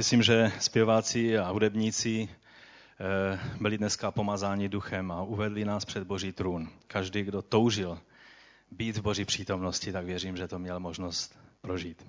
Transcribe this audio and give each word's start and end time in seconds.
Myslím, 0.00 0.22
že 0.22 0.52
zpěváci 0.60 1.38
a 1.38 1.50
hudebníci 1.50 2.28
eh, 2.28 3.40
byli 3.60 3.78
dneska 3.78 4.10
pomazáni 4.10 4.68
duchem 4.68 5.12
a 5.12 5.22
uvedli 5.22 5.64
nás 5.64 5.84
před 5.84 6.04
Boží 6.04 6.32
trůn. 6.32 6.68
Každý, 6.86 7.22
kdo 7.22 7.42
toužil 7.42 7.98
být 8.70 8.96
v 8.96 9.02
Boží 9.02 9.24
přítomnosti, 9.24 9.92
tak 9.92 10.04
věřím, 10.04 10.36
že 10.36 10.48
to 10.48 10.58
měl 10.58 10.80
možnost 10.80 11.38
prožít. 11.60 12.06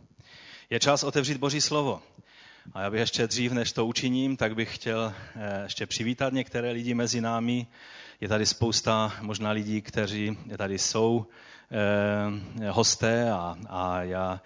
Je 0.70 0.80
čas 0.80 1.04
otevřít 1.04 1.38
Boží 1.38 1.62
slovo. 1.62 2.02
A 2.74 2.82
já 2.82 2.90
bych 2.90 3.00
ještě 3.00 3.28
dřív, 3.28 3.52
než 3.52 3.72
to 3.72 3.86
učiním, 3.86 4.38
tak 4.38 4.56
bych 4.56 4.76
chtěl 4.76 5.14
eh, 5.36 5.64
ještě 5.64 5.86
přivítat 5.86 6.34
některé 6.34 6.72
lidi 6.72 6.94
mezi 6.94 7.22
námi. 7.22 7.68
Je 8.22 8.28
tady 8.28 8.46
spousta 8.46 9.14
možná 9.22 9.52
lidí, 9.52 9.82
kteří 9.82 10.38
tady 10.58 10.80
jsou 10.80 11.26
eh, 11.72 12.70
hosté 12.70 13.32
a, 13.32 13.58
a 13.70 14.04
já 14.04 14.42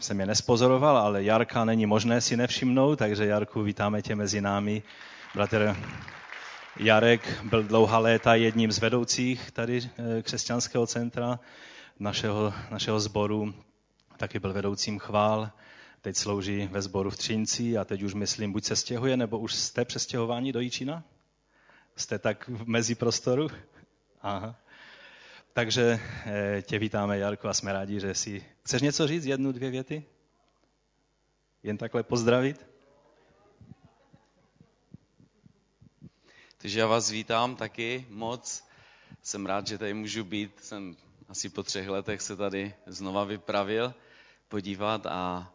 jsem 0.00 0.20
je 0.20 0.26
nespozoroval, 0.26 0.98
ale 0.98 1.24
Jarka 1.24 1.64
není 1.64 1.86
možné 1.86 2.20
si 2.20 2.36
nevšimnout, 2.36 2.98
takže 2.98 3.26
Jarku, 3.26 3.62
vítáme 3.62 4.02
tě 4.02 4.14
mezi 4.14 4.40
námi. 4.40 4.82
Bratr 5.34 5.76
Jarek 6.76 7.44
byl 7.44 7.62
dlouhá 7.62 7.98
léta 7.98 8.34
jedním 8.34 8.72
z 8.72 8.78
vedoucích 8.78 9.50
tady 9.50 9.80
eh, 9.98 10.22
křesťanského 10.22 10.86
centra 10.86 11.40
našeho, 11.98 12.54
našeho 12.70 13.00
sboru, 13.00 13.54
taky 14.16 14.38
byl 14.38 14.52
vedoucím 14.52 14.98
chvál, 14.98 15.50
teď 16.00 16.16
slouží 16.16 16.68
ve 16.72 16.82
sboru 16.82 17.10
v 17.10 17.16
Třinci 17.16 17.78
a 17.78 17.84
teď 17.84 18.02
už 18.02 18.14
myslím, 18.14 18.52
buď 18.52 18.64
se 18.64 18.76
stěhuje, 18.76 19.16
nebo 19.16 19.38
už 19.38 19.54
jste 19.54 19.84
přestěhováni 19.84 20.52
do 20.52 20.60
Jíčína? 20.60 21.02
Jste 21.96 22.18
tak 22.18 22.48
v 22.48 22.68
mezi 22.68 22.94
prostoru? 22.94 23.48
Aha. 24.22 24.56
Takže 25.56 26.00
eh, 26.26 26.62
tě 26.62 26.78
vítáme, 26.78 27.18
Jarko, 27.18 27.48
a 27.48 27.54
jsme 27.54 27.72
rádi, 27.72 28.00
že 28.00 28.14
si... 28.14 28.44
Chceš 28.62 28.82
něco 28.82 29.06
říct? 29.06 29.24
Jednu, 29.24 29.52
dvě 29.52 29.70
věty? 29.70 30.04
Jen 31.62 31.78
takhle 31.78 32.02
pozdravit? 32.02 32.66
Takže 36.58 36.80
já 36.80 36.86
vás 36.86 37.10
vítám 37.10 37.56
taky 37.56 38.06
moc. 38.10 38.64
Jsem 39.22 39.46
rád, 39.46 39.66
že 39.66 39.78
tady 39.78 39.94
můžu 39.94 40.24
být. 40.24 40.64
Jsem 40.64 40.96
asi 41.28 41.48
po 41.48 41.62
třech 41.62 41.88
letech 41.88 42.22
se 42.22 42.36
tady 42.36 42.74
znova 42.86 43.24
vypravil 43.24 43.94
podívat 44.48 45.06
a 45.06 45.52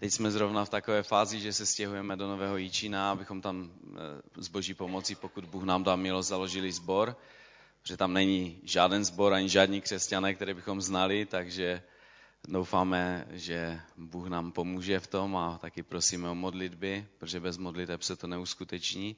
teď 0.00 0.12
jsme 0.12 0.30
zrovna 0.30 0.64
v 0.64 0.68
takové 0.70 1.02
fázi, 1.02 1.40
že 1.40 1.52
se 1.52 1.66
stěhujeme 1.66 2.16
do 2.16 2.28
Nového 2.28 2.56
Jíčína, 2.56 3.12
abychom 3.12 3.40
tam 3.40 3.72
s 4.36 4.48
eh, 4.48 4.52
boží 4.52 4.74
pomocí, 4.74 5.14
pokud 5.14 5.44
Bůh 5.44 5.64
nám 5.64 5.84
dá 5.84 5.96
milost, 5.96 6.28
založili 6.28 6.72
sbor 6.72 7.16
že 7.84 7.96
tam 7.96 8.12
není 8.12 8.60
žádný 8.62 9.04
sbor 9.04 9.32
ani 9.32 9.48
žádní 9.48 9.80
křesťané, 9.80 10.34
které 10.34 10.54
bychom 10.54 10.80
znali, 10.80 11.26
takže 11.26 11.82
doufáme, 12.48 13.26
že 13.30 13.80
Bůh 13.96 14.28
nám 14.28 14.52
pomůže 14.52 15.00
v 15.00 15.06
tom 15.06 15.36
a 15.36 15.58
taky 15.58 15.82
prosíme 15.82 16.28
o 16.28 16.34
modlitby, 16.34 17.06
protože 17.18 17.40
bez 17.40 17.58
modliteb 17.58 18.02
se 18.02 18.16
to 18.16 18.26
neuskuteční. 18.26 19.16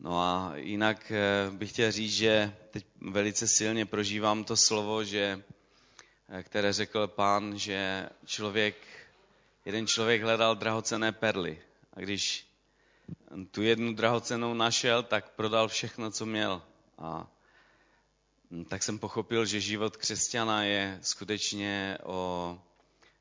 No 0.00 0.20
a 0.20 0.52
jinak 0.56 1.12
eh, 1.12 1.50
bych 1.50 1.70
chtěl 1.70 1.92
říct, 1.92 2.14
že 2.14 2.54
teď 2.70 2.86
velice 3.00 3.48
silně 3.48 3.86
prožívám 3.86 4.44
to 4.44 4.56
slovo, 4.56 5.04
že, 5.04 5.42
eh, 6.28 6.42
které 6.42 6.72
řekl 6.72 7.06
pán, 7.06 7.58
že 7.58 8.08
člověk, 8.24 8.76
jeden 9.64 9.86
člověk 9.86 10.22
hledal 10.22 10.56
drahocené 10.56 11.12
perly. 11.12 11.62
A 11.92 12.00
když 12.00 12.46
tu 13.50 13.62
jednu 13.62 13.94
drahocenou 13.94 14.54
našel, 14.54 15.02
tak 15.02 15.30
prodal 15.30 15.68
všechno, 15.68 16.10
co 16.10 16.26
měl. 16.26 16.62
A 16.98 17.26
tak 18.68 18.82
jsem 18.82 18.98
pochopil, 18.98 19.44
že 19.44 19.60
život 19.60 19.96
křesťana 19.96 20.64
je 20.64 20.98
skutečně 21.02 21.98
o, 22.02 22.58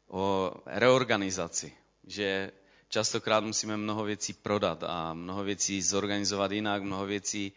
o 0.07 0.51
reorganizaci. 0.65 1.73
Že 2.03 2.51
častokrát 2.89 3.43
musíme 3.43 3.77
mnoho 3.77 4.03
věcí 4.03 4.33
prodat 4.33 4.83
a 4.83 5.13
mnoho 5.13 5.43
věcí 5.43 5.81
zorganizovat 5.81 6.51
jinak, 6.51 6.83
mnoho 6.83 7.05
věcí 7.05 7.51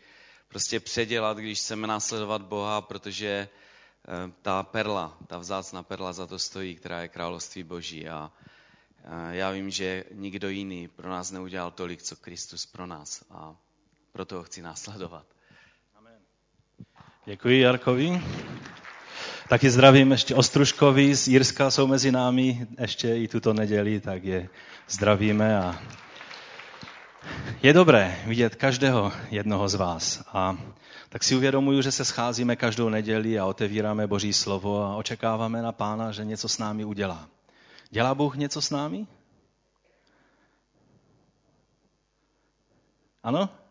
prostě 0.48 0.80
předělat, 0.80 1.39
když 1.39 1.58
chceme 1.58 1.86
následovat 1.86 2.42
Boha, 2.42 2.80
protože 2.80 3.29
eh, 3.29 4.33
ta 4.42 4.63
perla, 4.63 5.18
ta 5.27 5.39
vzácná 5.39 5.83
perla 5.83 6.13
za 6.13 6.27
to 6.27 6.39
stojí, 6.39 6.77
která 6.77 7.02
je 7.02 7.08
království 7.08 7.63
Boží. 7.63 8.08
A 8.08 8.33
já 9.30 9.51
vím, 9.51 9.70
že 9.70 10.05
nikdo 10.13 10.48
jiný 10.48 10.89
pro 10.89 11.11
nás 11.11 11.30
neudělal 11.30 11.70
tolik, 11.70 12.02
co 12.02 12.17
Kristus 12.17 12.67
pro 12.67 12.86
nás. 12.86 13.24
A 13.30 13.57
proto 14.13 14.36
ho 14.36 14.42
chci 14.42 14.63
následovat. 14.63 15.27
Děkuji 17.27 17.61
Jarkovi. 17.61 18.23
Taky 19.48 19.70
zdravím 19.70 20.11
ještě 20.11 20.35
Ostruškovi 20.35 21.14
z 21.14 21.29
Jirska 21.29 21.70
jsou 21.70 21.86
mezi 21.86 22.12
námi 22.12 22.67
ještě 22.79 23.17
i 23.17 23.29
tuto 23.29 23.52
neděli, 23.52 24.01
tak 24.01 24.24
je 24.24 24.48
zdravíme 24.89 25.58
a 25.58 25.83
je 27.63 27.73
dobré 27.73 28.17
vidět 28.27 28.55
každého 28.55 29.13
jednoho 29.30 29.68
z 29.68 29.74
vás. 29.74 30.24
A 30.33 30.57
tak 31.08 31.24
si 31.24 31.36
uvědomuju, 31.36 31.83
že 31.83 31.92
se 31.92 32.05
scházíme 32.05 32.57
každou 32.57 32.89
neděli 32.89 33.39
a 33.39 33.46
otevíráme 33.46 34.07
Boží 34.07 34.33
slovo 34.33 34.83
a 34.83 34.96
očekáváme 34.96 35.63
na 35.63 35.73
Pána, 35.73 36.13
že 36.13 36.24
něco 36.24 36.48
s 36.48 36.58
námi 36.58 36.84
udělá. 36.84 37.29
Dělá 37.90 38.14
Bůh 38.14 38.36
něco 38.36 38.63
s 38.63 38.70
námi? 38.70 39.07
Ano? 43.23 43.64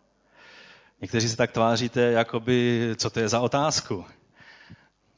Někteří 1.03 1.29
se 1.29 1.37
tak 1.37 1.51
tváříte, 1.51 2.01
jakoby, 2.01 2.89
co 2.97 3.09
to 3.09 3.19
je 3.19 3.29
za 3.29 3.39
otázku. 3.39 4.05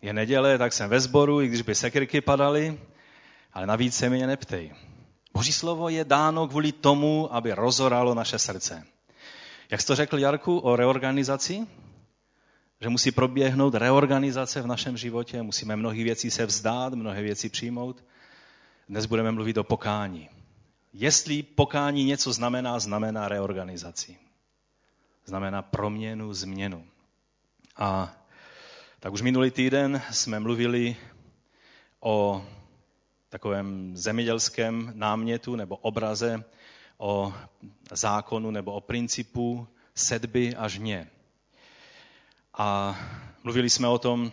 Je 0.01 0.13
neděle, 0.13 0.57
tak 0.57 0.73
jsem 0.73 0.89
ve 0.89 0.99
sboru, 0.99 1.41
i 1.41 1.47
když 1.47 1.61
by 1.61 1.75
sekirky 1.75 2.21
padaly, 2.21 2.79
ale 3.53 3.67
navíc 3.67 3.95
se 3.95 4.09
mě 4.09 4.27
neptej. 4.27 4.73
Boží 5.33 5.53
slovo 5.53 5.89
je 5.89 6.05
dáno 6.05 6.47
kvůli 6.47 6.71
tomu, 6.71 7.35
aby 7.35 7.53
rozoralo 7.53 8.13
naše 8.13 8.39
srdce. 8.39 8.83
Jak 9.71 9.81
jsi 9.81 9.87
to 9.87 9.95
řekl, 9.95 10.19
Jarku, 10.19 10.57
o 10.57 10.75
reorganizaci? 10.75 11.67
Že 12.81 12.89
musí 12.89 13.11
proběhnout 13.11 13.75
reorganizace 13.75 14.61
v 14.61 14.67
našem 14.67 14.97
životě, 14.97 15.41
musíme 15.41 15.75
mnohé 15.75 16.03
věcí 16.03 16.31
se 16.31 16.45
vzdát, 16.45 16.93
mnohé 16.93 17.21
věci 17.21 17.49
přijmout. 17.49 18.03
Dnes 18.89 19.05
budeme 19.05 19.31
mluvit 19.31 19.57
o 19.57 19.63
pokání. 19.63 20.29
Jestli 20.93 21.43
pokání 21.43 22.03
něco 22.03 22.33
znamená, 22.33 22.79
znamená 22.79 23.27
reorganizaci 23.27 24.24
znamená 25.25 25.61
proměnu, 25.61 26.33
změnu. 26.33 26.87
A 27.75 28.13
tak 28.99 29.13
už 29.13 29.21
minulý 29.21 29.51
týden 29.51 30.01
jsme 30.11 30.39
mluvili 30.39 30.95
o 31.99 32.45
takovém 33.29 33.97
zemědělském 33.97 34.91
námětu 34.95 35.55
nebo 35.55 35.75
obraze, 35.75 36.43
o 36.97 37.33
zákonu 37.91 38.51
nebo 38.51 38.73
o 38.73 38.81
principu 38.81 39.67
sedby 39.95 40.55
a 40.55 40.67
žně. 40.67 41.09
A 42.57 42.99
mluvili 43.43 43.69
jsme 43.69 43.87
o 43.87 43.99
tom, 43.99 44.31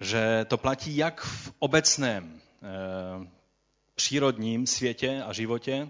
že 0.00 0.46
to 0.48 0.56
platí 0.56 0.96
jak 0.96 1.20
v 1.20 1.52
obecném 1.58 2.40
e, 2.62 3.28
přírodním 3.94 4.66
světě 4.66 5.22
a 5.26 5.32
životě, 5.32 5.88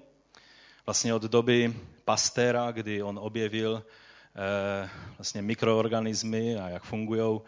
vlastně 0.87 1.15
od 1.15 1.23
doby 1.23 1.75
Pastéra, 2.09 2.71
kdy 2.71 3.03
on 3.03 3.19
objevil 3.19 3.85
eh, 3.85 4.91
vlastně 5.19 5.43
mikroorganismy 5.43 6.57
a 6.57 6.69
jak 6.69 6.83
fungují, 6.83 7.41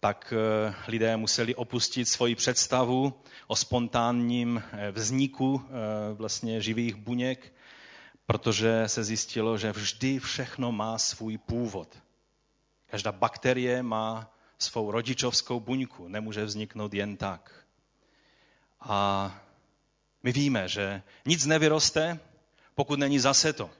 tak 0.00 0.34
eh, 0.36 0.74
lidé 0.88 1.16
museli 1.16 1.54
opustit 1.54 2.08
svoji 2.08 2.34
představu 2.34 3.22
o 3.46 3.56
spontánním 3.56 4.62
eh, 4.72 4.90
vzniku 4.90 5.62
vlastně 6.14 6.60
živých 6.60 6.94
buněk, 6.94 7.52
protože 8.26 8.82
se 8.86 9.04
zjistilo, 9.04 9.58
že 9.58 9.72
vždy 9.72 10.18
všechno 10.18 10.72
má 10.72 10.98
svůj 10.98 11.38
původ. 11.38 11.98
Každá 12.86 13.12
bakterie 13.12 13.82
má 13.82 14.34
svou 14.58 14.90
rodičovskou 14.90 15.60
buňku, 15.60 16.08
nemůže 16.08 16.44
vzniknout 16.44 16.94
jen 16.94 17.16
tak. 17.16 17.64
A 18.80 19.40
my 20.22 20.32
víme, 20.32 20.68
že 20.68 21.02
nic 21.26 21.46
nevyroste, 21.46 22.20
pokud 22.74 22.98
není 22.98 23.18
zase 23.18 23.52
to. 23.52 23.70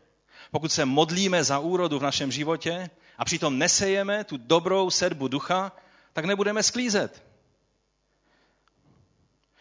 Pokud 0.51 0.73
se 0.73 0.85
modlíme 0.85 1.45
za 1.45 1.59
úrodu 1.59 1.99
v 1.99 2.03
našem 2.03 2.33
životě 2.33 2.91
a 3.19 3.25
přitom 3.25 3.59
nesejeme 3.59 4.25
tu 4.25 4.37
dobrou 4.37 4.91
sedbu 4.91 5.29
ducha, 5.29 5.73
tak 6.13 6.25
nebudeme 6.25 6.63
sklízet. 6.63 7.25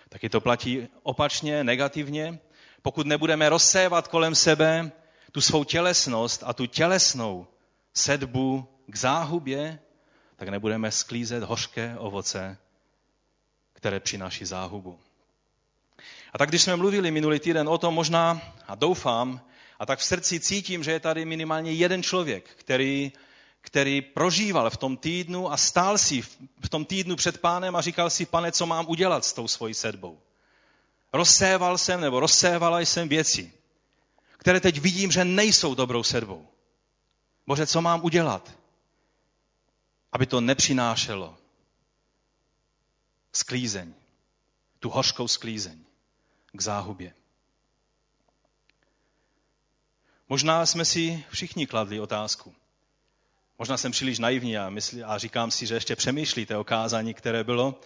Taky 0.09 0.29
to 0.29 0.41
platí 0.41 0.87
opačně, 1.03 1.63
negativně. 1.63 2.39
Pokud 2.81 3.07
nebudeme 3.07 3.49
rozsévat 3.49 4.07
kolem 4.07 4.35
sebe 4.35 4.91
tu 5.31 5.41
svou 5.41 5.63
tělesnost 5.63 6.43
a 6.45 6.53
tu 6.53 6.65
tělesnou 6.65 7.47
sedbu 7.93 8.67
k 8.87 8.95
záhubě, 8.95 9.79
tak 10.35 10.49
nebudeme 10.49 10.91
sklízet 10.91 11.43
hořké 11.43 11.95
ovoce, 11.97 12.57
které 13.73 13.99
přináší 13.99 14.45
záhubu. 14.45 14.99
A 16.33 16.37
tak 16.37 16.49
když 16.49 16.61
jsme 16.61 16.75
mluvili 16.75 17.11
minulý 17.11 17.39
týden 17.39 17.69
o 17.69 17.77
tom 17.77 17.93
možná, 17.93 18.41
a 18.67 18.75
doufám, 18.75 19.41
a 19.79 19.85
tak 19.85 19.99
v 19.99 20.03
srdci 20.03 20.39
cítím, 20.39 20.83
že 20.83 20.91
je 20.91 20.99
tady 20.99 21.25
minimálně 21.25 21.71
jeden 21.71 22.03
člověk, 22.03 22.49
který, 22.55 23.11
který 23.61 24.01
prožíval 24.01 24.69
v 24.69 24.77
tom 24.77 24.97
týdnu 24.97 25.51
a 25.51 25.57
stál 25.57 25.97
si 25.97 26.21
v 26.59 26.69
tom 26.69 26.85
týdnu 26.85 27.15
před 27.15 27.41
pánem 27.41 27.75
a 27.75 27.81
říkal 27.81 28.09
si, 28.09 28.25
pane, 28.25 28.51
co 28.51 28.65
mám 28.65 28.85
udělat 28.87 29.25
s 29.25 29.33
tou 29.33 29.47
svojí 29.47 29.73
sedbou. 29.73 30.19
Rozséval 31.13 31.77
jsem 31.77 32.01
nebo 32.01 32.19
rozsévala 32.19 32.79
jsem 32.79 33.09
věci, 33.09 33.53
které 34.37 34.59
teď 34.59 34.79
vidím, 34.79 35.11
že 35.11 35.25
nejsou 35.25 35.75
dobrou 35.75 36.03
sedbou. 36.03 36.47
Bože, 37.47 37.67
co 37.67 37.81
mám 37.81 38.03
udělat, 38.03 38.51
aby 40.11 40.25
to 40.25 40.41
nepřinášelo 40.41 41.37
sklízeň, 43.33 43.93
tu 44.79 44.89
hořkou 44.89 45.27
sklízeň 45.27 45.79
k 46.53 46.61
záhubě. 46.61 47.13
Možná 50.29 50.65
jsme 50.65 50.85
si 50.85 51.23
všichni 51.29 51.67
kladli 51.67 51.99
otázku. 51.99 52.55
Možná 53.59 53.77
jsem 53.77 53.91
příliš 53.91 54.19
naivní 54.19 54.57
a, 54.57 54.69
myslí, 54.69 55.03
a 55.03 55.17
říkám 55.17 55.51
si, 55.51 55.65
že 55.65 55.73
ještě 55.73 55.95
přemýšlíte 55.95 56.57
o 56.57 56.63
kázání, 56.63 57.13
které 57.13 57.43
bylo. 57.43 57.79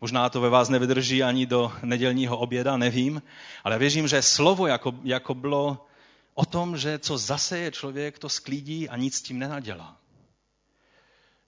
Možná 0.00 0.28
to 0.28 0.40
ve 0.40 0.48
vás 0.48 0.68
nevydrží 0.68 1.22
ani 1.22 1.46
do 1.46 1.72
nedělního 1.82 2.38
oběda, 2.38 2.76
nevím. 2.76 3.22
Ale 3.64 3.78
věřím, 3.78 4.08
že 4.08 4.22
slovo 4.22 4.66
jako, 4.66 4.92
jako 5.04 5.34
bylo 5.34 5.86
o 6.34 6.44
tom, 6.44 6.76
že 6.76 6.98
co 6.98 7.18
zaseje 7.18 7.70
člověk, 7.70 8.18
to 8.18 8.28
sklídí 8.28 8.88
a 8.88 8.96
nic 8.96 9.14
s 9.14 9.22
tím 9.22 9.38
nenadělá. 9.38 9.96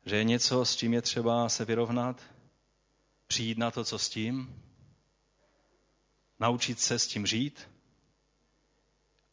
Že 0.07 0.17
je 0.17 0.25
něco, 0.25 0.65
s 0.65 0.77
čím 0.77 0.95
je 0.95 1.03
třeba 1.03 1.49
se 1.49 1.65
vyrovnat, 1.65 2.21
přijít 3.27 3.59
na 3.59 3.71
to, 3.71 3.85
co 3.85 3.99
s 3.99 4.09
tím, 4.09 4.63
naučit 6.41 6.81
se 6.81 6.99
s 6.99 7.07
tím 7.07 7.27
žít, 7.27 7.69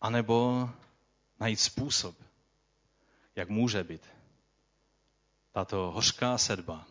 anebo 0.02 0.70
najít 1.40 1.60
způsob, 1.60 2.16
jak 3.36 3.50
může 3.50 3.84
být 3.84 4.02
tato 5.52 5.92
hořká 5.92 6.38
sedba 6.38 6.86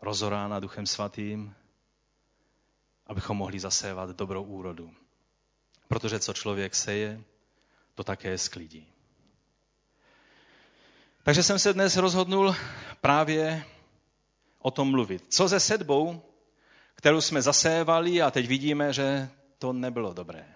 rozorána 0.00 0.60
Duchem 0.60 0.86
Svatým, 0.86 1.54
abychom 3.06 3.36
mohli 3.36 3.60
zasévat 3.60 4.10
dobrou 4.10 4.42
úrodu. 4.42 4.94
Protože 5.88 6.20
co 6.20 6.32
člověk 6.32 6.74
seje, 6.74 7.22
to 7.94 8.04
také 8.04 8.38
sklidí. 8.38 8.86
Takže 11.22 11.42
jsem 11.42 11.58
se 11.58 11.72
dnes 11.72 11.96
rozhodnul 11.96 12.54
právě 13.00 13.64
o 14.58 14.70
tom 14.70 14.90
mluvit. 14.90 15.24
Co 15.28 15.48
se 15.48 15.60
sedbou, 15.60 16.22
kterou 16.94 17.20
jsme 17.20 17.42
zasévali 17.42 18.22
a 18.22 18.30
teď 18.30 18.46
vidíme, 18.46 18.92
že 18.92 19.30
to 19.58 19.72
nebylo 19.72 20.12
dobré. 20.12 20.54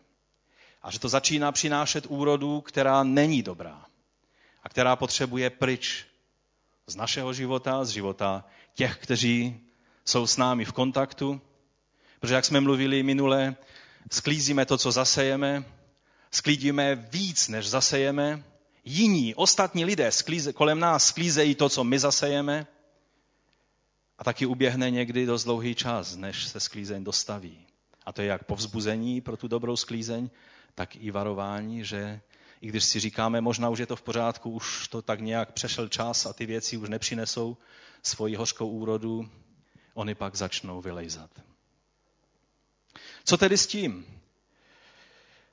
A 0.86 0.90
že 0.90 0.98
to 0.98 1.08
začíná 1.08 1.52
přinášet 1.52 2.06
úrodu, 2.08 2.60
která 2.60 3.02
není 3.02 3.42
dobrá 3.42 3.86
a 4.62 4.68
která 4.68 4.96
potřebuje 4.96 5.50
pryč 5.50 6.06
z 6.86 6.96
našeho 6.96 7.32
života, 7.32 7.84
z 7.84 7.88
života 7.88 8.44
těch, 8.74 8.98
kteří 8.98 9.60
jsou 10.04 10.26
s 10.26 10.36
námi 10.36 10.64
v 10.64 10.72
kontaktu. 10.72 11.40
Protože 12.20 12.34
jak 12.34 12.44
jsme 12.44 12.60
mluvili 12.60 13.02
minule, 13.02 13.56
sklízíme 14.12 14.66
to, 14.66 14.78
co 14.78 14.92
zasejeme, 14.92 15.64
sklídíme 16.30 16.94
víc, 16.94 17.48
než 17.48 17.68
zasejeme. 17.68 18.44
Jiní, 18.84 19.34
ostatní 19.34 19.84
lidé 19.84 20.12
sklíze, 20.12 20.52
kolem 20.52 20.80
nás 20.80 21.06
sklízejí 21.06 21.54
to, 21.54 21.68
co 21.68 21.84
my 21.84 21.98
zasejeme. 21.98 22.66
A 24.18 24.24
taky 24.24 24.46
uběhne 24.46 24.90
někdy 24.90 25.26
dost 25.26 25.44
dlouhý 25.44 25.74
čas, 25.74 26.16
než 26.16 26.44
se 26.44 26.60
sklízeň 26.60 27.04
dostaví. 27.04 27.66
A 28.04 28.12
to 28.12 28.22
je 28.22 28.28
jak 28.28 28.44
povzbuzení 28.44 29.20
pro 29.20 29.36
tu 29.36 29.48
dobrou 29.48 29.76
sklízeň, 29.76 30.30
tak 30.76 30.96
i 30.96 31.11
varování, 31.11 31.84
že 31.84 32.20
i 32.61 32.69
když 32.69 32.84
si 32.84 33.00
říkáme, 33.00 33.40
možná 33.40 33.69
už 33.69 33.78
je 33.78 33.87
to 33.87 33.96
v 33.96 34.02
pořádku, 34.02 34.50
už 34.50 34.88
to 34.88 35.02
tak 35.02 35.20
nějak 35.20 35.52
přešel 35.52 35.88
čas 35.88 36.26
a 36.26 36.32
ty 36.32 36.46
věci 36.46 36.76
už 36.76 36.88
nepřinesou 36.88 37.56
svoji 38.02 38.37
hořkou 38.37 38.69
úrodu, 38.69 39.31
oni 39.94 40.14
pak 40.14 40.34
začnou 40.34 40.81
vylejzat. 40.81 41.31
Co 43.25 43.37
tedy 43.37 43.58
s 43.58 43.67
tím? 43.67 44.06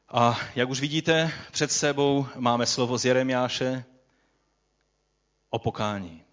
A 0.10 0.40
jak 0.56 0.70
už 0.70 0.80
vidíte, 0.80 1.32
před 1.52 1.72
sebou 1.72 2.28
máme 2.36 2.66
slovo 2.66 2.98
z 2.98 3.06
Jeremiáše 3.06 3.86
o 5.50 5.60
pokání. 5.60 6.24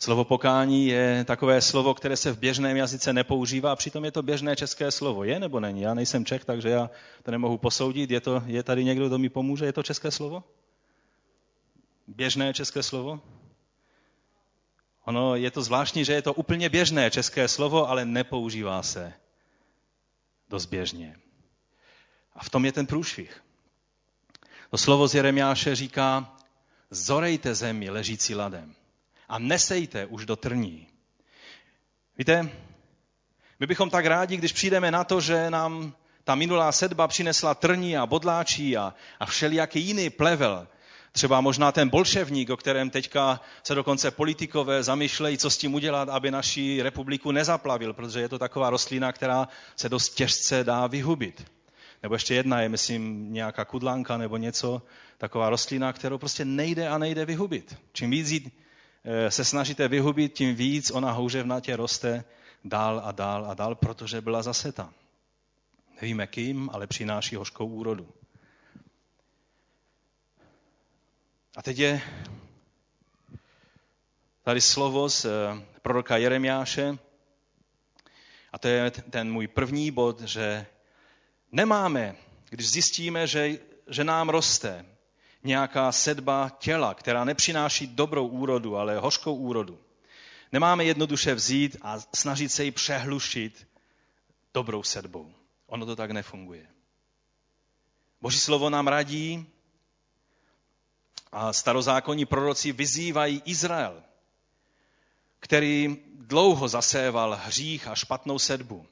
Slovo 0.00 0.24
pokání 0.24 0.86
je 0.86 1.24
takové 1.24 1.60
slovo, 1.60 1.94
které 1.94 2.16
se 2.16 2.32
v 2.32 2.38
běžném 2.38 2.76
jazyce 2.76 3.12
nepoužívá, 3.12 3.76
přitom 3.76 4.04
je 4.04 4.12
to 4.12 4.22
běžné 4.22 4.56
české 4.56 4.90
slovo. 4.90 5.24
Je 5.24 5.40
nebo 5.40 5.60
není? 5.60 5.80
Já 5.80 5.94
nejsem 5.94 6.24
Čech, 6.24 6.44
takže 6.44 6.68
já 6.68 6.90
to 7.22 7.30
nemohu 7.30 7.58
posoudit. 7.58 8.10
Je, 8.10 8.20
to, 8.20 8.42
je 8.46 8.62
tady 8.62 8.84
někdo, 8.84 9.08
kdo 9.08 9.18
mi 9.18 9.28
pomůže? 9.28 9.64
Je 9.64 9.72
to 9.72 9.82
české 9.82 10.10
slovo? 10.10 10.44
Běžné 12.06 12.54
české 12.54 12.82
slovo? 12.82 13.20
Ono 15.04 15.36
je 15.36 15.50
to 15.50 15.62
zvláštní, 15.62 16.04
že 16.04 16.12
je 16.12 16.22
to 16.22 16.34
úplně 16.34 16.68
běžné 16.68 17.10
české 17.10 17.48
slovo, 17.48 17.88
ale 17.88 18.04
nepoužívá 18.04 18.82
se 18.82 19.12
dost 20.48 20.66
běžně. 20.66 21.16
A 22.34 22.44
v 22.44 22.50
tom 22.50 22.64
je 22.64 22.72
ten 22.72 22.86
průšvih. 22.86 23.42
To 24.70 24.78
slovo 24.78 25.08
z 25.08 25.14
Jeremiáše 25.14 25.76
říká, 25.76 26.36
zorejte 26.90 27.54
zemi 27.54 27.90
ležící 27.90 28.34
ladem 28.34 28.77
a 29.28 29.38
nesejte 29.38 30.06
už 30.06 30.26
do 30.26 30.36
trní. 30.36 30.86
Víte, 32.18 32.50
my 33.60 33.66
bychom 33.66 33.90
tak 33.90 34.06
rádi, 34.06 34.36
když 34.36 34.52
přijdeme 34.52 34.90
na 34.90 35.04
to, 35.04 35.20
že 35.20 35.50
nám 35.50 35.94
ta 36.24 36.34
minulá 36.34 36.72
sedba 36.72 37.08
přinesla 37.08 37.54
trní 37.54 37.96
a 37.96 38.06
bodláčí 38.06 38.76
a, 38.76 38.94
a 39.20 39.26
všelijaký 39.26 39.80
jiný 39.80 40.10
plevel. 40.10 40.68
Třeba 41.12 41.40
možná 41.40 41.72
ten 41.72 41.88
bolševník, 41.88 42.50
o 42.50 42.56
kterém 42.56 42.90
teďka 42.90 43.40
se 43.62 43.74
dokonce 43.74 44.10
politikové 44.10 44.82
zamýšlejí, 44.82 45.38
co 45.38 45.50
s 45.50 45.58
tím 45.58 45.74
udělat, 45.74 46.08
aby 46.08 46.30
naši 46.30 46.82
republiku 46.82 47.32
nezaplavil, 47.32 47.92
protože 47.94 48.20
je 48.20 48.28
to 48.28 48.38
taková 48.38 48.70
rostlina, 48.70 49.12
která 49.12 49.48
se 49.76 49.88
dost 49.88 50.14
těžce 50.14 50.64
dá 50.64 50.86
vyhubit. 50.86 51.44
Nebo 52.02 52.14
ještě 52.14 52.34
jedna 52.34 52.60
je, 52.60 52.68
myslím, 52.68 53.32
nějaká 53.32 53.64
kudlánka 53.64 54.16
nebo 54.16 54.36
něco, 54.36 54.82
taková 55.18 55.50
rostlina, 55.50 55.92
kterou 55.92 56.18
prostě 56.18 56.44
nejde 56.44 56.88
a 56.88 56.98
nejde 56.98 57.24
vyhubit. 57.24 57.76
Čím 57.92 58.10
víc 58.10 58.30
Eh, 58.30 58.50
se 59.28 59.44
snažíte 59.44 59.88
vyhubit, 59.88 60.32
tím 60.32 60.54
víc 60.54 60.90
ona 60.90 61.12
houževnatě 61.12 61.76
roste 61.76 62.24
dál 62.64 63.02
a 63.04 63.12
dál 63.12 63.46
a 63.50 63.54
dál, 63.54 63.74
protože 63.74 64.20
byla 64.20 64.42
zaseta. 64.42 64.92
Nevíme 66.00 66.26
kým, 66.26 66.70
ale 66.72 66.86
přináší 66.86 67.36
hořkou 67.36 67.66
úrodu. 67.66 68.08
A 71.56 71.62
teď 71.62 71.78
je 71.78 72.00
tady 74.42 74.60
slovo 74.60 75.08
z 75.08 75.24
eh, 75.24 75.30
proroka 75.82 76.16
Jeremiáše, 76.16 76.98
a 78.52 78.58
to 78.58 78.68
je 78.68 78.90
ten 78.90 79.32
můj 79.32 79.48
první 79.48 79.90
bod, 79.90 80.20
že 80.20 80.66
nemáme, 81.52 82.16
když 82.50 82.70
zjistíme, 82.70 83.26
že, 83.26 83.58
že 83.88 84.04
nám 84.04 84.28
roste, 84.28 84.86
nějaká 85.44 85.92
sedba 85.92 86.50
těla, 86.58 86.94
která 86.94 87.24
nepřináší 87.24 87.86
dobrou 87.86 88.26
úrodu, 88.26 88.76
ale 88.76 88.98
hořkou 88.98 89.34
úrodu. 89.34 89.78
Nemáme 90.52 90.84
jednoduše 90.84 91.34
vzít 91.34 91.76
a 91.82 91.98
snažit 92.14 92.48
se 92.48 92.64
ji 92.64 92.70
přehlušit 92.70 93.68
dobrou 94.54 94.82
sedbou. 94.82 95.32
Ono 95.66 95.86
to 95.86 95.96
tak 95.96 96.10
nefunguje. 96.10 96.66
Boží 98.20 98.38
slovo 98.38 98.70
nám 98.70 98.88
radí 98.88 99.46
a 101.32 101.52
starozákonní 101.52 102.26
proroci 102.26 102.72
vyzývají 102.72 103.42
Izrael, 103.44 104.02
který 105.40 105.96
dlouho 106.14 106.68
zaséval 106.68 107.40
hřích 107.44 107.88
a 107.88 107.94
špatnou 107.94 108.38
sedbu, 108.38 108.86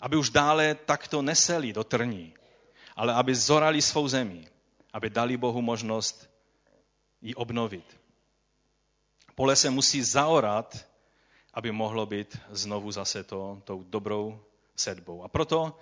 aby 0.00 0.16
už 0.16 0.30
dále 0.30 0.74
takto 0.74 1.22
neseli 1.22 1.72
do 1.72 1.84
trní, 1.84 2.34
ale 2.96 3.14
aby 3.14 3.34
zorali 3.34 3.82
svou 3.82 4.08
zemi, 4.08 4.48
aby 4.92 5.10
dali 5.10 5.36
Bohu 5.36 5.62
možnost 5.62 6.30
ji 7.22 7.34
obnovit. 7.34 7.98
Pole 9.34 9.56
se 9.56 9.70
musí 9.70 10.02
zaorat, 10.02 10.86
aby 11.54 11.72
mohlo 11.72 12.06
být 12.06 12.38
znovu 12.50 12.92
zase 12.92 13.24
to, 13.24 13.62
tou 13.64 13.82
dobrou 13.82 14.40
sedbou. 14.76 15.24
A 15.24 15.28
proto 15.28 15.78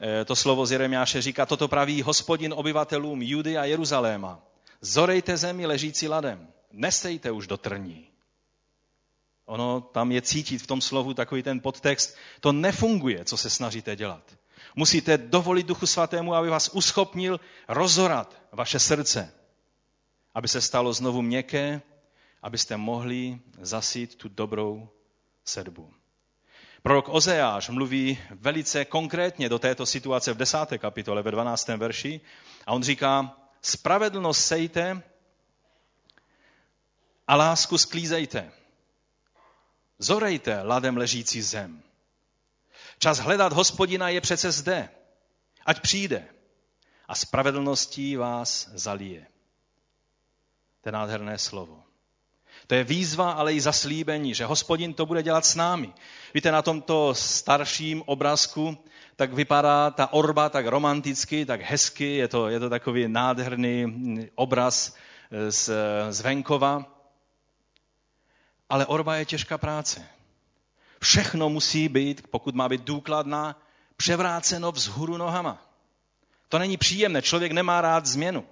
eh, 0.00 0.24
to 0.24 0.36
slovo 0.36 0.66
z 0.66 0.72
Jeremiáše 0.72 1.22
říká, 1.22 1.46
toto 1.46 1.68
praví 1.68 2.02
hospodin 2.02 2.54
obyvatelům 2.56 3.22
Judy 3.22 3.58
a 3.58 3.64
Jeruzaléma. 3.64 4.42
Zorejte 4.80 5.36
zemi 5.36 5.66
ležící 5.66 6.08
ladem, 6.08 6.48
nesejte 6.72 7.30
už 7.30 7.46
do 7.46 7.56
trní. 7.56 8.08
Ono 9.46 9.80
tam 9.80 10.12
je 10.12 10.22
cítit 10.22 10.58
v 10.58 10.66
tom 10.66 10.80
slovu 10.80 11.14
takový 11.14 11.42
ten 11.42 11.60
podtext, 11.60 12.16
to 12.40 12.52
nefunguje, 12.52 13.24
co 13.24 13.36
se 13.36 13.50
snažíte 13.50 13.96
dělat. 13.96 14.22
Musíte 14.74 15.18
dovolit 15.18 15.66
Duchu 15.66 15.86
Svatému, 15.86 16.34
aby 16.34 16.48
vás 16.48 16.68
uschopnil 16.68 17.40
rozorat 17.68 18.42
vaše 18.52 18.78
srdce, 18.78 19.32
aby 20.34 20.48
se 20.48 20.60
stalo 20.60 20.92
znovu 20.92 21.22
měkké, 21.22 21.82
abyste 22.42 22.76
mohli 22.76 23.40
zasít 23.60 24.14
tu 24.14 24.28
dobrou 24.28 24.88
sedbu. 25.44 25.94
Prorok 26.82 27.08
Ozeáš 27.08 27.68
mluví 27.68 28.18
velice 28.30 28.84
konkrétně 28.84 29.48
do 29.48 29.58
této 29.58 29.86
situace 29.86 30.32
v 30.32 30.36
desáté 30.36 30.78
kapitole, 30.78 31.22
ve 31.22 31.30
12. 31.30 31.68
verši 31.68 32.20
a 32.66 32.72
on 32.72 32.82
říká, 32.82 33.36
spravedlnost 33.62 34.44
sejte 34.44 35.02
a 37.26 37.36
lásku 37.36 37.78
sklízejte. 37.78 38.52
Zorejte 39.98 40.62
ladem 40.62 40.96
ležící 40.96 41.42
zem. 41.42 41.82
Čas 42.98 43.18
hledat 43.18 43.52
hospodina 43.52 44.08
je 44.08 44.20
přece 44.20 44.52
zde. 44.52 44.88
Ať 45.66 45.80
přijde 45.80 46.28
a 47.08 47.14
spravedlností 47.14 48.16
vás 48.16 48.70
zalije. 48.74 49.26
To 50.80 50.88
je 50.88 50.92
nádherné 50.92 51.38
slovo. 51.38 51.82
To 52.66 52.74
je 52.74 52.84
výzva, 52.84 53.32
ale 53.32 53.54
i 53.54 53.60
zaslíbení, 53.60 54.34
že 54.34 54.44
hospodin 54.44 54.94
to 54.94 55.06
bude 55.06 55.22
dělat 55.22 55.46
s 55.46 55.54
námi. 55.54 55.92
Víte, 56.34 56.52
na 56.52 56.62
tomto 56.62 57.14
starším 57.14 58.02
obrázku 58.06 58.78
tak 59.16 59.32
vypadá 59.32 59.90
ta 59.90 60.12
orba 60.12 60.48
tak 60.48 60.66
romanticky, 60.66 61.46
tak 61.46 61.60
hezky, 61.60 62.16
je 62.16 62.28
to, 62.28 62.48
je 62.48 62.60
to 62.60 62.70
takový 62.70 63.08
nádherný 63.08 63.86
obraz 64.34 64.96
z, 65.48 65.70
z 66.10 66.20
venkova. 66.20 66.84
Ale 68.68 68.86
orba 68.86 69.16
je 69.16 69.24
těžká 69.24 69.58
práce. 69.58 70.15
Všechno 71.00 71.48
musí 71.48 71.88
být, 71.88 72.26
pokud 72.30 72.54
má 72.54 72.68
být 72.68 72.80
důkladná, 72.80 73.62
převráceno 73.96 74.72
vzhůru 74.72 75.16
nohama. 75.16 75.62
To 76.48 76.58
není 76.58 76.76
příjemné, 76.76 77.22
člověk 77.22 77.52
nemá 77.52 77.80
rád 77.80 78.06
změnu. 78.06 78.46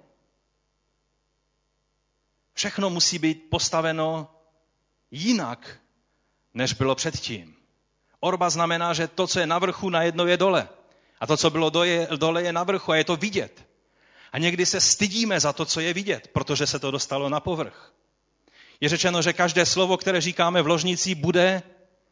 Všechno 2.53 2.89
musí 2.89 3.19
být 3.19 3.49
postaveno 3.49 4.31
jinak, 5.11 5.77
než 6.53 6.73
bylo 6.73 6.95
předtím. 6.95 7.55
Orba 8.19 8.49
znamená, 8.49 8.93
že 8.93 9.07
to, 9.07 9.27
co 9.27 9.39
je 9.39 9.47
na 9.47 9.59
vrchu, 9.59 9.89
najednou 9.89 10.25
je 10.25 10.37
dole. 10.37 10.69
A 11.19 11.27
to, 11.27 11.37
co 11.37 11.49
bylo 11.49 11.69
dole, 12.15 12.43
je 12.43 12.53
na 12.53 12.63
vrchu 12.63 12.91
a 12.91 12.95
je 12.95 13.03
to 13.03 13.15
vidět. 13.15 13.65
A 14.31 14.37
někdy 14.37 14.65
se 14.65 14.81
stydíme 14.81 15.39
za 15.39 15.53
to, 15.53 15.65
co 15.65 15.79
je 15.79 15.93
vidět, 15.93 16.27
protože 16.33 16.67
se 16.67 16.79
to 16.79 16.91
dostalo 16.91 17.29
na 17.29 17.39
povrch. 17.39 17.93
Je 18.81 18.89
řečeno, 18.89 19.21
že 19.21 19.33
každé 19.33 19.65
slovo, 19.65 19.97
které 19.97 20.21
říkáme 20.21 20.61
v 20.61 20.67
ložnici, 20.67 21.15
bude 21.15 21.63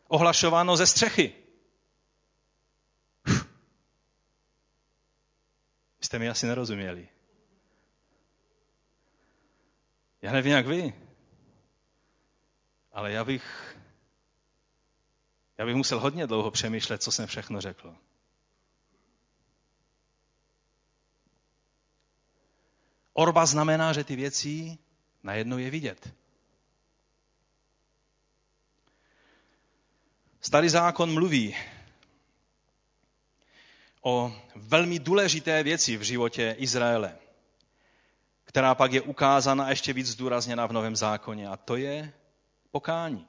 ohlašováno 0.07 0.77
ze 0.77 0.87
střechy. 0.87 1.35
Jste 6.01 6.19
mi 6.19 6.29
asi 6.29 6.45
nerozuměli. 6.45 7.09
Já 10.21 10.31
nevím, 10.31 10.51
jak 10.51 10.67
vy, 10.67 10.93
ale 12.91 13.11
já 13.11 13.23
bych, 13.23 13.77
já 15.57 15.65
bych 15.65 15.75
musel 15.75 15.99
hodně 15.99 16.27
dlouho 16.27 16.51
přemýšlet, 16.51 17.03
co 17.03 17.11
jsem 17.11 17.27
všechno 17.27 17.61
řekl. 17.61 17.95
Orba 23.13 23.45
znamená, 23.45 23.93
že 23.93 24.03
ty 24.03 24.15
věci 24.15 24.77
najednou 25.23 25.57
je 25.57 25.69
vidět. 25.69 26.13
Starý 30.45 30.69
zákon 30.69 31.13
mluví 31.13 31.55
o 34.01 34.33
velmi 34.55 34.99
důležité 34.99 35.63
věci 35.63 35.97
v 35.97 36.01
životě 36.01 36.55
Izraele 36.57 37.17
která 38.53 38.75
pak 38.75 38.93
je 38.93 39.01
ukázána 39.01 39.69
ještě 39.69 39.93
víc 39.93 40.07
zdůrazněna 40.07 40.65
v 40.65 40.71
Novém 40.73 40.95
zákoně. 40.95 41.47
A 41.47 41.57
to 41.57 41.75
je 41.75 42.13
pokání. 42.71 43.25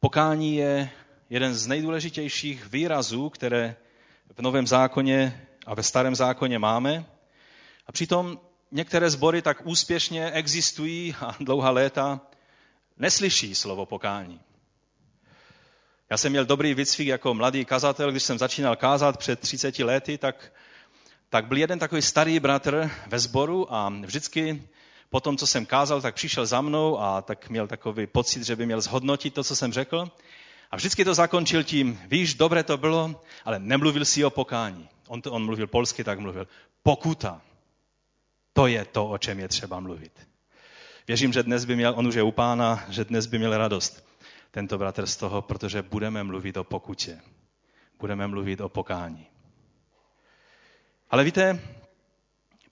Pokání 0.00 0.56
je 0.56 0.90
jeden 1.30 1.54
z 1.54 1.66
nejdůležitějších 1.66 2.66
výrazů, 2.66 3.30
které 3.30 3.76
v 4.36 4.42
Novém 4.42 4.66
zákoně 4.66 5.46
a 5.66 5.74
ve 5.74 5.82
Starém 5.82 6.14
zákoně 6.14 6.58
máme. 6.58 7.04
A 7.86 7.92
přitom 7.92 8.40
některé 8.72 9.10
sbory 9.10 9.42
tak 9.42 9.66
úspěšně 9.66 10.30
existují 10.30 11.14
a 11.20 11.36
dlouhá 11.40 11.70
léta 11.70 12.20
neslyší 12.96 13.54
slovo 13.54 13.86
pokání. 13.86 14.40
Já 16.14 16.18
jsem 16.18 16.32
měl 16.32 16.44
dobrý 16.44 16.74
výcvik 16.74 17.08
jako 17.08 17.34
mladý 17.34 17.64
kazatel, 17.64 18.10
když 18.10 18.22
jsem 18.22 18.38
začínal 18.38 18.76
kázat 18.76 19.16
před 19.16 19.40
30 19.40 19.78
lety, 19.78 20.18
tak 20.18 20.52
tak 21.30 21.46
byl 21.46 21.58
jeden 21.58 21.78
takový 21.78 22.02
starý 22.02 22.40
bratr 22.40 22.90
ve 23.06 23.18
sboru 23.18 23.74
a 23.74 23.88
vždycky 23.88 24.62
po 25.10 25.20
tom, 25.20 25.36
co 25.36 25.46
jsem 25.46 25.66
kázal, 25.66 26.00
tak 26.00 26.14
přišel 26.14 26.46
za 26.46 26.60
mnou 26.60 27.00
a 27.00 27.22
tak 27.22 27.50
měl 27.50 27.66
takový 27.66 28.06
pocit, 28.06 28.44
že 28.44 28.56
by 28.56 28.66
měl 28.66 28.80
zhodnotit 28.80 29.34
to, 29.34 29.44
co 29.44 29.56
jsem 29.56 29.72
řekl. 29.72 30.10
A 30.70 30.76
vždycky 30.76 31.04
to 31.04 31.14
zakončil 31.14 31.62
tím, 31.62 32.00
víš, 32.06 32.34
dobré 32.34 32.62
to 32.62 32.76
bylo, 32.76 33.20
ale 33.44 33.58
nemluvil 33.58 34.04
si 34.04 34.24
o 34.24 34.30
pokání. 34.30 34.88
On, 35.08 35.22
to, 35.22 35.32
on 35.32 35.44
mluvil 35.44 35.66
polsky, 35.66 36.04
tak 36.04 36.18
mluvil. 36.18 36.46
Pokuta. 36.82 37.40
To 38.52 38.66
je 38.66 38.84
to, 38.84 39.08
o 39.08 39.18
čem 39.18 39.40
je 39.40 39.48
třeba 39.48 39.80
mluvit. 39.80 40.12
Věřím, 41.08 41.32
že 41.32 41.42
dnes 41.42 41.64
by 41.64 41.76
měl, 41.76 41.94
on 41.96 42.06
už 42.06 42.14
je 42.14 42.22
u 42.22 42.30
pána, 42.30 42.84
že 42.88 43.04
dnes 43.04 43.26
by 43.26 43.38
měl 43.38 43.58
radost 43.58 44.13
tento 44.54 44.78
bratr 44.78 45.06
z 45.06 45.16
toho, 45.16 45.42
protože 45.42 45.82
budeme 45.82 46.24
mluvit 46.24 46.56
o 46.56 46.64
pokutě. 46.64 47.20
Budeme 47.98 48.26
mluvit 48.26 48.60
o 48.60 48.68
pokání. 48.68 49.26
Ale 51.10 51.24
víte, 51.24 51.60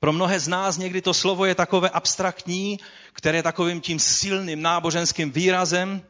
pro 0.01 0.13
mnohé 0.13 0.41
z 0.41 0.49
nás 0.49 0.79
někdy 0.79 1.03
to 1.03 1.15
slovo 1.15 1.45
je 1.45 1.55
takové 1.55 1.91
abstraktní, 1.91 2.79
které 3.13 3.39
je 3.39 3.43
takovým 3.43 3.81
tím 3.81 3.99
silným 3.99 4.63
náboženským 4.63 5.31
výrazem, 5.33 6.03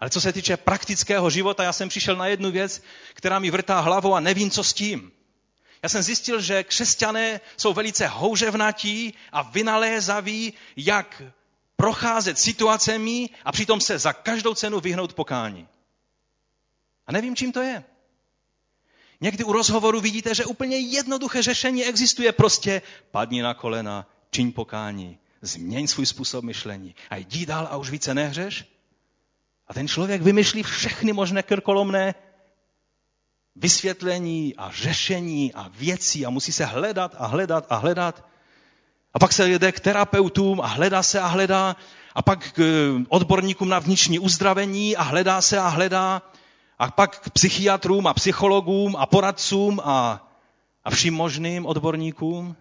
ale 0.00 0.10
co 0.10 0.20
se 0.20 0.32
týče 0.32 0.56
praktického 0.56 1.30
života, 1.30 1.62
já 1.62 1.72
jsem 1.72 1.88
přišel 1.88 2.16
na 2.16 2.26
jednu 2.26 2.50
věc, 2.50 2.82
která 3.14 3.38
mi 3.38 3.50
vrtá 3.50 3.80
hlavou 3.80 4.14
a 4.14 4.20
nevím, 4.20 4.50
co 4.50 4.64
s 4.64 4.72
tím. 4.72 5.12
Já 5.82 5.88
jsem 5.88 6.02
zjistil, 6.02 6.40
že 6.40 6.64
křesťané 6.64 7.40
jsou 7.56 7.72
velice 7.72 8.06
houževnatí 8.06 9.14
a 9.32 9.42
vynalézaví, 9.42 10.52
jak 10.76 11.22
procházet 11.84 12.38
situacemi 12.38 13.28
a 13.44 13.52
přitom 13.52 13.80
se 13.80 13.98
za 13.98 14.12
každou 14.12 14.54
cenu 14.54 14.80
vyhnout 14.80 15.12
pokání. 15.12 15.68
A 17.06 17.12
nevím, 17.12 17.36
čím 17.36 17.52
to 17.52 17.60
je. 17.60 17.84
Někdy 19.20 19.44
u 19.44 19.52
rozhovoru 19.52 20.00
vidíte, 20.00 20.34
že 20.34 20.44
úplně 20.44 20.76
jednoduché 20.76 21.42
řešení 21.42 21.84
existuje. 21.84 22.32
Prostě 22.32 22.82
padni 23.10 23.42
na 23.42 23.54
kolena, 23.54 24.08
čiň 24.30 24.52
pokání, 24.52 25.18
změň 25.42 25.86
svůj 25.86 26.06
způsob 26.06 26.44
myšlení 26.44 26.94
a 27.10 27.16
jdi 27.16 27.46
dál 27.46 27.68
a 27.70 27.76
už 27.76 27.90
více 27.90 28.14
nehřeš. 28.14 28.64
A 29.68 29.74
ten 29.74 29.88
člověk 29.88 30.22
vymyšlí 30.22 30.62
všechny 30.62 31.12
možné 31.12 31.42
krkolomné 31.42 32.14
vysvětlení 33.56 34.56
a 34.56 34.70
řešení 34.70 35.52
a 35.54 35.68
věcí 35.68 36.26
a 36.26 36.30
musí 36.30 36.52
se 36.52 36.64
hledat 36.64 37.14
a 37.18 37.26
hledat 37.26 37.66
a 37.68 37.76
hledat. 37.76 38.33
A 39.14 39.18
pak 39.18 39.32
se 39.32 39.48
jede 39.48 39.72
k 39.72 39.80
terapeutům 39.80 40.60
a 40.60 40.66
hledá 40.66 41.02
se 41.02 41.20
a 41.20 41.26
hledá. 41.26 41.76
A 42.14 42.22
pak 42.22 42.52
k 42.52 42.60
odborníkům 43.08 43.68
na 43.68 43.78
vnitřní 43.78 44.18
uzdravení 44.18 44.96
a 44.96 45.02
hledá 45.02 45.40
se 45.40 45.58
a 45.58 45.68
hledá 45.68 46.22
a 46.78 46.90
pak 46.90 47.20
k 47.20 47.30
psychiatrům 47.30 48.06
a 48.06 48.14
psychologům 48.14 48.96
a 48.96 49.06
poradcům 49.06 49.80
a, 49.84 50.28
a 50.84 50.90
vším 50.90 51.14
možným 51.14 51.66
odborníkům. 51.66 52.56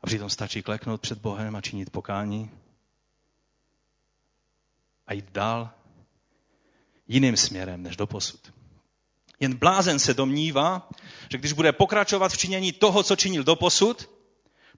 A 0.00 0.06
přitom 0.06 0.30
stačí 0.30 0.62
kleknout 0.62 1.00
před 1.00 1.18
Bohem 1.18 1.56
a 1.56 1.60
činit 1.60 1.90
pokání 1.90 2.50
a 5.06 5.12
jít 5.12 5.32
dál 5.32 5.70
jiným 7.08 7.36
směrem 7.36 7.82
než 7.82 7.96
do 7.96 8.06
posud. 8.06 8.52
Jen 9.40 9.54
blázen 9.56 9.98
se 9.98 10.14
domnívá, 10.14 10.88
že 11.30 11.38
když 11.38 11.52
bude 11.52 11.72
pokračovat 11.72 12.32
v 12.32 12.36
činění 12.36 12.72
toho, 12.72 13.02
co 13.02 13.16
činil 13.16 13.44
do 13.44 13.56
posud, 13.56 14.10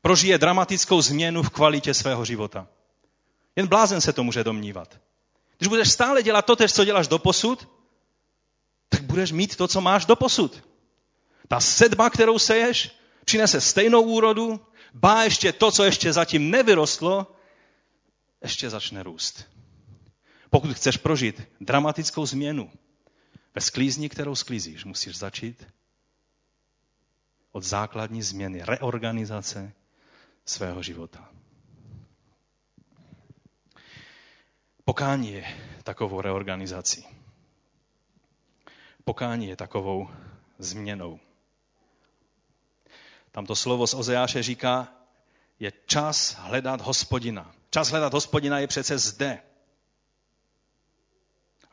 prožije 0.00 0.38
dramatickou 0.38 1.02
změnu 1.02 1.42
v 1.42 1.50
kvalitě 1.50 1.94
svého 1.94 2.24
života. 2.24 2.68
Jen 3.56 3.66
blázen 3.66 4.00
se 4.00 4.12
to 4.12 4.24
může 4.24 4.44
domnívat. 4.44 5.00
Když 5.58 5.68
budeš 5.68 5.90
stále 5.90 6.22
dělat 6.22 6.46
to, 6.46 6.56
co 6.56 6.84
děláš 6.84 7.08
do 7.08 7.18
posud, 7.18 7.68
tak 8.88 9.02
budeš 9.02 9.32
mít 9.32 9.56
to, 9.56 9.68
co 9.68 9.80
máš 9.80 10.06
do 10.06 10.16
posud. 10.16 10.62
Ta 11.48 11.60
sedba, 11.60 12.10
kterou 12.10 12.38
seješ, 12.38 12.90
přinese 13.24 13.60
stejnou 13.60 14.02
úrodu, 14.02 14.60
bá 14.94 15.22
ještě 15.22 15.52
to, 15.52 15.70
co 15.70 15.84
ještě 15.84 16.12
zatím 16.12 16.50
nevyrostlo, 16.50 17.36
ještě 18.42 18.70
začne 18.70 19.02
růst. 19.02 19.44
Pokud 20.50 20.72
chceš 20.72 20.96
prožít 20.96 21.42
dramatickou 21.60 22.26
změnu 22.26 22.70
ve 23.56 23.62
sklízni, 23.62 24.08
kterou 24.08 24.34
sklízíš, 24.34 24.84
musíš 24.84 25.16
začít 25.18 25.66
od 27.52 27.62
základní 27.62 28.22
změny, 28.22 28.62
reorganizace 28.64 29.72
svého 30.44 30.82
života. 30.82 31.30
Pokání 34.84 35.32
je 35.32 35.56
takovou 35.82 36.20
reorganizací. 36.20 37.06
Pokání 39.04 39.46
je 39.46 39.56
takovou 39.56 40.10
změnou. 40.58 41.20
Tamto 43.30 43.56
slovo 43.56 43.86
z 43.86 43.94
Ozeáše 43.94 44.42
říká, 44.42 44.92
je 45.58 45.72
čas 45.86 46.34
hledat 46.34 46.80
hospodina. 46.80 47.54
Čas 47.70 47.88
hledat 47.88 48.12
hospodina 48.12 48.58
je 48.58 48.66
přece 48.66 48.98
zde. 48.98 49.42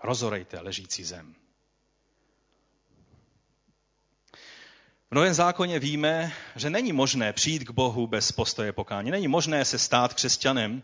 Rozorejte 0.04 0.60
ležící 0.60 1.04
zem. 1.04 1.43
V 5.14 5.16
Novém 5.16 5.34
zákoně 5.34 5.80
víme, 5.80 6.34
že 6.56 6.70
není 6.70 6.94
možné 6.94 7.34
přijít 7.34 7.64
k 7.64 7.72
Bohu 7.72 8.08
bez 8.08 8.32
postoje 8.32 8.72
pokání. 8.72 9.12
Není 9.12 9.28
možné 9.28 9.66
se 9.66 9.80
stát 9.80 10.14
křesťanem, 10.14 10.84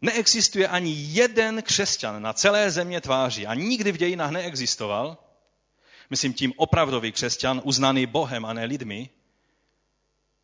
Neexistuje 0.00 0.68
ani 0.68 0.92
jeden 0.92 1.62
křesťan 1.62 2.22
na 2.22 2.32
celé 2.32 2.70
země 2.70 3.00
tváří 3.00 3.46
a 3.46 3.54
nikdy 3.54 3.92
v 3.92 3.96
dějinách 3.96 4.30
neexistoval, 4.30 5.18
myslím 6.10 6.34
tím 6.34 6.52
opravdový 6.56 7.12
křesťan, 7.12 7.60
uznaný 7.64 8.06
Bohem 8.06 8.44
a 8.44 8.52
ne 8.52 8.64
lidmi, 8.64 9.10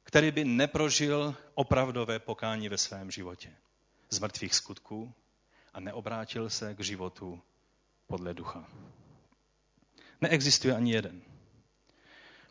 který 0.05 0.31
by 0.31 0.45
neprožil 0.45 1.35
opravdové 1.55 2.19
pokání 2.19 2.69
ve 2.69 2.79
svém 2.79 3.11
životě 3.11 3.51
z 4.11 4.19
mrtvých 4.19 4.55
skutků 4.55 5.15
a 5.75 5.81
neobrátil 5.81 6.51
se 6.51 6.75
k 6.75 6.81
životu 6.81 7.43
podle 8.07 8.35
ducha. 8.35 8.69
Neexistuje 10.21 10.75
ani 10.75 10.93
jeden. 10.93 11.28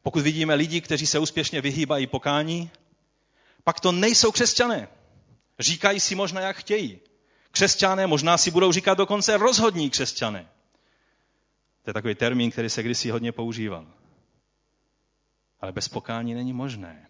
Pokud 0.08 0.24
vidíme 0.24 0.56
lidi, 0.56 0.82
kteří 0.82 1.08
se 1.08 1.20
úspěšně 1.20 1.62
vyhýbají 1.62 2.08
pokání, 2.08 2.72
pak 3.64 3.80
to 3.80 3.92
nejsou 3.92 4.32
křesťané. 4.32 4.88
Říkají 5.60 6.00
si 6.00 6.16
možná, 6.16 6.42
jak 6.42 6.58
chtějí. 6.58 7.00
Křesťané 7.52 8.08
možná 8.08 8.38
si 8.38 8.52
budou 8.52 8.72
říkat 8.72 8.94
dokonce 8.94 9.38
rozhodní 9.38 9.90
křesťané. 9.90 10.50
To 11.84 11.90
je 11.90 11.94
takový 11.94 12.16
termín, 12.16 12.52
který 12.52 12.70
se 12.70 12.84
kdysi 12.84 13.10
hodně 13.10 13.32
používal. 13.32 13.88
Ale 15.62 15.72
bez 15.72 15.88
pokání 15.88 16.34
není 16.34 16.54
možné 16.54 17.10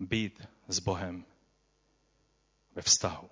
být 0.00 0.42
s 0.68 0.78
Bohem 0.78 1.24
ve 2.74 2.82
vztahu. 2.82 3.30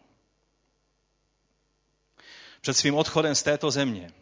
Před 2.60 2.74
svým 2.74 2.94
odchodem 2.94 3.34
z 3.34 3.42
této 3.42 3.70
země 3.70 4.12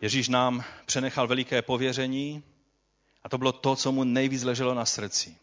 Ježíš 0.00 0.28
nám 0.28 0.64
přenechal 0.86 1.26
veliké 1.26 1.62
pověření 1.62 2.42
a 3.22 3.28
to 3.28 3.38
bylo 3.38 3.52
to, 3.52 3.76
co 3.76 3.92
mu 3.92 4.04
nejvíc 4.04 4.42
leželo 4.42 4.74
na 4.74 4.84
srdci. 4.84 5.36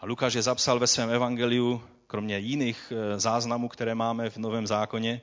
A 0.00 0.06
Lukáš 0.06 0.34
je 0.34 0.42
zapsal 0.42 0.78
ve 0.78 0.86
svém 0.86 1.10
evangeliu, 1.10 1.82
kromě 2.06 2.38
jiných 2.38 2.92
eh, 2.92 3.20
záznamů, 3.20 3.68
které 3.68 3.94
máme 3.94 4.30
v 4.30 4.36
Novém 4.36 4.66
zákoně, 4.66 5.20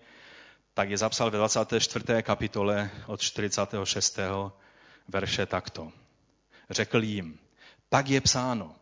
tak 0.74 0.90
je 0.90 0.98
zapsal 0.98 1.32
ve 1.32 1.38
24. 1.38 2.06
kapitole 2.22 2.92
od 3.08 3.22
46. 3.22 4.20
verše 5.08 5.46
takto. 5.46 5.92
Řekl 6.70 7.04
jim, 7.04 7.40
tak 7.90 8.10
je 8.10 8.22
psáno, 8.22 8.76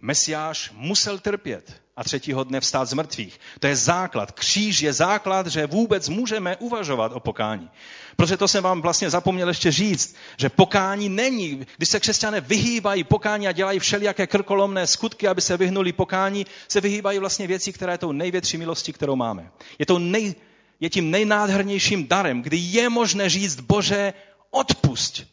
Mesiáš 0.00 0.70
musel 0.74 1.18
trpět 1.18 1.82
a 1.96 2.04
třetího 2.04 2.44
dne 2.44 2.60
vstát 2.60 2.88
z 2.88 2.92
mrtvých. 2.92 3.40
To 3.60 3.66
je 3.66 3.76
základ. 3.76 4.32
Kříž 4.32 4.80
je 4.80 4.92
základ, 4.92 5.46
že 5.46 5.66
vůbec 5.66 6.08
můžeme 6.08 6.56
uvažovat 6.56 7.12
o 7.12 7.20
pokání. 7.20 7.70
Protože 8.16 8.36
to 8.36 8.48
jsem 8.48 8.64
vám 8.64 8.82
vlastně 8.82 9.10
zapomněl 9.10 9.48
ještě 9.48 9.72
říct, 9.72 10.16
že 10.36 10.48
pokání 10.48 11.08
není, 11.08 11.66
když 11.76 11.88
se 11.88 12.00
křesťané 12.00 12.40
vyhýbají 12.40 13.04
pokání 13.04 13.48
a 13.48 13.52
dělají 13.52 13.78
všelijaké 13.78 14.26
krkolomné 14.26 14.86
skutky, 14.86 15.28
aby 15.28 15.40
se 15.40 15.56
vyhnuli 15.56 15.92
pokání, 15.92 16.46
se 16.68 16.80
vyhýbají 16.80 17.18
vlastně 17.18 17.46
věcí, 17.46 17.72
která 17.72 17.92
je 17.92 17.98
tou 17.98 18.12
největší 18.12 18.56
milostí, 18.56 18.92
kterou 18.92 19.16
máme. 19.16 19.50
Je, 19.78 19.86
to 19.86 19.98
nej, 19.98 20.34
je 20.80 20.90
tím 20.90 21.10
nejnádhernějším 21.10 22.06
darem, 22.06 22.42
kdy 22.42 22.56
je 22.56 22.88
možné 22.88 23.28
říct, 23.28 23.60
Bože, 23.60 24.12
odpust. 24.50 25.24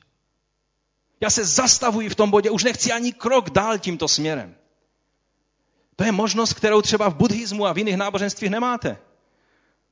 Já 1.21 1.29
se 1.29 1.45
zastavuji 1.45 2.09
v 2.09 2.15
tom 2.15 2.31
bodě, 2.31 2.49
už 2.49 2.63
nechci 2.63 2.91
ani 2.91 3.13
krok 3.13 3.49
dál 3.49 3.77
tímto 3.77 4.07
směrem. 4.07 4.55
To 5.95 6.03
je 6.03 6.11
možnost, 6.11 6.53
kterou 6.53 6.81
třeba 6.81 7.09
v 7.09 7.15
buddhismu 7.15 7.65
a 7.65 7.73
v 7.73 7.77
jiných 7.77 7.97
náboženstvích 7.97 8.49
nemáte. 8.51 8.97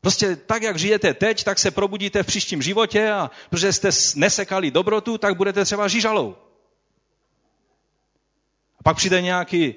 Prostě 0.01 0.35
tak, 0.35 0.63
jak 0.63 0.79
žijete 0.79 1.13
teď, 1.13 1.43
tak 1.43 1.59
se 1.59 1.71
probudíte 1.71 2.23
v 2.23 2.27
příštím 2.27 2.61
životě 2.61 3.11
a 3.11 3.31
protože 3.49 3.73
jste 3.73 3.89
nesekali 4.15 4.71
dobrotu, 4.71 5.17
tak 5.17 5.37
budete 5.37 5.65
třeba 5.65 5.87
žížalou. 5.87 6.35
A 8.79 8.83
pak 8.83 8.97
přijde 8.97 9.21
nějaký, 9.21 9.75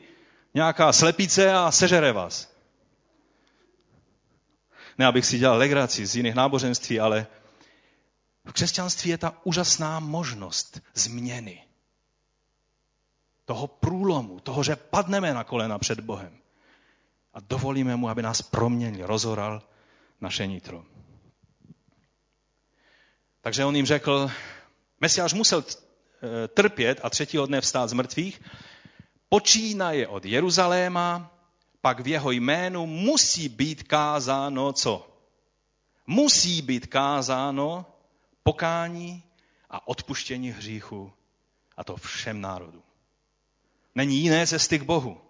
nějaká 0.54 0.92
slepice 0.92 1.52
a 1.52 1.70
sežere 1.70 2.12
vás. 2.12 2.54
Ne, 4.98 5.06
abych 5.06 5.26
si 5.26 5.38
dělal 5.38 5.58
legraci 5.58 6.06
z 6.06 6.16
jiných 6.16 6.34
náboženství, 6.34 7.00
ale 7.00 7.26
v 8.44 8.52
křesťanství 8.52 9.10
je 9.10 9.18
ta 9.18 9.40
úžasná 9.44 10.00
možnost 10.00 10.80
změny 10.94 11.62
toho 13.44 13.66
průlomu, 13.66 14.40
toho, 14.40 14.62
že 14.62 14.76
padneme 14.76 15.34
na 15.34 15.44
kolena 15.44 15.78
před 15.78 16.00
Bohem 16.00 16.38
a 17.34 17.40
dovolíme 17.40 17.96
mu, 17.96 18.08
aby 18.08 18.22
nás 18.22 18.42
proměnil, 18.42 19.06
rozoral 19.06 19.62
naše 20.20 20.46
nitro. 20.46 20.84
Takže 23.40 23.64
on 23.64 23.76
jim 23.76 23.86
řekl, 23.86 24.30
Mesiáš 25.00 25.32
musel 25.32 25.64
eh, 25.64 26.48
trpět 26.48 27.00
a 27.02 27.10
třetího 27.10 27.46
dne 27.46 27.60
vstát 27.60 27.90
z 27.90 27.92
mrtvých, 27.92 28.40
počínaje 29.28 30.08
od 30.08 30.24
Jeruzaléma, 30.24 31.30
pak 31.80 32.00
v 32.00 32.06
jeho 32.06 32.30
jménu 32.30 32.86
musí 32.86 33.48
být 33.48 33.82
kázáno 33.82 34.72
co? 34.72 35.10
Musí 36.06 36.62
být 36.62 36.86
kázáno 36.86 37.86
pokání 38.42 39.22
a 39.70 39.88
odpuštění 39.88 40.50
hříchu, 40.50 41.12
a 41.76 41.84
to 41.84 41.96
všem 41.96 42.40
národům. 42.40 42.82
Není 43.94 44.16
jiné 44.16 44.46
cesty 44.46 44.78
k 44.78 44.82
Bohu. 44.82 45.20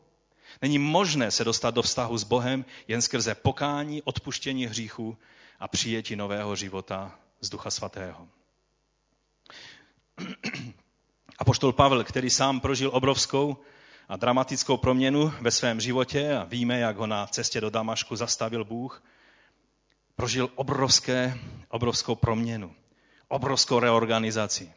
Není 0.62 0.78
možné 0.78 1.30
se 1.30 1.44
dostat 1.44 1.74
do 1.74 1.82
vztahu 1.82 2.18
s 2.18 2.24
Bohem 2.24 2.64
jen 2.88 3.02
skrze 3.02 3.34
pokání, 3.34 4.02
odpuštění 4.02 4.66
hříchu 4.66 5.18
a 5.60 5.68
přijetí 5.68 6.16
nového 6.16 6.56
života 6.56 7.18
z 7.40 7.48
Ducha 7.48 7.70
Svatého. 7.70 8.28
A 11.38 11.44
poštol 11.44 11.72
Pavel, 11.72 12.04
který 12.04 12.30
sám 12.30 12.60
prožil 12.60 12.90
obrovskou 12.92 13.56
a 14.08 14.16
dramatickou 14.16 14.76
proměnu 14.76 15.32
ve 15.40 15.50
svém 15.50 15.80
životě 15.80 16.36
a 16.36 16.44
víme, 16.44 16.78
jak 16.78 16.96
ho 16.96 17.06
na 17.06 17.26
cestě 17.26 17.60
do 17.60 17.70
Damašku 17.70 18.16
zastavil 18.16 18.64
Bůh, 18.64 19.02
prožil 20.16 20.50
obrovské, 20.54 21.38
obrovskou 21.68 22.14
proměnu, 22.14 22.74
obrovskou 23.28 23.78
reorganizaci. 23.78 24.72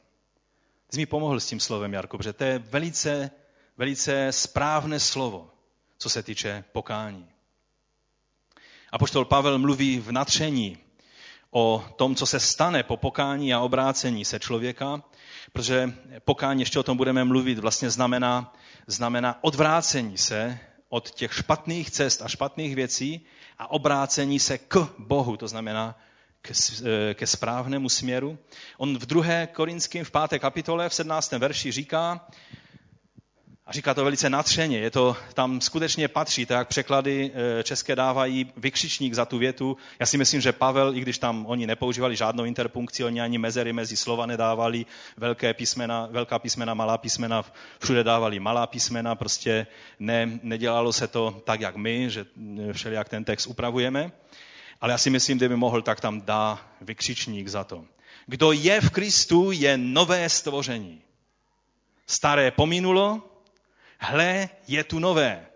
Ty 0.88 0.96
jsi 0.96 1.00
mi 1.00 1.06
pomohl 1.06 1.40
s 1.40 1.48
tím 1.48 1.60
slovem, 1.60 1.94
Jarko, 1.94 2.18
protože 2.18 2.34
to 2.34 2.44
je 2.44 2.60
velice 2.60 3.32
velice 3.78 4.32
správné 4.32 5.00
slovo, 5.00 5.50
co 5.98 6.10
se 6.10 6.24
týče 6.24 6.64
pokání. 6.72 7.30
A 8.92 8.98
poštol 8.98 9.26
Pavel 9.26 9.60
mluví 9.60 10.00
v 10.00 10.12
natření 10.12 10.78
o 11.52 11.86
tom, 11.96 12.16
co 12.16 12.26
se 12.26 12.40
stane 12.40 12.84
po 12.84 12.98
pokání 12.98 13.54
a 13.54 13.60
obrácení 13.60 14.26
se 14.26 14.40
člověka, 14.40 15.04
protože 15.54 15.94
pokání, 16.26 16.62
ještě 16.62 16.80
o 16.80 16.84
tom 16.84 16.98
budeme 16.98 17.24
mluvit, 17.24 17.60
vlastně 17.60 17.90
znamená, 17.90 18.54
znamená 18.88 19.44
odvrácení 19.44 20.18
se 20.18 20.60
od 20.90 21.12
těch 21.12 21.34
špatných 21.34 21.92
cest 21.92 22.22
a 22.22 22.28
špatných 22.28 22.76
věcí 22.76 23.26
a 23.58 23.72
obrácení 23.72 24.40
se 24.40 24.58
k 24.58 24.90
Bohu, 24.98 25.38
to 25.38 25.48
znamená 25.48 26.00
ke, 26.42 26.54
ke 27.14 27.28
správnému 27.28 27.90
směru. 27.90 28.38
On 28.78 28.98
v 28.98 29.06
druhé 29.06 29.48
Korinským 29.48 30.04
v 30.04 30.12
páté 30.12 30.40
kapitole 30.40 30.90
v 30.90 30.94
17. 30.94 31.32
verši 31.32 31.72
říká, 31.72 32.28
a 33.68 33.74
říká 33.74 33.94
to 33.94 34.04
velice 34.04 34.30
natřeně, 34.30 34.80
je 34.80 34.92
to, 34.92 35.18
tam 35.34 35.62
skutečně 35.62 36.08
patří, 36.08 36.46
tak 36.46 36.58
jak 36.58 36.68
překlady 36.68 37.32
eh, 37.34 37.64
české 37.64 37.96
dávají 37.96 38.52
vykřičník 38.58 39.14
za 39.14 39.26
tu 39.26 39.38
větu. 39.38 39.78
Já 40.00 40.06
si 40.06 40.18
myslím, 40.18 40.42
že 40.42 40.52
Pavel, 40.52 40.96
i 40.96 41.00
když 41.00 41.18
tam 41.18 41.46
oni 41.46 41.68
nepoužívali 41.68 42.16
žádnou 42.16 42.44
interpunkci, 42.44 43.04
oni 43.04 43.22
ani 43.22 43.38
mezery 43.38 43.74
mezi 43.74 43.98
slova 43.98 44.26
nedávali, 44.26 44.86
velké 45.18 45.54
písmena, 45.54 46.08
velká 46.12 46.40
písmena, 46.40 46.74
malá 46.74 46.98
písmena, 46.98 47.46
všude 47.84 48.04
dávali 48.04 48.40
malá 48.40 48.68
písmena, 48.68 49.16
prostě 49.16 49.68
ne, 50.00 50.40
nedělalo 50.44 50.94
se 50.94 51.08
to 51.08 51.42
tak, 51.46 51.62
jak 51.62 51.76
my, 51.76 52.10
že 52.10 52.26
eh, 52.70 52.74
všelijak 52.74 53.10
ten 53.10 53.24
text 53.24 53.48
upravujeme. 53.48 54.12
Ale 54.82 54.92
já 54.92 54.98
si 54.98 55.10
myslím, 55.10 55.38
kdyby 55.38 55.56
mohl, 55.56 55.82
tak 55.82 56.00
tam 56.02 56.22
dá 56.22 56.60
vykřičník 56.82 57.48
za 57.48 57.64
to. 57.64 57.86
Kdo 58.26 58.52
je 58.52 58.82
v 58.82 58.90
Kristu, 58.90 59.52
je 59.52 59.78
nové 59.78 60.30
stvoření. 60.30 61.02
Staré 62.08 62.52
pominulo, 62.52 63.22
hle, 64.00 64.50
je 64.68 64.84
tu 64.84 65.00
nové. 65.00 65.48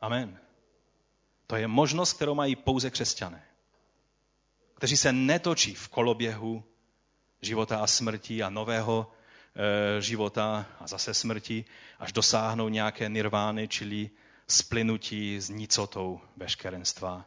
Amen. 0.00 0.38
To 1.46 1.56
je 1.56 1.68
možnost, 1.68 2.12
kterou 2.12 2.34
mají 2.34 2.56
pouze 2.56 2.90
křesťané, 2.90 3.42
kteří 4.74 4.96
se 4.96 5.12
netočí 5.12 5.74
v 5.74 5.88
koloběhu 5.88 6.64
života 7.40 7.78
a 7.78 7.86
smrti 7.86 8.42
a 8.42 8.50
nového 8.50 9.12
e, 9.96 10.00
života 10.02 10.66
a 10.80 10.86
zase 10.86 11.14
smrti, 11.14 11.64
až 11.98 12.12
dosáhnou 12.12 12.68
nějaké 12.68 13.08
nirvány, 13.08 13.68
čili 13.68 14.10
splynutí 14.48 15.40
s 15.40 15.48
nicotou 15.48 16.20
veškerenstva 16.36 17.24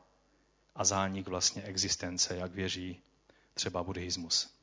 a 0.75 0.83
zánik 0.85 1.27
vlastně 1.27 1.61
existence, 1.61 2.35
jak 2.35 2.51
věří 2.51 3.01
třeba 3.53 3.83
buddhismus. 3.83 4.56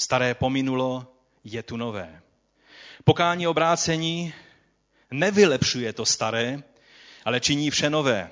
Staré 0.00 0.34
pominulo, 0.34 1.06
je 1.44 1.62
tu 1.62 1.76
nové. 1.76 2.20
Pokání 3.04 3.46
obrácení 3.46 4.32
nevylepšuje 5.10 5.92
to 5.92 6.06
staré, 6.06 6.62
ale 7.24 7.40
činí 7.40 7.70
vše 7.70 7.90
nové. 7.90 8.30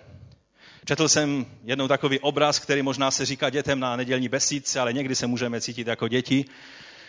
Četl 0.84 1.08
jsem 1.08 1.46
jednou 1.64 1.88
takový 1.88 2.20
obraz, 2.20 2.58
který 2.58 2.82
možná 2.82 3.10
se 3.10 3.26
říká 3.26 3.50
dětem 3.50 3.80
na 3.80 3.96
nedělní 3.96 4.28
besídce, 4.28 4.80
ale 4.80 4.92
někdy 4.92 5.14
se 5.14 5.26
můžeme 5.26 5.60
cítit 5.60 5.86
jako 5.86 6.08
děti, 6.08 6.44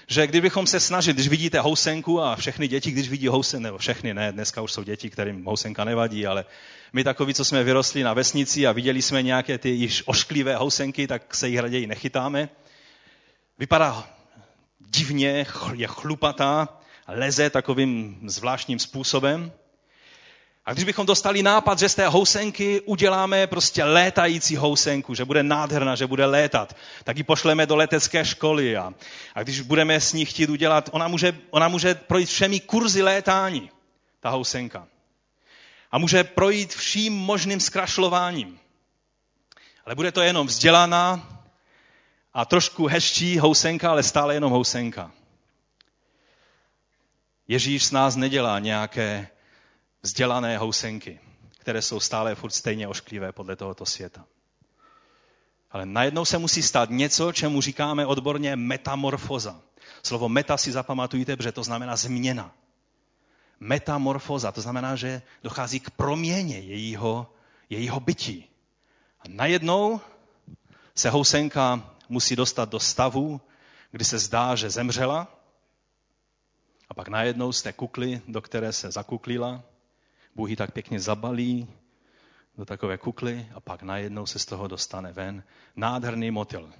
že 0.07 0.27
kdybychom 0.27 0.67
se 0.67 0.79
snažili, 0.79 1.13
když 1.13 1.27
vidíte 1.27 1.59
housenku 1.59 2.21
a 2.21 2.35
všechny 2.35 2.67
děti, 2.67 2.91
když 2.91 3.09
vidí 3.09 3.27
housenku, 3.27 3.63
nebo 3.63 3.77
všechny 3.77 4.13
ne, 4.13 4.31
dneska 4.31 4.61
už 4.61 4.71
jsou 4.71 4.83
děti, 4.83 5.09
kterým 5.09 5.45
housenka 5.45 5.83
nevadí, 5.83 6.27
ale 6.27 6.45
my 6.93 7.03
takoví, 7.03 7.33
co 7.33 7.45
jsme 7.45 7.63
vyrostli 7.63 8.03
na 8.03 8.13
vesnici 8.13 8.67
a 8.67 8.71
viděli 8.71 9.01
jsme 9.01 9.23
nějaké 9.23 9.57
ty 9.57 9.69
již 9.69 10.03
ošklivé 10.05 10.55
housenky, 10.55 11.07
tak 11.07 11.35
se 11.35 11.49
jich 11.49 11.59
raději 11.59 11.87
nechytáme. 11.87 12.49
Vypadá 13.59 14.18
divně, 14.79 15.45
je 15.73 15.87
chlupatá, 15.87 16.67
leze 17.07 17.49
takovým 17.49 18.19
zvláštním 18.25 18.79
způsobem. 18.79 19.51
A 20.65 20.73
když 20.73 20.85
bychom 20.85 21.05
dostali 21.05 21.43
nápad, 21.43 21.79
že 21.79 21.89
z 21.89 21.95
té 21.95 22.07
housenky 22.07 22.81
uděláme 22.81 23.47
prostě 23.47 23.83
létající 23.83 24.55
housenku, 24.55 25.15
že 25.15 25.25
bude 25.25 25.43
nádherná, 25.43 25.95
že 25.95 26.07
bude 26.07 26.25
létat, 26.25 26.75
tak 27.03 27.17
ji 27.17 27.23
pošleme 27.23 27.65
do 27.65 27.75
letecké 27.75 28.25
školy. 28.25 28.77
A, 28.77 28.93
a 29.35 29.43
když 29.43 29.61
budeme 29.61 30.01
s 30.01 30.13
ní 30.13 30.25
chtít 30.25 30.49
udělat, 30.49 30.89
ona 30.91 31.07
může, 31.07 31.37
ona 31.49 31.67
může 31.67 31.95
projít 31.95 32.29
všemi 32.29 32.59
kurzy 32.59 33.01
létání, 33.01 33.71
ta 34.19 34.29
housenka. 34.29 34.87
A 35.91 35.97
může 35.97 36.23
projít 36.23 36.73
vším 36.73 37.13
možným 37.13 37.59
zkrašlováním. 37.59 38.59
Ale 39.85 39.95
bude 39.95 40.11
to 40.11 40.21
jenom 40.21 40.47
vzdělaná 40.47 41.38
a 42.33 42.45
trošku 42.45 42.87
hezčí 42.87 43.37
housenka, 43.37 43.89
ale 43.89 44.03
stále 44.03 44.33
jenom 44.33 44.51
housenka. 44.51 45.11
Ježíš 47.47 47.85
z 47.85 47.91
nás 47.91 48.15
nedělá 48.15 48.59
nějaké 48.59 49.27
vzdělané 50.01 50.57
housenky, 50.57 51.19
které 51.57 51.81
jsou 51.81 51.99
stále 51.99 52.35
furt 52.35 52.51
stejně 52.51 52.87
ošklivé 52.87 53.31
podle 53.31 53.55
tohoto 53.55 53.85
světa. 53.85 54.25
Ale 55.71 55.85
najednou 55.85 56.25
se 56.25 56.37
musí 56.37 56.63
stát 56.63 56.89
něco, 56.89 57.31
čemu 57.31 57.61
říkáme 57.61 58.05
odborně 58.05 58.55
metamorfoza. 58.55 59.61
Slovo 60.03 60.29
meta 60.29 60.57
si 60.57 60.71
zapamatujte, 60.71 61.35
protože 61.35 61.51
to 61.51 61.63
znamená 61.63 61.95
změna. 61.95 62.55
Metamorfoza, 63.59 64.51
to 64.51 64.61
znamená, 64.61 64.95
že 64.95 65.21
dochází 65.43 65.79
k 65.79 65.89
proměně 65.89 66.59
jejího, 66.59 67.33
jejího 67.69 67.99
bytí. 67.99 68.49
A 69.19 69.23
najednou 69.27 70.01
se 70.95 71.09
housenka 71.09 71.95
musí 72.09 72.35
dostat 72.35 72.69
do 72.69 72.79
stavu, 72.79 73.41
kdy 73.91 74.05
se 74.05 74.19
zdá, 74.19 74.55
že 74.55 74.69
zemřela, 74.69 75.27
a 76.89 76.93
pak 76.93 77.07
najednou 77.07 77.51
z 77.51 77.61
té 77.61 77.73
kukly, 77.73 78.21
do 78.27 78.41
které 78.41 78.73
se 78.73 78.91
zakuklila, 78.91 79.63
Bůh 80.35 80.49
ji 80.49 80.55
tak 80.55 80.71
pěkně 80.71 80.99
zabalí 80.99 81.67
do 82.57 82.65
takové 82.65 82.97
kukly 82.97 83.47
a 83.55 83.59
pak 83.59 83.83
najednou 83.83 84.25
se 84.25 84.39
z 84.39 84.45
toho 84.45 84.67
dostane 84.67 85.13
ven 85.13 85.43
nádherný 85.75 86.31
motil. 86.31 86.73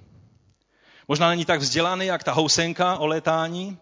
Možná 1.08 1.28
není 1.28 1.44
tak 1.44 1.60
vzdělaný, 1.60 2.06
jak 2.06 2.24
ta 2.24 2.32
housenka 2.32 2.96
o 2.98 3.06
létání, 3.06 3.78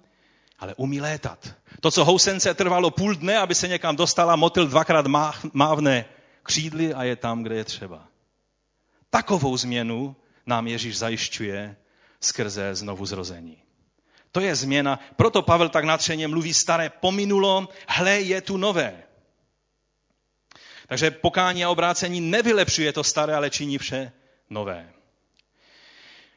ale 0.58 0.74
umí 0.74 1.00
létat. 1.00 1.54
To, 1.80 1.90
co 1.90 2.04
housence 2.04 2.54
trvalo 2.54 2.90
půl 2.90 3.14
dne, 3.14 3.38
aby 3.38 3.54
se 3.54 3.68
někam 3.68 3.96
dostala, 3.96 4.36
motil 4.36 4.66
dvakrát 4.66 5.06
mávne 5.52 6.04
křídly 6.42 6.94
a 6.94 7.04
je 7.04 7.16
tam, 7.16 7.42
kde 7.42 7.54
je 7.54 7.64
třeba. 7.64 8.08
Takovou 9.10 9.56
změnu 9.56 10.16
nám 10.48 10.66
Ježíš 10.66 10.98
zajišťuje 10.98 11.76
skrze 12.20 12.74
znovu 12.74 13.06
zrození. 13.06 13.62
To 14.32 14.40
je 14.40 14.56
změna, 14.56 15.00
proto 15.16 15.42
Pavel 15.42 15.68
tak 15.68 15.84
natřeně 15.84 16.28
mluví 16.28 16.54
staré 16.54 16.90
pominulo, 16.90 17.68
hle 17.88 18.20
je 18.20 18.40
tu 18.40 18.56
nové. 18.56 19.02
Takže 20.86 21.10
pokání 21.10 21.64
a 21.64 21.70
obrácení 21.70 22.20
nevylepšuje 22.20 22.92
to 22.92 23.04
staré, 23.04 23.34
ale 23.34 23.50
činí 23.50 23.78
vše 23.78 24.12
nové. 24.50 24.92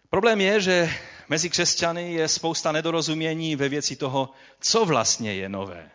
Problém 0.09 0.41
je, 0.41 0.61
že 0.61 0.93
mezi 1.29 1.49
křesťany 1.49 2.13
je 2.13 2.27
spousta 2.27 2.71
nedorozumění 2.71 3.55
ve 3.55 3.69
věci 3.69 3.95
toho, 3.95 4.29
co 4.59 4.85
vlastně 4.85 5.33
je 5.33 5.49
nové. 5.49 5.91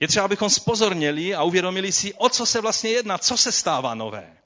Je 0.00 0.08
třeba, 0.08 0.24
abychom 0.24 0.50
spozorněli 0.50 1.34
a 1.34 1.42
uvědomili 1.42 1.92
si, 1.92 2.14
o 2.14 2.28
co 2.28 2.46
se 2.46 2.60
vlastně 2.60 2.90
jedná, 2.90 3.18
co 3.18 3.36
se 3.36 3.52
stává 3.52 3.94
nové. 3.94 4.36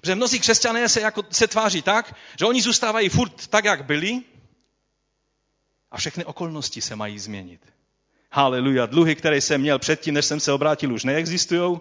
Protože 0.00 0.14
mnozí 0.14 0.40
křesťané 0.40 0.88
se, 0.88 1.00
jako, 1.00 1.22
se 1.30 1.48
tváří 1.48 1.82
tak, 1.82 2.14
že 2.38 2.46
oni 2.46 2.62
zůstávají 2.62 3.08
furt 3.08 3.46
tak, 3.46 3.64
jak 3.64 3.84
byli 3.84 4.22
a 5.90 5.96
všechny 5.96 6.24
okolnosti 6.24 6.80
se 6.80 6.96
mají 6.96 7.18
změnit. 7.18 7.60
Haleluja. 8.32 8.86
Dluhy, 8.86 9.14
které 9.14 9.40
jsem 9.40 9.60
měl 9.60 9.78
předtím, 9.78 10.14
než 10.14 10.24
jsem 10.24 10.40
se 10.40 10.52
obrátil, 10.52 10.92
už 10.92 11.04
neexistují. 11.04 11.80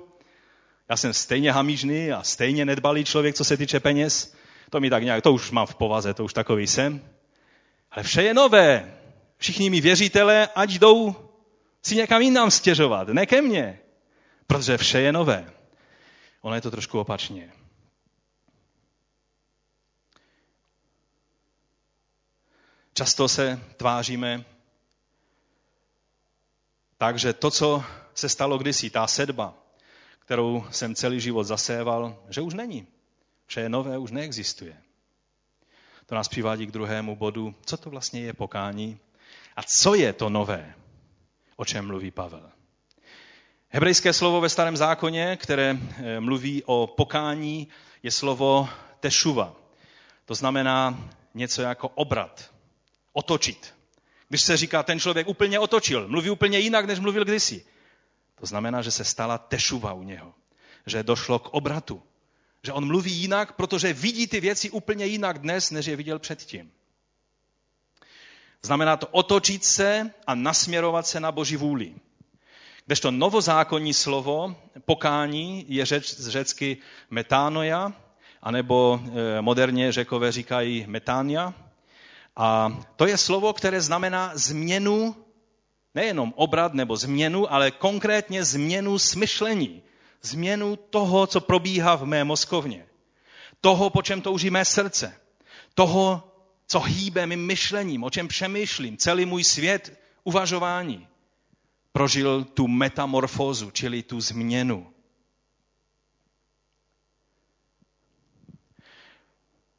Já 0.89 0.97
jsem 0.97 1.13
stejně 1.13 1.51
hamižný 1.51 2.11
a 2.11 2.23
stejně 2.23 2.65
nedbalý 2.65 3.05
člověk, 3.05 3.35
co 3.35 3.43
se 3.43 3.57
týče 3.57 3.79
peněz. 3.79 4.35
To 4.69 4.79
mi 4.79 4.89
tak 4.89 5.03
nějak, 5.03 5.23
to 5.23 5.33
už 5.33 5.51
mám 5.51 5.65
v 5.65 5.75
povaze, 5.75 6.13
to 6.13 6.23
už 6.25 6.33
takový 6.33 6.67
jsem. 6.67 7.01
Ale 7.91 8.03
vše 8.03 8.23
je 8.23 8.33
nové. 8.33 8.93
Všichni 9.37 9.69
mi 9.69 9.81
věřitelé, 9.81 10.47
ať 10.55 10.71
jdou 10.73 11.15
si 11.83 11.95
někam 11.95 12.21
jinam 12.21 12.51
stěžovat, 12.51 13.07
ne 13.07 13.25
ke 13.25 13.41
mně. 13.41 13.79
Protože 14.47 14.77
vše 14.77 14.99
je 14.99 15.11
nové. 15.11 15.51
Ono 16.41 16.55
je 16.55 16.61
to 16.61 16.71
trošku 16.71 16.99
opačně. 16.99 17.51
Často 22.93 23.27
se 23.27 23.61
tváříme 23.77 24.45
tak, 26.97 27.19
že 27.19 27.33
to, 27.33 27.51
co 27.51 27.83
se 28.13 28.29
stalo 28.29 28.57
kdysi, 28.57 28.89
ta 28.89 29.07
sedba, 29.07 29.53
kterou 30.19 30.65
jsem 30.71 30.95
celý 30.95 31.19
život 31.19 31.43
zaséval, 31.43 32.17
že 32.29 32.41
už 32.41 32.53
není. 32.53 32.87
Vše 33.45 33.61
je 33.61 33.69
nové, 33.69 33.97
už 33.97 34.11
neexistuje. 34.11 34.77
To 36.05 36.15
nás 36.15 36.27
přivádí 36.27 36.67
k 36.67 36.71
druhému 36.71 37.15
bodu, 37.15 37.55
co 37.65 37.77
to 37.77 37.89
vlastně 37.89 38.21
je 38.21 38.33
pokání 38.33 38.99
a 39.55 39.61
co 39.63 39.95
je 39.95 40.13
to 40.13 40.29
nové, 40.29 40.75
o 41.55 41.65
čem 41.65 41.87
mluví 41.87 42.11
Pavel. 42.11 42.51
Hebrejské 43.69 44.13
slovo 44.13 44.41
ve 44.41 44.49
starém 44.49 44.77
zákoně, 44.77 45.37
které 45.41 45.77
eh, 45.97 46.19
mluví 46.19 46.63
o 46.65 46.87
pokání, 46.87 47.67
je 48.03 48.11
slovo 48.11 48.69
tešuva. 48.99 49.55
To 50.25 50.35
znamená 50.35 51.09
něco 51.33 51.61
jako 51.61 51.89
obrat, 51.89 52.52
otočit. 53.13 53.73
Když 54.29 54.41
se 54.41 54.57
říká, 54.57 54.83
ten 54.83 54.99
člověk 54.99 55.27
úplně 55.27 55.59
otočil, 55.59 56.07
mluví 56.07 56.29
úplně 56.29 56.59
jinak, 56.59 56.85
než 56.85 56.99
mluvil 56.99 57.25
kdysi. 57.25 57.65
To 58.39 58.45
znamená, 58.45 58.81
že 58.81 58.91
se 58.91 59.05
stala 59.05 59.37
tešuva 59.37 59.93
u 59.93 60.03
něho. 60.03 60.33
Že 60.85 61.03
došlo 61.03 61.39
k 61.39 61.49
obratu. 61.49 62.03
Že 62.63 62.71
on 62.71 62.87
mluví 62.87 63.11
jinak, 63.11 63.53
protože 63.53 63.93
vidí 63.93 64.27
ty 64.27 64.39
věci 64.39 64.69
úplně 64.69 65.05
jinak 65.05 65.39
dnes, 65.39 65.71
než 65.71 65.85
je 65.85 65.95
viděl 65.95 66.19
předtím. 66.19 66.71
Znamená 68.61 68.97
to 68.97 69.07
otočit 69.07 69.65
se 69.65 70.11
a 70.27 70.35
nasměrovat 70.35 71.07
se 71.07 71.19
na 71.19 71.31
Boží 71.31 71.55
vůli. 71.55 71.95
to 73.01 73.11
novozákonní 73.11 73.93
slovo 73.93 74.55
pokání 74.85 75.65
je 75.67 75.85
řeč, 75.85 76.13
z 76.13 76.27
řecky 76.29 76.77
metánoja, 77.09 77.93
anebo 78.41 78.99
eh, 79.03 79.41
moderně 79.41 79.91
řekové 79.91 80.31
říkají 80.31 80.85
metánia, 80.87 81.53
a 82.35 82.77
to 82.95 83.07
je 83.07 83.17
slovo, 83.17 83.53
které 83.53 83.81
znamená 83.81 84.31
změnu, 84.33 85.15
nejenom 85.95 86.33
obrat 86.35 86.73
nebo 86.73 86.97
změnu, 86.97 87.53
ale 87.53 87.71
konkrétně 87.71 88.43
změnu 88.43 88.99
smyšlení. 88.99 89.83
Změnu 90.21 90.75
toho, 90.75 91.27
co 91.27 91.41
probíhá 91.41 91.95
v 91.95 92.05
mé 92.05 92.23
mozkovně. 92.23 92.85
Toho, 93.61 93.89
po 93.89 94.01
čem 94.01 94.21
touží 94.21 94.49
mé 94.49 94.65
srdce. 94.65 95.15
Toho, 95.73 96.31
co 96.67 96.79
hýbe 96.79 97.25
mým 97.25 97.45
myšlením, 97.45 98.03
o 98.03 98.09
čem 98.09 98.27
přemýšlím, 98.27 98.97
celý 98.97 99.25
můj 99.25 99.43
svět 99.43 99.99
uvažování. 100.23 101.07
Prožil 101.91 102.43
tu 102.43 102.67
metamorfózu, 102.67 103.71
čili 103.71 104.03
tu 104.03 104.21
změnu. 104.21 104.92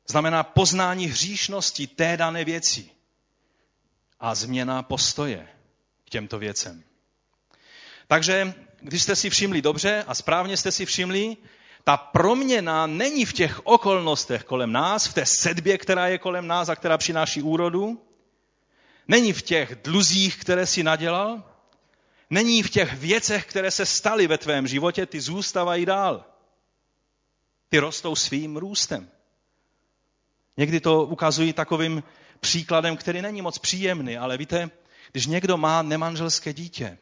Znamená 0.07 0.43
poznání 0.43 1.07
hříšnosti 1.07 1.87
té 1.87 2.17
dané 2.17 2.45
věci 2.45 2.91
a 4.21 4.35
změna 4.35 4.83
postoje 4.83 5.49
k 6.05 6.11
těmto 6.11 6.39
věcem. 6.39 6.85
Takže, 8.07 8.55
když 8.81 9.03
jste 9.03 9.17
si 9.17 9.31
všimli 9.31 9.63
dobře 9.63 10.05
a 10.07 10.15
správně 10.15 10.57
jste 10.57 10.73
si 10.73 10.87
všimli, 10.87 11.37
ta 11.85 11.97
proměna 11.97 12.87
není 12.87 13.25
v 13.25 13.33
těch 13.33 13.67
okolnostech 13.67 14.45
kolem 14.45 14.73
nás, 14.73 15.07
v 15.07 15.15
té 15.15 15.27
sedbě, 15.27 15.79
která 15.79 16.09
je 16.09 16.19
kolem 16.19 16.47
nás 16.47 16.69
a 16.69 16.77
která 16.77 16.99
přináší 16.99 17.43
úrodu, 17.43 18.03
není 19.09 19.33
v 19.33 19.43
těch 19.43 19.75
dluzích, 19.85 20.37
které 20.37 20.67
si 20.67 20.83
nadělal, 20.83 21.43
není 22.31 22.63
v 22.63 22.71
těch 22.71 22.95
věcech, 22.95 23.47
které 23.47 23.71
se 23.71 23.87
staly 23.87 24.27
ve 24.27 24.39
tvém 24.39 24.67
životě, 24.67 25.07
ty 25.07 25.21
zůstávají 25.21 25.87
dál. 25.87 26.25
Ty 27.69 27.79
rostou 27.79 28.17
svým 28.17 28.57
růstem. 28.57 29.11
Někdy 30.57 30.81
to 30.81 31.05
ukazují 31.05 31.53
takovým 31.53 32.03
příkladem, 32.41 32.97
který 32.97 33.23
není 33.23 33.43
moc 33.43 33.59
příjemný, 33.59 34.17
ale 34.17 34.37
víte, 34.37 34.71
když 35.13 35.27
někdo 35.27 35.57
má 35.57 35.83
nemanželské 35.83 36.53
dítě, 36.53 36.99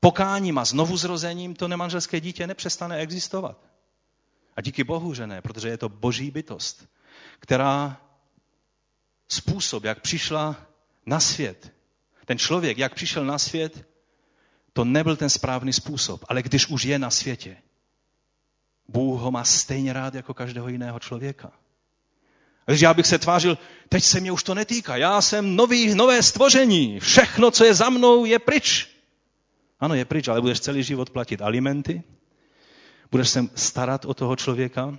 pokáním 0.00 0.58
a 0.58 0.64
znovu 0.64 0.96
zrozením 0.96 1.54
to 1.54 1.68
nemanželské 1.68 2.20
dítě 2.20 2.46
nepřestane 2.46 2.96
existovat. 2.96 3.58
A 4.56 4.60
díky 4.60 4.84
Bohu, 4.84 5.14
že 5.14 5.26
ne, 5.26 5.42
protože 5.42 5.68
je 5.68 5.78
to 5.78 5.88
boží 5.88 6.30
bytost, 6.30 6.88
která 7.38 8.00
způsob, 9.28 9.84
jak 9.84 10.00
přišla 10.00 10.56
na 11.06 11.20
svět, 11.20 11.72
ten 12.24 12.38
člověk, 12.38 12.78
jak 12.78 12.94
přišel 12.94 13.24
na 13.24 13.38
svět, 13.38 13.88
to 14.72 14.84
nebyl 14.84 15.16
ten 15.16 15.30
správný 15.30 15.72
způsob. 15.72 16.24
Ale 16.28 16.42
když 16.42 16.66
už 16.66 16.84
je 16.84 16.98
na 16.98 17.10
světě, 17.10 17.56
Bůh 18.88 19.20
ho 19.20 19.30
má 19.30 19.44
stejně 19.44 19.92
rád 19.92 20.14
jako 20.14 20.34
každého 20.34 20.68
jiného 20.68 20.98
člověka. 21.00 21.52
A 22.66 22.70
když 22.70 22.80
já 22.80 22.94
bych 22.94 23.06
se 23.06 23.18
tvářil, 23.18 23.58
teď 23.88 24.04
se 24.04 24.20
mě 24.20 24.32
už 24.32 24.42
to 24.42 24.54
netýká, 24.54 24.96
já 24.96 25.20
jsem 25.20 25.56
nový, 25.56 25.94
nové 25.94 26.22
stvoření, 26.22 27.00
všechno, 27.00 27.50
co 27.50 27.64
je 27.64 27.74
za 27.74 27.90
mnou, 27.90 28.24
je 28.24 28.38
pryč. 28.38 28.88
Ano, 29.80 29.94
je 29.94 30.04
pryč, 30.04 30.28
ale 30.28 30.40
budeš 30.40 30.60
celý 30.60 30.82
život 30.82 31.10
platit 31.10 31.42
alimenty, 31.42 32.02
budeš 33.10 33.28
se 33.28 33.44
starat 33.54 34.04
o 34.04 34.14
toho 34.14 34.36
člověka, 34.36 34.98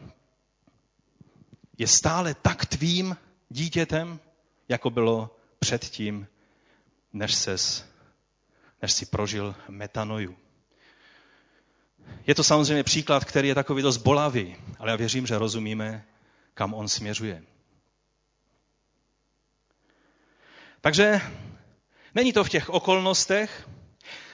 je 1.77 1.87
stále 1.87 2.33
tak 2.33 2.65
tvým 2.65 3.17
dítětem, 3.49 4.19
jako 4.69 4.89
bylo 4.89 5.37
předtím, 5.59 6.27
než, 7.13 7.35
ses, 7.35 7.85
než 8.81 8.93
si 8.93 9.05
prožil 9.05 9.55
metanoju. 9.69 10.35
Je 12.27 12.35
to 12.35 12.43
samozřejmě 12.43 12.83
příklad, 12.83 13.25
který 13.25 13.47
je 13.47 13.55
takový 13.55 13.83
dost 13.83 13.97
bolavý, 13.97 14.55
ale 14.79 14.91
já 14.91 14.95
věřím, 14.95 15.27
že 15.27 15.37
rozumíme, 15.37 16.05
kam 16.53 16.73
on 16.73 16.87
směřuje. 16.87 17.43
Takže 20.83 21.21
není 22.15 22.33
to 22.33 22.43
v 22.43 22.49
těch 22.49 22.69
okolnostech, 22.69 23.69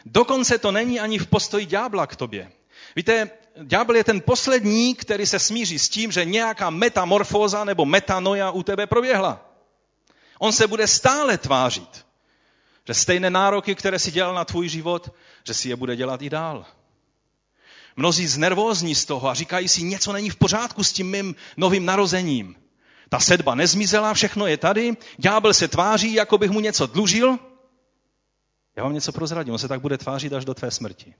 dokonce 0.05 0.57
to 0.57 0.71
není 0.71 0.99
ani 0.99 1.19
v 1.19 1.27
postoji 1.27 1.65
ďábla 1.65 2.07
k 2.07 2.15
tobě. 2.15 2.51
Víte, 2.95 3.29
ďábel 3.63 3.95
je 3.95 4.03
ten 4.03 4.21
poslední, 4.21 4.95
který 4.95 5.25
se 5.25 5.39
smíří 5.39 5.79
s 5.79 5.89
tím, 5.89 6.12
že 6.12 6.25
nějaká 6.25 6.69
metamorfóza 6.69 7.63
nebo 7.63 7.85
metanoja 7.85 8.51
u 8.51 8.63
tebe 8.63 8.88
proběhla. 8.88 9.45
On 10.39 10.53
se 10.53 10.67
bude 10.67 10.88
stále 10.88 11.38
tvářit, 11.38 12.05
že 12.88 12.93
stejné 12.93 13.29
nároky, 13.29 13.75
které 13.75 13.99
si 13.99 14.12
dělal 14.12 14.33
na 14.33 14.45
tvůj 14.45 14.69
život, 14.69 15.13
že 15.47 15.53
si 15.53 15.69
je 15.69 15.75
bude 15.75 15.95
dělat 15.95 16.21
i 16.21 16.29
dál. 16.29 16.65
Mnozí 17.95 18.27
znervózní 18.27 18.95
z 18.95 19.05
toho 19.05 19.29
a 19.29 19.33
říkají 19.33 19.67
si, 19.67 19.83
něco 19.83 20.13
není 20.13 20.29
v 20.29 20.35
pořádku 20.35 20.83
s 20.83 20.93
tím 20.93 21.12
mým 21.12 21.35
novým 21.57 21.85
narozením. 21.85 22.55
Ta 23.10 23.19
sedba 23.19 23.56
nezmizela, 23.56 24.13
všechno 24.13 24.48
je 24.48 24.58
tady, 24.58 24.98
ďábel 25.17 25.54
se 25.54 25.67
tváří, 25.67 26.13
jako 26.13 26.38
bych 26.38 26.52
mu 26.52 26.60
něco 26.60 26.88
dlužil. 26.88 27.38
Já 28.76 28.84
vám 28.84 28.93
něco 28.93 29.12
prozradím, 29.12 29.54
on 29.54 29.60
se 29.60 29.67
tak 29.67 29.82
bude 29.82 29.98
tvářit 29.98 30.34
až 30.34 30.45
do 30.45 30.54
tvé 30.54 30.72
smrti. 30.72 31.13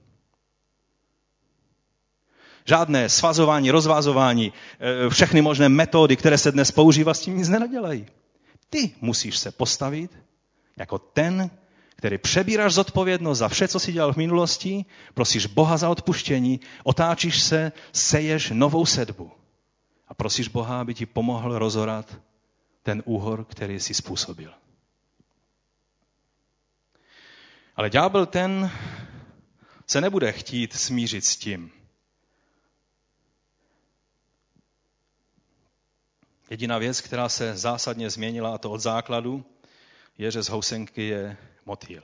Žádné 2.64 3.08
svazování, 3.08 3.70
rozvázování, 3.70 4.52
eh, 4.52 5.10
všechny 5.10 5.42
možné 5.42 5.68
metody, 5.68 6.16
které 6.16 6.38
se 6.38 6.52
dnes 6.52 6.70
používá, 6.70 7.14
s 7.14 7.20
tím 7.20 7.38
nic 7.38 7.48
nenadělají. 7.48 8.06
Ty 8.70 8.94
musíš 9.00 9.38
se 9.38 9.50
postavit 9.50 10.18
jako 10.76 10.98
ten, 10.98 11.50
který 11.96 12.18
přebíráš 12.18 12.74
zodpovědnost 12.74 13.38
za 13.38 13.48
vše, 13.48 13.68
co 13.68 13.80
jsi 13.80 13.92
dělal 13.92 14.12
v 14.12 14.16
minulosti, 14.16 14.84
prosíš 15.14 15.46
Boha 15.46 15.76
za 15.76 15.88
odpuštění, 15.88 16.60
otáčíš 16.84 17.42
se, 17.42 17.72
seješ 17.92 18.50
novou 18.50 18.86
sedbu 18.86 19.39
prosíš 20.20 20.48
Boha, 20.48 20.80
aby 20.80 20.94
ti 20.94 21.06
pomohl 21.06 21.58
rozorat 21.58 22.20
ten 22.82 23.02
úhor, 23.06 23.44
který 23.44 23.80
jsi 23.80 23.94
způsobil. 23.94 24.52
Ale 27.76 27.90
ďábel 27.90 28.26
ten 28.26 28.70
se 29.86 30.00
nebude 30.00 30.32
chtít 30.32 30.72
smířit 30.72 31.24
s 31.24 31.36
tím. 31.36 31.72
Jediná 36.50 36.78
věc, 36.78 37.00
která 37.00 37.28
se 37.28 37.56
zásadně 37.56 38.10
změnila, 38.10 38.54
a 38.54 38.58
to 38.58 38.70
od 38.70 38.80
základu, 38.80 39.44
je, 40.18 40.30
že 40.30 40.42
z 40.42 40.48
housenky 40.48 41.02
je 41.02 41.36
motýl. 41.66 42.02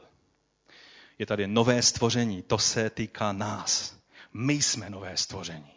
Je 1.18 1.26
tady 1.26 1.46
nové 1.46 1.82
stvoření, 1.82 2.42
to 2.42 2.58
se 2.58 2.90
týká 2.90 3.32
nás. 3.32 3.96
My 4.32 4.52
jsme 4.52 4.90
nové 4.90 5.16
stvoření. 5.16 5.75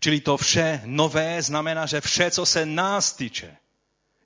Čili 0.00 0.20
to 0.20 0.36
vše 0.36 0.80
nové 0.84 1.42
znamená, 1.42 1.86
že 1.86 2.00
vše, 2.00 2.30
co 2.30 2.46
se 2.46 2.66
nás 2.66 3.12
týče, 3.12 3.56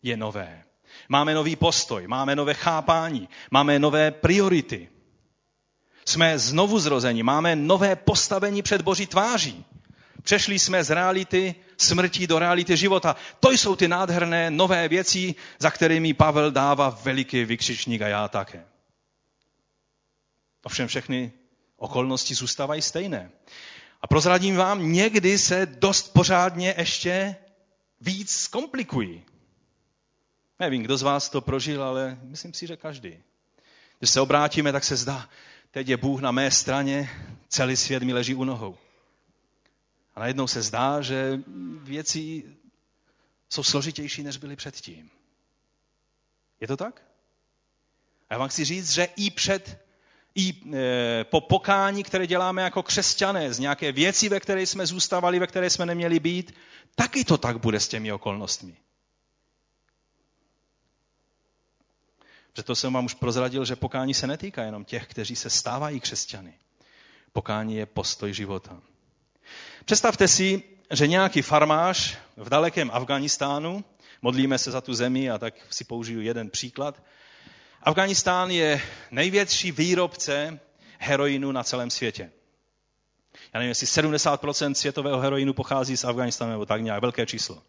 je 0.03 0.17
nové. 0.17 0.65
Máme 1.09 1.35
nový 1.35 1.57
postoj, 1.57 2.07
máme 2.07 2.37
nové 2.37 2.55
chápání, 2.55 3.29
máme 3.51 3.79
nové 3.79 4.11
priority. 4.11 4.89
Jsme 6.07 6.39
znovu 6.39 6.79
zrození, 6.79 7.23
máme 7.23 7.57
nové 7.57 7.97
postavení 7.97 8.63
před 8.63 8.83
Boží 8.83 9.07
tváří. 9.07 9.65
Přešli 10.23 10.59
jsme 10.59 10.85
z 10.85 10.91
reality 10.91 11.55
smrti 11.77 12.27
do 12.27 12.39
reality 12.39 12.77
života. 12.77 13.17
To 13.41 13.51
jsou 13.51 13.77
ty 13.77 13.89
nádherné 13.89 14.51
nové 14.51 14.89
věci, 14.89 15.35
za 15.59 15.71
kterými 15.71 16.15
Pavel 16.15 16.51
dává 16.51 16.89
veliký 16.91 17.45
vykřičník 17.45 18.03
a 18.03 18.09
já 18.09 18.29
také. 18.29 18.65
Ovšem 20.63 20.89
všechny 20.89 21.33
okolnosti 21.77 22.35
zůstávají 22.35 22.83
stejné. 22.83 23.31
A 24.05 24.07
prozradím 24.07 24.57
vám, 24.57 24.93
někdy 24.93 25.39
se 25.39 25.67
dost 25.67 26.13
pořádně 26.13 26.75
ještě 26.79 27.37
víc 28.01 28.31
zkomplikují. 28.31 29.25
Nevím, 30.61 30.83
kdo 30.83 30.97
z 30.97 31.03
vás 31.03 31.29
to 31.29 31.41
prožil, 31.41 31.83
ale 31.83 32.19
myslím 32.23 32.55
si, 32.55 32.67
že 32.67 32.77
každý. 32.77 33.19
Když 33.99 34.11
se 34.11 34.21
obrátíme, 34.21 34.73
tak 34.73 34.85
se 34.85 34.97
zdá, 34.97 35.29
teď 35.71 35.89
je 35.89 35.97
Bůh 35.97 36.21
na 36.21 36.31
mé 36.31 36.51
straně, 36.51 37.11
celý 37.49 37.77
svět 37.77 38.03
mi 38.03 38.13
leží 38.13 38.35
u 38.35 38.45
nohou. 38.45 38.77
A 40.15 40.21
najednou 40.21 40.47
se 40.47 40.63
zdá, 40.63 41.01
že 41.01 41.41
věci 41.83 42.45
jsou 43.49 43.63
složitější, 43.63 44.23
než 44.23 44.37
byly 44.37 44.57
předtím. 44.57 45.11
Je 46.61 46.67
to 46.67 46.77
tak? 46.77 47.03
A 48.29 48.35
já 48.35 48.39
vám 48.39 48.49
chci 48.49 48.65
říct, 48.65 48.91
že 48.91 49.09
i 49.17 49.31
před, 49.31 49.84
i 50.35 50.55
e, 50.75 51.25
po 51.25 51.41
pokání, 51.41 52.03
které 52.03 52.27
děláme 52.27 52.63
jako 52.63 52.83
křesťané, 52.83 53.53
z 53.53 53.59
nějaké 53.59 53.93
věci, 53.93 54.29
ve 54.29 54.41
které 54.41 54.63
jsme 54.63 54.87
zůstávali, 54.87 55.39
ve 55.39 55.47
které 55.47 55.71
jsme 55.71 55.87
neměli 55.87 56.21
být, 56.21 56.55
taky 56.95 57.25
to 57.25 57.39
tak 57.39 57.59
bude 57.59 57.81
s 57.81 57.89
těmi 57.89 58.13
okolnostmi. 58.13 58.77
Proto 62.53 62.75
jsem 62.75 62.93
vám 62.93 63.05
už 63.05 63.15
prozradil, 63.15 63.65
že 63.65 63.77
pokání 63.77 64.15
se 64.15 64.27
netýká 64.27 64.63
jenom 64.63 64.85
těch, 64.85 65.07
kteří 65.07 65.37
se 65.37 65.51
stávají 65.51 66.01
křesťany. 66.01 66.55
Pokání 67.33 67.77
je 67.77 67.87
postoj 67.87 68.33
života. 68.33 68.81
Představte 69.85 70.29
si, 70.29 70.63
že 70.91 71.07
nějaký 71.07 71.43
farmář 71.43 72.19
v 72.37 72.49
dalekém 72.49 72.91
Afganistánu, 72.93 73.85
modlíme 74.23 74.59
se 74.59 74.71
za 74.71 74.81
tu 74.81 74.95
zemi 74.95 75.31
a 75.31 75.39
tak 75.39 75.55
si 75.71 75.85
použiju 75.85 76.21
jeden 76.21 76.51
příklad. 76.51 77.03
Afganistán 77.85 78.51
je 78.51 78.83
největší 79.11 79.73
výrobce 79.73 80.61
heroinu 80.99 81.53
na 81.53 81.65
celém 81.65 81.91
světě. 81.91 82.31
Já 83.55 83.61
nevím, 83.61 83.69
jestli 83.69 83.87
70% 83.87 84.73
světového 84.73 85.21
heroinu 85.21 85.53
pochází 85.53 85.97
z 85.97 86.05
Afganistánu, 86.05 86.51
nebo 86.53 86.67
tak 86.67 86.83
nějak 86.83 87.01
velké 87.01 87.27
číslo. 87.27 87.63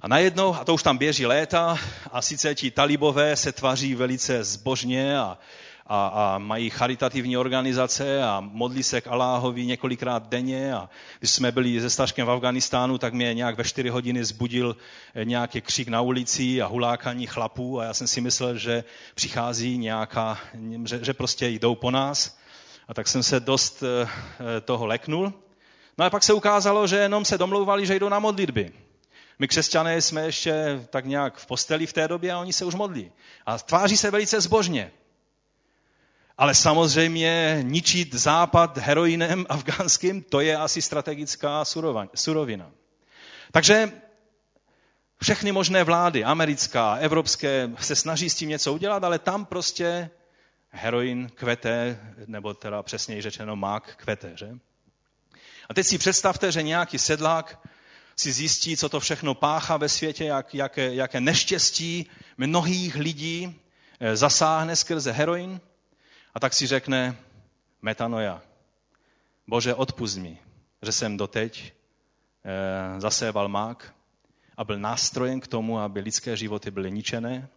A 0.00 0.08
najednou, 0.08 0.54
a 0.54 0.64
to 0.64 0.74
už 0.74 0.82
tam 0.82 0.98
běží 0.98 1.26
léta, 1.26 1.78
a 2.12 2.22
sice 2.22 2.54
ti 2.54 2.70
talibové 2.70 3.36
se 3.36 3.52
tvaří 3.52 3.94
velice 3.94 4.44
zbožně 4.44 5.18
a 5.18 5.38
a, 5.88 6.06
a 6.06 6.38
mají 6.38 6.70
charitativní 6.70 7.36
organizace 7.36 8.22
a 8.22 8.40
modlí 8.40 8.82
se 8.82 9.00
k 9.00 9.06
Aláhovi 9.06 9.66
několikrát 9.66 10.28
denně. 10.28 10.74
A 10.74 10.88
když 11.18 11.30
jsme 11.30 11.52
byli 11.52 11.80
se 11.80 11.90
Staškem 11.90 12.26
v 12.26 12.30
Afganistánu, 12.30 12.98
tak 12.98 13.14
mě 13.14 13.34
nějak 13.34 13.56
ve 13.56 13.64
čtyři 13.64 13.88
hodiny 13.88 14.24
zbudil 14.24 14.76
eh, 15.14 15.24
nějaký 15.24 15.60
křik 15.60 15.88
na 15.88 16.00
ulici 16.00 16.62
a 16.62 16.66
hulákaní 16.66 17.26
chlapů 17.26 17.80
a 17.80 17.84
já 17.84 17.94
jsem 17.94 18.06
si 18.06 18.20
myslel, 18.20 18.58
že 18.58 18.84
přichází 19.14 19.78
nějaká, 19.78 20.38
že, 20.84 21.04
že 21.04 21.14
prostě 21.14 21.48
jdou 21.48 21.74
po 21.74 21.90
nás. 21.90 22.38
A 22.88 22.94
tak 22.94 23.08
jsem 23.08 23.22
se 23.22 23.40
dost 23.40 23.82
eh, 23.82 24.08
toho 24.60 24.86
leknul. 24.86 25.32
No 25.98 26.04
a 26.04 26.10
pak 26.10 26.22
se 26.22 26.32
ukázalo, 26.32 26.86
že 26.86 26.96
jenom 26.96 27.24
se 27.24 27.38
domlouvali, 27.38 27.86
že 27.86 27.98
jdou 27.98 28.08
na 28.08 28.18
modlitby. 28.18 28.72
My 29.38 29.48
křesťané 29.48 30.02
jsme 30.02 30.22
ještě 30.22 30.86
tak 30.90 31.04
nějak 31.04 31.36
v 31.36 31.46
posteli 31.46 31.86
v 31.86 31.92
té 31.92 32.08
době 32.08 32.32
a 32.32 32.38
oni 32.38 32.52
se 32.52 32.64
už 32.64 32.74
modlí. 32.74 33.12
A 33.46 33.58
tváří 33.58 33.96
se 33.96 34.10
velice 34.10 34.40
zbožně. 34.40 34.92
Ale 36.38 36.54
samozřejmě 36.54 37.58
ničit 37.62 38.14
západ 38.14 38.78
heroinem 38.78 39.46
afgánským, 39.48 40.22
to 40.22 40.40
je 40.40 40.56
asi 40.56 40.82
strategická 40.82 41.64
surovina. 42.14 42.70
Takže 43.52 43.92
všechny 45.22 45.52
možné 45.52 45.84
vlády, 45.84 46.24
americká, 46.24 46.94
evropské, 46.94 47.70
se 47.78 47.96
snaží 47.96 48.30
s 48.30 48.34
tím 48.34 48.48
něco 48.48 48.72
udělat, 48.72 49.04
ale 49.04 49.18
tam 49.18 49.44
prostě 49.44 50.10
heroin 50.70 51.30
kvete, 51.34 52.00
nebo 52.26 52.54
teda 52.54 52.82
přesněji 52.82 53.22
řečeno 53.22 53.56
mák 53.56 53.96
kvete. 53.96 54.32
Že? 54.34 54.48
A 55.68 55.74
teď 55.74 55.86
si 55.86 55.98
představte, 55.98 56.52
že 56.52 56.62
nějaký 56.62 56.98
sedlák 56.98 57.68
si 58.16 58.32
zjistí, 58.32 58.76
co 58.76 58.88
to 58.88 59.00
všechno 59.00 59.34
páchá 59.34 59.76
ve 59.76 59.88
světě, 59.88 60.24
jak, 60.24 60.54
jaké, 60.54 60.94
jaké 60.94 61.20
neštěstí 61.20 62.10
mnohých 62.36 62.96
lidí 62.96 63.60
eh, 64.00 64.16
zasáhne 64.16 64.76
skrze 64.76 65.12
heroin. 65.12 65.60
A 66.36 66.40
tak 66.40 66.54
si 66.54 66.66
řekne 66.66 67.16
metanoja. 67.82 68.42
Bože, 69.48 69.74
odpust 69.74 70.16
mi, 70.16 70.38
že 70.82 70.92
jsem 70.92 71.16
doteď 71.16 71.72
eh, 71.72 73.00
zaséval 73.00 73.48
mák 73.48 73.94
a 74.56 74.64
byl 74.64 74.78
nástrojem 74.78 75.40
k 75.40 75.46
tomu, 75.46 75.78
aby 75.78 76.00
lidské 76.00 76.36
životy 76.36 76.70
byly 76.70 76.92
ničené. 76.92 77.48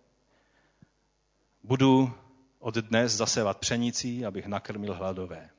Budu 1.63 2.13
od 2.59 2.75
dnes 2.75 3.11
zasévat 3.11 3.57
pšenicí, 3.57 4.25
abych 4.25 4.45
nakrmil 4.45 4.93
hladové. 4.93 5.49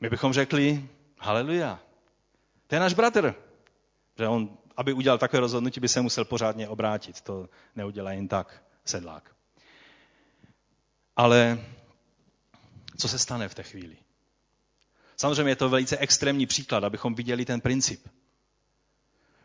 My 0.00 0.10
bychom 0.10 0.32
řekli, 0.32 0.88
haleluja, 1.18 1.80
to 2.66 2.74
je 2.74 2.80
náš 2.80 2.94
bratr. 2.94 3.34
Že 4.18 4.28
on, 4.28 4.58
aby 4.76 4.92
udělal 4.92 5.18
takové 5.18 5.40
rozhodnutí, 5.40 5.80
by 5.80 5.88
se 5.88 6.00
musel 6.00 6.24
pořádně 6.24 6.68
obrátit. 6.68 7.20
To 7.20 7.48
neudělá 7.76 8.12
jen 8.12 8.28
tak 8.28 8.62
sedlák. 8.84 9.37
Ale 11.18 11.58
co 12.96 13.08
se 13.08 13.18
stane 13.18 13.48
v 13.48 13.54
té 13.54 13.62
chvíli? 13.62 13.96
Samozřejmě 15.16 15.52
je 15.52 15.56
to 15.56 15.68
velice 15.68 15.96
extrémní 15.96 16.46
příklad, 16.46 16.84
abychom 16.84 17.14
viděli 17.14 17.44
ten 17.44 17.60
princip. 17.60 18.08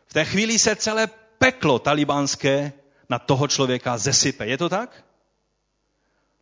V 0.06 0.12
té 0.12 0.24
chvíli 0.24 0.58
se 0.58 0.76
celé 0.76 1.06
peklo 1.38 1.78
talibánské 1.78 2.72
na 3.08 3.18
toho 3.18 3.48
člověka 3.48 3.98
zesype. 3.98 4.46
Je 4.46 4.58
to 4.58 4.68
tak? 4.68 5.04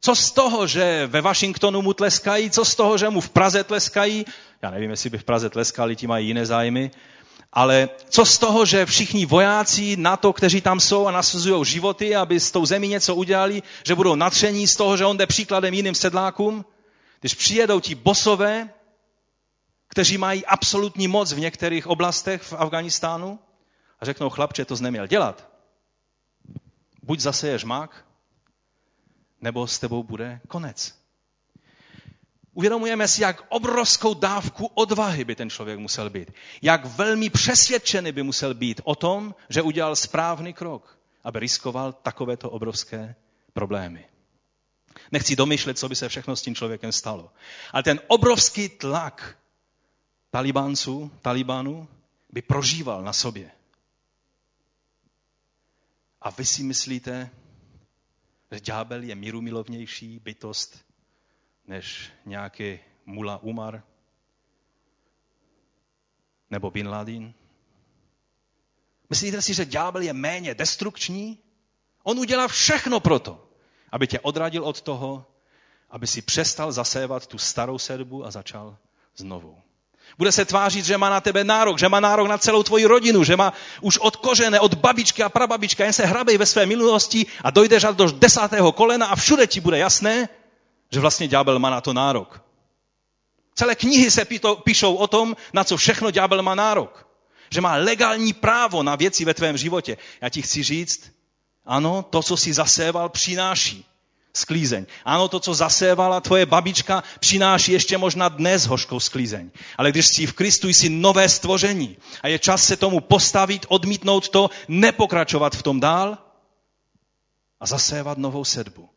Co 0.01 0.14
z 0.14 0.31
toho, 0.31 0.66
že 0.66 1.07
ve 1.07 1.21
Washingtonu 1.21 1.83
mu 1.83 1.92
tleskají, 1.92 2.51
co 2.51 2.64
z 2.64 2.75
toho, 2.75 2.99
že 2.99 3.09
mu 3.09 3.21
v 3.21 3.31
Praze 3.31 3.64
tleskají, 3.64 4.25
já 4.62 4.71
nevím, 4.71 4.90
jestli 4.90 5.11
by 5.11 5.18
v 5.18 5.25
Praze 5.25 5.51
tleskali, 5.51 5.97
ti 5.97 6.07
mají 6.07 6.27
jiné 6.27 6.47
zájmy, 6.47 6.90
ale 7.53 7.88
co 8.09 8.25
z 8.25 8.38
toho, 8.38 8.65
že 8.65 8.87
všichni 8.87 9.27
vojáci 9.27 9.97
NATO, 9.97 10.33
kteří 10.33 10.61
tam 10.61 10.81
jsou 10.81 11.07
a 11.07 11.11
nasuzují 11.11 11.65
životy, 11.65 12.17
aby 12.17 12.41
s 12.41 12.51
tou 12.51 12.67
zemí 12.67 12.88
něco 12.88 13.15
udělali, 13.15 13.62
že 13.85 13.95
budou 13.95 14.15
natření 14.15 14.69
z 14.69 14.77
toho, 14.77 14.97
že 14.97 15.05
on 15.05 15.17
jde 15.17 15.27
příkladem 15.27 15.75
jiným 15.75 15.95
sedlákům, 15.95 16.65
když 17.21 17.35
přijedou 17.35 17.81
ti 17.81 17.95
bosové, 17.95 18.71
kteří 19.88 20.19
mají 20.19 20.47
absolutní 20.47 21.09
moc 21.09 21.33
v 21.33 21.41
některých 21.41 21.87
oblastech 21.87 22.43
v 22.43 22.53
Afganistánu 22.53 23.38
a 24.01 24.05
řeknou, 24.05 24.31
chlapče, 24.31 24.65
to 24.65 24.77
neměl 24.81 25.07
dělat. 25.07 25.49
Buď 27.03 27.21
zaseješ 27.21 27.65
mák, 27.65 28.05
nebo 29.41 29.67
s 29.67 29.79
tebou 29.79 30.03
bude 30.03 30.41
konec. 30.49 31.02
Uvědomujeme 32.55 33.09
si, 33.09 33.23
jak 33.23 33.43
obrovskou 33.49 34.15
dávku 34.15 34.67
odvahy 34.67 35.25
by 35.25 35.35
ten 35.35 35.51
člověk 35.51 35.79
musel 35.79 36.11
být. 36.11 36.31
Jak 36.62 36.85
velmi 36.85 37.31
přesvědčený 37.31 38.12
by 38.12 38.23
musel 38.23 38.55
být 38.55 38.81
o 38.85 38.95
tom, 38.95 39.35
že 39.49 39.62
udělal 39.62 39.97
správný 39.97 40.53
krok, 40.53 40.99
aby 41.25 41.41
riskoval 41.41 41.93
takovéto 41.93 42.51
obrovské 42.51 43.15
problémy. 43.53 44.05
Nechci 45.12 45.37
domýšlet, 45.37 45.79
co 45.79 45.88
by 45.88 45.97
se 45.97 46.09
všechno 46.09 46.37
s 46.37 46.43
tím 46.43 46.55
člověkem 46.55 46.93
stalo. 46.93 47.33
Ale 47.73 47.83
ten 47.83 48.01
obrovský 48.07 48.69
tlak 48.69 49.38
talibánců, 50.31 51.11
talibánů 51.23 51.88
by 52.33 52.43
prožíval 52.43 53.03
na 53.03 53.12
sobě. 53.12 53.51
A 56.21 56.31
vy 56.31 56.45
si 56.45 56.62
myslíte, 56.62 57.31
že 58.53 58.61
ďábel 58.61 59.03
je 59.03 59.15
mírumilovnější 59.15 60.19
bytost 60.19 60.91
než 61.66 62.11
nějaký 62.27 62.79
Mula 63.07 63.42
Umar 63.42 63.83
nebo 66.51 66.70
Bin 66.70 66.88
Laden? 66.88 67.35
Myslíte 69.11 69.42
si, 69.42 69.55
že 69.55 69.64
ďábel 69.64 70.03
je 70.03 70.12
méně 70.12 70.55
destrukční? 70.55 71.38
On 72.03 72.18
udělá 72.18 72.48
všechno 72.48 73.01
proto, 73.01 73.48
aby 73.92 74.07
tě 74.07 74.20
odradil 74.20 74.64
od 74.64 74.81
toho, 74.81 75.27
aby 75.90 76.07
si 76.07 76.22
přestal 76.22 76.72
zasévat 76.72 77.27
tu 77.27 77.38
starou 77.38 77.79
sedbu 77.79 78.27
a 78.27 78.31
začal 78.31 78.77
znovu. 79.16 79.59
Bude 80.18 80.33
se 80.33 80.44
tvářit, 80.44 80.85
že 80.85 80.98
má 80.98 81.11
na 81.11 81.20
tebe 81.20 81.44
nárok, 81.44 81.79
že 81.79 81.88
má 81.88 82.01
nárok 82.01 82.29
na 82.29 82.38
celou 82.38 82.62
tvoji 82.62 82.85
rodinu, 82.85 83.25
že 83.25 83.37
má 83.37 83.53
už 83.81 83.98
od 83.98 84.16
kořene, 84.16 84.61
od 84.61 84.75
babičky 84.75 85.22
a 85.22 85.29
prababička, 85.29 85.85
jen 85.85 85.92
se 85.92 86.07
hrabej 86.07 86.38
ve 86.38 86.46
své 86.46 86.66
minulosti 86.66 87.27
a 87.44 87.51
dojdeš 87.51 87.85
až 87.85 87.94
do 87.96 88.11
desátého 88.11 88.72
kolena 88.72 89.07
a 89.07 89.16
všude 89.16 89.46
ti 89.46 89.61
bude 89.61 89.79
jasné, 89.79 90.29
že 90.92 91.00
vlastně 91.00 91.28
ďábel 91.28 91.59
má 91.59 91.70
na 91.70 91.81
to 91.81 91.92
nárok. 91.92 92.44
Celé 93.55 93.74
knihy 93.74 94.11
se 94.11 94.26
píšou 94.64 94.94
o 94.94 95.07
tom, 95.07 95.37
na 95.52 95.64
co 95.64 95.76
všechno 95.76 96.11
ďábel 96.11 96.42
má 96.42 96.55
nárok. 96.55 97.09
Že 97.50 97.61
má 97.61 97.74
legální 97.74 98.33
právo 98.33 98.83
na 98.83 98.96
věci 98.96 99.24
ve 99.24 99.35
tvém 99.35 99.57
životě. 99.57 99.96
Já 100.20 100.28
ti 100.28 100.42
chci 100.42 100.62
říct, 100.62 101.12
ano, 101.66 102.02
to, 102.11 102.22
co 102.22 102.37
si 102.37 102.52
zaséval, 102.52 103.09
přináší 103.09 103.85
sklízeň. 104.35 104.87
Ano, 105.05 105.28
to, 105.28 105.40
co 105.40 105.55
zasévala 105.55 106.20
tvoje 106.20 106.46
babička, 106.46 107.02
přináší 107.20 107.72
ještě 107.72 107.98
možná 107.98 108.28
dnes 108.28 108.66
hořkou 108.66 109.00
sklízeň. 109.00 109.50
Ale 109.78 109.90
když 109.90 110.07
jsi 110.07 110.26
v 110.26 110.33
Kristu, 110.33 110.68
jsi 110.68 110.88
nové 110.88 111.28
stvoření 111.28 111.96
a 112.22 112.28
je 112.28 112.38
čas 112.38 112.64
se 112.64 112.76
tomu 112.76 113.00
postavit, 113.00 113.66
odmítnout 113.68 114.28
to, 114.28 114.50
nepokračovat 114.68 115.57
v 115.57 115.62
tom 115.62 115.81
dál 115.81 116.18
a 117.61 117.66
zasévat 117.66 118.18
novou 118.18 118.44
sedbu. 118.44 118.91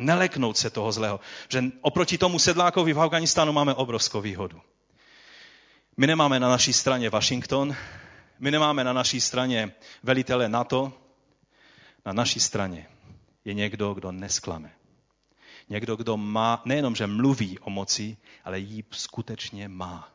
Neleknout 0.00 0.56
se 0.56 0.70
toho 0.70 0.92
zlého. 0.92 1.20
Že 1.48 1.64
oproti 1.80 2.18
tomu 2.18 2.38
sedlákovi 2.38 2.92
v 2.92 3.00
Afganistánu 3.00 3.52
máme 3.52 3.74
obrovskou 3.74 4.20
výhodu. 4.20 4.60
My 5.96 6.06
nemáme 6.06 6.40
na 6.40 6.48
naší 6.48 6.72
straně 6.72 7.10
Washington, 7.10 7.76
my 8.38 8.50
nemáme 8.50 8.84
na 8.84 8.92
naší 8.92 9.20
straně 9.20 9.72
velitele 10.02 10.48
NATO, 10.48 10.92
na 12.06 12.12
naší 12.12 12.40
straně 12.40 12.88
je 13.44 13.54
někdo, 13.54 13.94
kdo 13.94 14.12
nesklame. 14.12 14.72
Někdo, 15.68 15.96
kdo 15.96 16.16
má, 16.16 16.62
nejenom, 16.64 16.96
že 16.96 17.06
mluví 17.06 17.58
o 17.58 17.70
moci, 17.70 18.16
ale 18.44 18.58
ji 18.58 18.84
skutečně 18.90 19.68
má. 19.68 20.12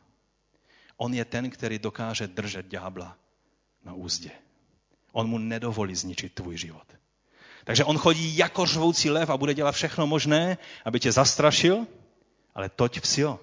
On 0.96 1.14
je 1.14 1.24
ten, 1.24 1.50
který 1.50 1.78
dokáže 1.78 2.26
držet 2.26 2.66
ďábla 2.66 3.16
na 3.84 3.94
úzdě. 3.94 4.30
On 5.12 5.28
mu 5.28 5.38
nedovolí 5.38 5.94
zničit 5.94 6.34
tvůj 6.34 6.56
život. 6.56 6.86
Takže 7.66 7.84
on 7.84 7.98
chodí 7.98 8.36
jako 8.36 8.66
řvoucí 8.66 9.10
lev 9.10 9.30
a 9.30 9.36
bude 9.36 9.54
dělat 9.54 9.72
všechno 9.72 10.06
možné, 10.06 10.58
aby 10.84 11.00
tě 11.00 11.12
zastrašil, 11.12 11.86
ale 12.54 12.68
toť 12.68 13.00
vsio. 13.00 13.40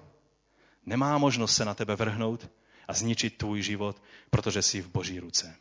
Nemá 0.86 1.18
možnost 1.18 1.54
se 1.54 1.64
na 1.64 1.74
tebe 1.74 1.96
vrhnout 1.96 2.48
a 2.88 2.92
zničit 2.92 3.36
tvůj 3.36 3.62
život, 3.62 4.02
protože 4.30 4.62
jsi 4.62 4.80
v 4.80 4.88
boží 4.88 5.20
ruce. 5.20 5.56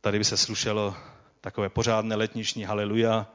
Tady 0.00 0.18
by 0.18 0.24
se 0.24 0.36
slušelo 0.36 0.96
takové 1.40 1.68
pořádné 1.68 2.16
letniční 2.16 2.64
haleluja, 2.64 3.26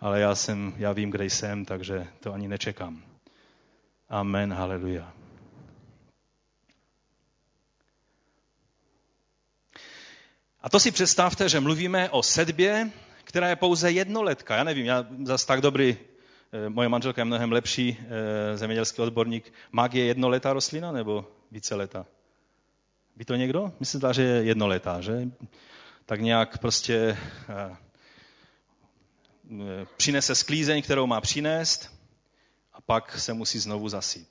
ale 0.00 0.20
já, 0.20 0.34
jsem, 0.34 0.74
já 0.76 0.92
vím, 0.92 1.10
kde 1.10 1.24
jsem, 1.24 1.64
takže 1.64 2.06
to 2.20 2.32
ani 2.32 2.48
nečekám. 2.48 3.02
Amen, 4.08 4.52
haleluja. 4.52 5.12
A 10.64 10.68
to 10.68 10.80
si 10.80 10.90
představte, 10.90 11.48
že 11.48 11.60
mluvíme 11.60 12.10
o 12.10 12.22
sedbě, 12.22 12.90
která 13.24 13.48
je 13.48 13.56
pouze 13.56 13.90
jednoletka. 13.90 14.56
Já 14.56 14.64
nevím, 14.64 14.86
já 14.86 15.06
zase 15.24 15.46
tak 15.46 15.60
dobrý, 15.60 15.96
eh, 16.52 16.68
moje 16.68 16.88
manželka 16.88 17.20
je 17.20 17.24
mnohem 17.24 17.52
lepší 17.52 17.98
eh, 18.00 18.56
zemědělský 18.56 19.02
odborník. 19.02 19.52
Mag 19.72 19.94
je 19.94 20.04
jednoletá 20.04 20.52
rostlina 20.52 20.92
nebo 20.92 21.30
více 21.50 21.74
leta? 21.74 22.06
Ví 23.16 23.24
to 23.24 23.34
někdo? 23.34 23.72
Myslím, 23.80 24.00
že 24.12 24.22
je 24.22 24.44
jednoletá, 24.44 25.00
že? 25.00 25.28
tak 26.06 26.20
nějak 26.20 26.58
prostě 26.58 27.18
eh, 27.48 27.76
přinese 29.96 30.34
sklízeň, 30.34 30.82
kterou 30.82 31.06
má 31.06 31.20
přinést 31.20 31.90
a 32.72 32.80
pak 32.80 33.18
se 33.18 33.32
musí 33.32 33.58
znovu 33.58 33.88
zasít. 33.88 34.28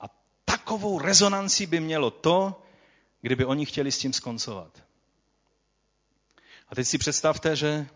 A 0.00 0.04
takovou 0.44 0.98
rezonanci 0.98 1.66
by 1.66 1.80
mělo 1.80 2.10
to, 2.10 2.62
kdyby 3.20 3.44
oni 3.44 3.66
chtěli 3.66 3.92
s 3.92 3.98
tím 3.98 4.12
skoncovat. 4.12 4.83
A 6.68 6.74
teď 6.74 6.86
si 6.86 6.98
představte, 6.98 7.56
že 7.56 7.86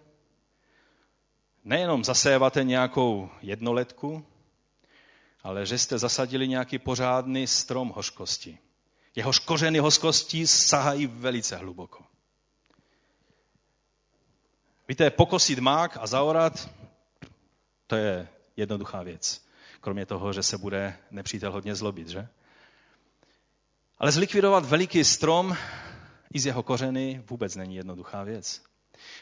nejenom 1.65 2.05
zaséváte 2.05 2.65
nějakou 2.65 3.31
jednoletku, 3.43 4.27
ale 5.43 5.67
že 5.67 5.79
jste 5.79 5.99
zasadili 5.99 6.49
nějaký 6.49 6.79
pořádný 6.79 7.47
strom 7.47 7.89
hořkosti. 7.89 8.59
Jehož 9.15 9.39
kořeny 9.39 9.79
hořkosti 9.79 10.47
sahají 10.47 11.07
velice 11.07 11.57
hluboko. 11.57 12.05
Víte, 14.89 15.11
pokosit 15.11 15.59
mák 15.59 15.99
a 16.01 16.07
zaorat, 16.07 16.71
to 17.87 17.97
je 17.97 18.29
jednoduchá 18.57 19.03
věc. 19.03 19.47
Kromě 19.81 20.07
toho, 20.07 20.33
že 20.33 20.43
se 20.43 20.59
bude 20.59 20.97
nepřítel 21.11 21.53
hodně 21.53 21.75
zlobit, 21.75 22.09
že? 22.09 22.29
Ale 23.99 24.13
zlikvidovat 24.13 24.65
veliký 24.65 25.05
strom 25.05 25.57
i 26.35 26.41
z 26.41 26.47
jeho 26.47 26.63
kořeny 26.63 27.23
vůbec 27.31 27.57
není 27.57 27.77
jednoduchá 27.77 28.25
věc. 28.25 28.63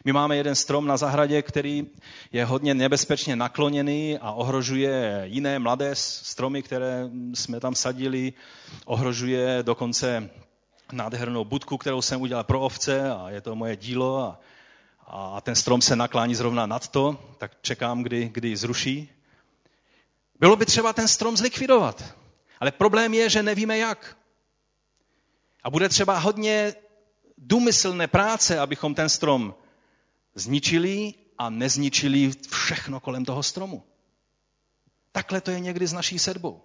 My 0.05 0.13
máme 0.13 0.37
jeden 0.37 0.55
strom 0.55 0.87
na 0.87 0.97
zahradě, 0.97 1.43
který 1.43 1.87
je 2.33 2.45
hodně 2.45 2.75
nebezpečně 2.75 3.37
nakloněný 3.37 4.19
a 4.19 4.33
ohrožuje 4.33 5.23
jiné 5.25 5.59
mladé 5.59 5.91
stromy, 5.95 6.63
které 6.63 7.11
jsme 7.35 7.61
tam 7.61 7.75
sadili. 7.75 8.33
Ohrožuje 8.85 9.59
dokonce 9.63 10.31
nádhernou 10.93 11.45
budku, 11.45 11.79
kterou 11.79 12.03
jsem 12.03 12.21
udělal 12.21 12.45
pro 12.45 12.61
ovce 12.61 13.11
a 13.11 13.31
je 13.31 13.41
to 13.41 13.55
moje 13.55 13.77
dílo 13.77 14.19
a 14.19 14.41
a 15.07 15.41
ten 15.41 15.55
strom 15.55 15.83
se 15.83 15.97
naklání 15.97 16.35
zrovna 16.35 16.67
nad 16.67 16.89
to, 16.89 17.19
tak 17.39 17.53
čekám, 17.63 18.03
kdy, 18.03 18.31
kdy 18.35 18.57
zruší. 18.57 19.11
Bylo 20.41 20.57
by 20.57 20.67
třeba 20.67 20.93
ten 20.93 21.09
strom 21.09 21.37
zlikvidovat. 21.37 22.15
Ale 22.61 22.73
problém 22.73 23.15
je, 23.15 23.31
že 23.31 23.43
nevíme 23.43 23.79
jak. 23.79 24.17
A 25.63 25.71
bude 25.71 25.89
třeba 25.89 26.19
hodně 26.19 26.75
důmyslné 27.39 28.07
práce, 28.07 28.59
abychom 28.59 28.95
ten 28.95 29.09
strom 29.09 29.55
zničili 30.35 31.15
a 31.39 31.51
nezničili 31.51 32.31
všechno 32.51 33.01
kolem 33.01 33.25
toho 33.25 33.43
stromu. 33.43 33.83
Takhle 35.13 35.41
to 35.41 35.51
je 35.51 35.61
někdy 35.61 35.87
s 35.87 35.93
naší 35.93 36.19
sedbou. 36.19 36.63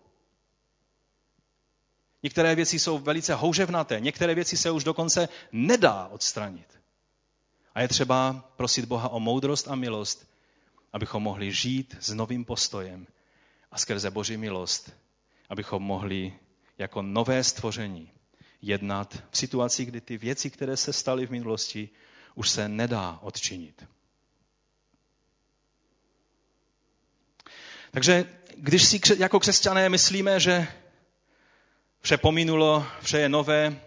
Některé 2.23 2.55
věci 2.55 2.79
jsou 2.79 2.99
velice 2.99 3.35
houževnaté, 3.35 3.99
některé 3.99 4.35
věci 4.35 4.57
se 4.57 4.71
už 4.71 4.83
dokonce 4.83 5.29
nedá 5.51 6.07
odstranit. 6.07 6.79
A 7.75 7.81
je 7.81 7.87
třeba 7.87 8.33
prosit 8.55 8.85
Boha 8.85 9.09
o 9.09 9.19
moudrost 9.19 9.67
a 9.67 9.75
milost, 9.75 10.27
abychom 10.93 11.23
mohli 11.23 11.51
žít 11.51 11.97
s 11.99 12.13
novým 12.13 12.45
postojem 12.45 13.07
a 13.71 13.77
skrze 13.77 14.11
Boží 14.11 14.37
milost, 14.37 14.91
abychom 15.49 15.83
mohli 15.83 16.39
jako 16.77 17.01
nové 17.01 17.43
stvoření 17.43 18.11
jednat 18.61 19.23
v 19.31 19.37
situaci, 19.37 19.85
kdy 19.85 20.01
ty 20.01 20.17
věci, 20.17 20.49
které 20.49 20.77
se 20.77 20.93
staly 20.93 21.27
v 21.27 21.31
minulosti, 21.31 21.89
už 22.35 22.49
se 22.49 22.69
nedá 22.69 23.19
odčinit. 23.21 23.85
Takže 27.91 28.25
když 28.57 28.83
si 28.83 28.99
jako 29.17 29.39
křesťané 29.39 29.89
myslíme, 29.89 30.39
že 30.39 30.67
vše 32.01 32.17
pominulo, 32.17 32.87
vše 33.01 33.19
je 33.19 33.29
nové, 33.29 33.81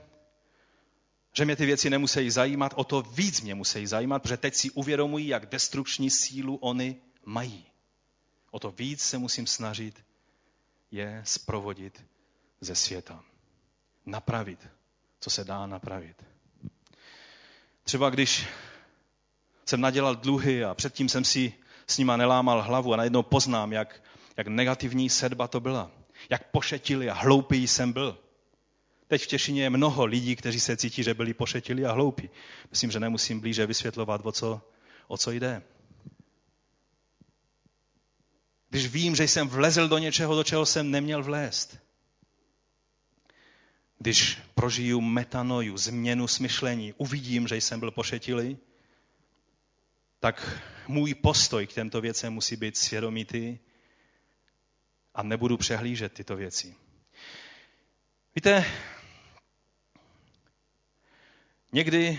že 1.32 1.44
mě 1.44 1.56
ty 1.56 1.66
věci 1.66 1.90
nemusí 1.90 2.30
zajímat, 2.30 2.72
o 2.76 2.84
to 2.84 3.02
víc 3.02 3.40
mě 3.40 3.54
musí 3.54 3.86
zajímat, 3.86 4.22
protože 4.22 4.36
teď 4.36 4.54
si 4.54 4.70
uvědomují, 4.70 5.28
jak 5.28 5.46
destrukční 5.46 6.10
sílu 6.10 6.56
oni 6.56 6.96
mají. 7.24 7.66
O 8.50 8.58
to 8.58 8.70
víc 8.70 9.02
se 9.02 9.18
musím 9.18 9.46
snažit 9.46 10.04
je 10.90 11.22
sprovodit 11.24 12.04
ze 12.60 12.74
světa. 12.74 13.24
Napravit, 14.07 14.68
co 15.20 15.30
se 15.30 15.44
dá 15.44 15.66
napravit. 15.66 16.24
Třeba 17.82 18.11
když 18.11 18.46
jsem 19.66 19.80
nadělal 19.80 20.16
dluhy 20.16 20.64
a 20.64 20.74
předtím 20.74 21.09
jsem 21.09 21.24
si 21.24 21.52
s 21.86 21.98
nima 21.98 22.16
nelámal 22.16 22.62
hlavu 22.62 22.92
a 22.94 22.96
najednou 22.96 23.22
poznám, 23.22 23.72
jak, 23.72 24.02
jak 24.36 24.46
negativní 24.46 25.11
sedba 25.11 25.48
to 25.48 25.61
byla. 25.61 25.90
Jak 26.30 26.50
pošetilý 26.50 27.11
a 27.11 27.14
hloupý 27.14 27.68
jsem 27.68 27.92
byl. 27.92 28.18
Teď 29.07 29.22
v 29.22 29.26
Těšině 29.26 29.62
je 29.62 29.70
mnoho 29.70 30.05
lidí, 30.05 30.36
kteří 30.36 30.61
se 30.61 30.76
cítí, 30.76 31.02
že 31.02 31.14
byli 31.14 31.34
pošetili 31.34 31.84
a 31.84 31.92
hloupí. 31.92 32.30
Myslím, 32.70 32.90
že 32.90 33.00
nemusím 33.00 33.40
blíže 33.40 33.66
vysvětlovat, 33.66 34.20
o 34.24 34.32
co, 34.32 34.61
o 35.09 35.18
co 35.18 35.30
jde. 35.30 35.62
Když 38.70 38.86
vím, 38.86 39.16
že 39.16 39.28
jsem 39.28 39.48
vlezl 39.48 39.88
do 39.88 39.98
něčeho, 39.98 40.36
do 40.36 40.44
čeho 40.44 40.66
jsem 40.66 40.90
neměl 40.90 41.22
vlézt. 41.22 41.78
Když 44.05 44.38
prožiju 44.55 45.00
metanoju, 45.00 45.76
změnu 45.76 46.28
smyšlení, 46.28 46.94
uvidím, 46.96 47.48
že 47.48 47.57
jsem 47.57 47.80
byl 47.80 47.90
pošetilý, 47.90 48.59
tak 50.20 50.61
můj 50.88 51.14
postoj 51.14 51.66
k 51.66 51.72
těmto 51.72 52.00
věcem 52.00 52.32
musí 52.32 52.57
být 52.57 52.76
svědomitý 52.76 53.59
a 55.14 55.22
nebudu 55.22 55.57
přehlížet 55.57 56.12
tyto 56.12 56.36
věci. 56.36 56.74
Víte, 58.34 58.64
někdy 61.72 62.18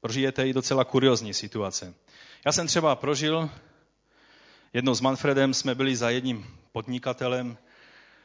prožijete 0.00 0.48
i 0.48 0.52
docela 0.52 0.84
kuriozní 0.84 1.34
situace. 1.34 1.94
Já 2.46 2.52
jsem 2.52 2.66
třeba 2.66 2.96
prožil, 2.96 3.50
jednou 4.72 4.94
s 4.94 5.00
Manfredem 5.00 5.54
jsme 5.54 5.74
byli 5.74 5.96
za 5.96 6.10
jedním 6.10 6.46
podnikatelem, 6.72 7.58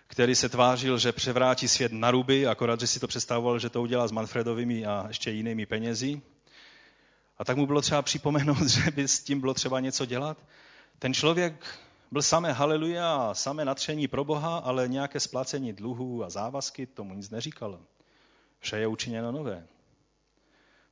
který 0.07 0.35
se 0.35 0.49
tvářil, 0.49 0.97
že 0.97 1.11
převrátí 1.11 1.67
svět 1.67 1.91
na 1.91 2.11
ruby, 2.11 2.47
akorát, 2.47 2.79
že 2.79 2.87
si 2.87 2.99
to 2.99 3.07
představoval, 3.07 3.59
že 3.59 3.69
to 3.69 3.81
udělá 3.81 4.07
s 4.07 4.11
Manfredovými 4.11 4.85
a 4.85 5.05
ještě 5.07 5.31
jinými 5.31 5.65
penězi. 5.65 6.21
A 7.37 7.45
tak 7.45 7.57
mu 7.57 7.65
bylo 7.65 7.81
třeba 7.81 8.01
připomenout, 8.01 8.67
že 8.67 8.91
by 8.91 9.07
s 9.07 9.19
tím 9.23 9.39
bylo 9.39 9.53
třeba 9.53 9.79
něco 9.79 10.05
dělat. 10.05 10.37
Ten 10.99 11.13
člověk 11.13 11.65
byl 12.11 12.21
samé 12.21 12.53
haleluja 12.53 13.15
a 13.15 13.33
samé 13.33 13.65
natření 13.65 14.07
pro 14.07 14.23
Boha, 14.23 14.57
ale 14.57 14.87
nějaké 14.87 15.19
splácení 15.19 15.73
dluhů 15.73 16.23
a 16.23 16.29
závazky 16.29 16.85
tomu 16.85 17.13
nic 17.13 17.29
neříkalo. 17.29 17.79
Vše 18.59 18.77
je 18.77 18.87
učiněno 18.87 19.31
nové. 19.31 19.67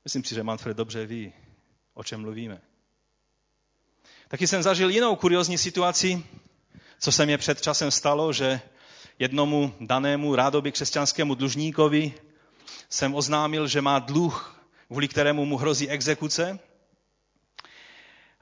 Myslím 0.03 0.23
si, 0.23 0.35
že 0.35 0.43
Manfred 0.43 0.77
dobře 0.77 1.05
ví, 1.05 1.33
o 1.93 2.03
čem 2.03 2.21
mluvíme. 2.21 2.61
Taky 4.27 4.47
jsem 4.47 4.63
zažil 4.63 4.89
jinou 4.89 5.15
kuriozní 5.15 5.57
situaci, 5.57 6.23
co 6.99 7.11
se 7.11 7.25
mě 7.25 7.37
před 7.37 7.61
časem 7.61 7.91
stalo, 7.91 8.33
že 8.33 8.61
jednomu 9.19 9.73
danému 9.79 10.35
rádoby 10.35 10.71
křesťanskému 10.71 11.35
dlužníkovi 11.35 12.13
jsem 12.89 13.15
oznámil, 13.15 13.67
že 13.67 13.81
má 13.81 13.99
dluh, 13.99 14.65
kvůli 14.87 15.07
kterému 15.07 15.45
mu 15.45 15.57
hrozí 15.57 15.89
exekuce 15.89 16.59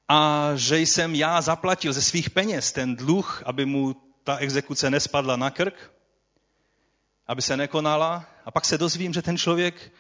a 0.09 0.51
že 0.55 0.80
jsem 0.80 1.15
já 1.15 1.41
zaplatil 1.41 1.93
ze 1.93 2.01
svých 2.01 2.30
peněz 2.30 2.72
ten 2.72 2.95
dluh, 2.95 3.43
aby 3.45 3.65
mu 3.65 3.95
ta 4.24 4.38
exekuce 4.38 4.89
nespadla 4.89 5.36
na 5.36 5.49
krk, 5.49 5.91
aby 7.28 7.41
se 7.41 7.57
nekonala. 7.57 8.26
A 8.45 8.51
pak 8.51 8.65
se 8.65 8.78
dozvím, 8.78 9.13
že 9.13 9.22
ten 9.22 9.38
člověk 9.38 9.93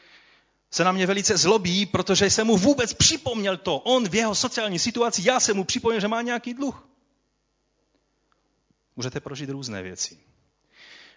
se 0.71 0.83
na 0.83 0.91
mě 0.91 1.07
velice 1.07 1.37
zlobí, 1.37 1.85
protože 1.85 2.29
jsem 2.29 2.47
mu 2.47 2.57
vůbec 2.57 2.93
připomněl 2.93 3.57
to. 3.57 3.77
On 3.77 4.09
v 4.09 4.15
jeho 4.15 4.35
sociální 4.35 4.79
situaci, 4.79 5.21
já 5.25 5.39
jsem 5.39 5.57
mu 5.57 5.63
připomněl, 5.63 6.01
že 6.01 6.07
má 6.07 6.21
nějaký 6.21 6.53
dluh. 6.53 6.87
Můžete 8.95 9.19
prožít 9.19 9.49
různé 9.49 9.81
věci. 9.81 10.30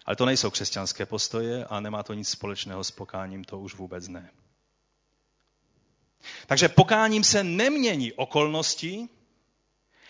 Ale 0.05 0.15
to 0.15 0.25
nejsou 0.25 0.49
křesťanské 0.49 1.05
postoje 1.05 1.65
a 1.65 1.79
nemá 1.79 2.03
to 2.03 2.13
nic 2.13 2.29
společného 2.29 2.83
s 2.83 2.91
pokáním, 2.91 3.43
to 3.43 3.59
už 3.59 3.75
vůbec 3.75 4.07
ne. 4.07 4.31
Takže 6.47 6.69
pokáním 6.69 7.23
se 7.23 7.43
nemění 7.43 8.13
okolnosti, 8.13 9.09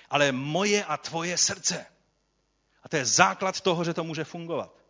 ale 0.10 0.32
moje 0.32 0.86
a 0.86 0.98
tvoje 0.98 1.38
srdce. 1.38 1.86
A 2.84 2.89
to 2.89 2.98
je 2.98 3.06
základ 3.06 3.62
toho, 3.62 3.84
že 3.84 3.93
to 3.93 4.04
může 4.04 4.24
fungovat. 4.24 4.86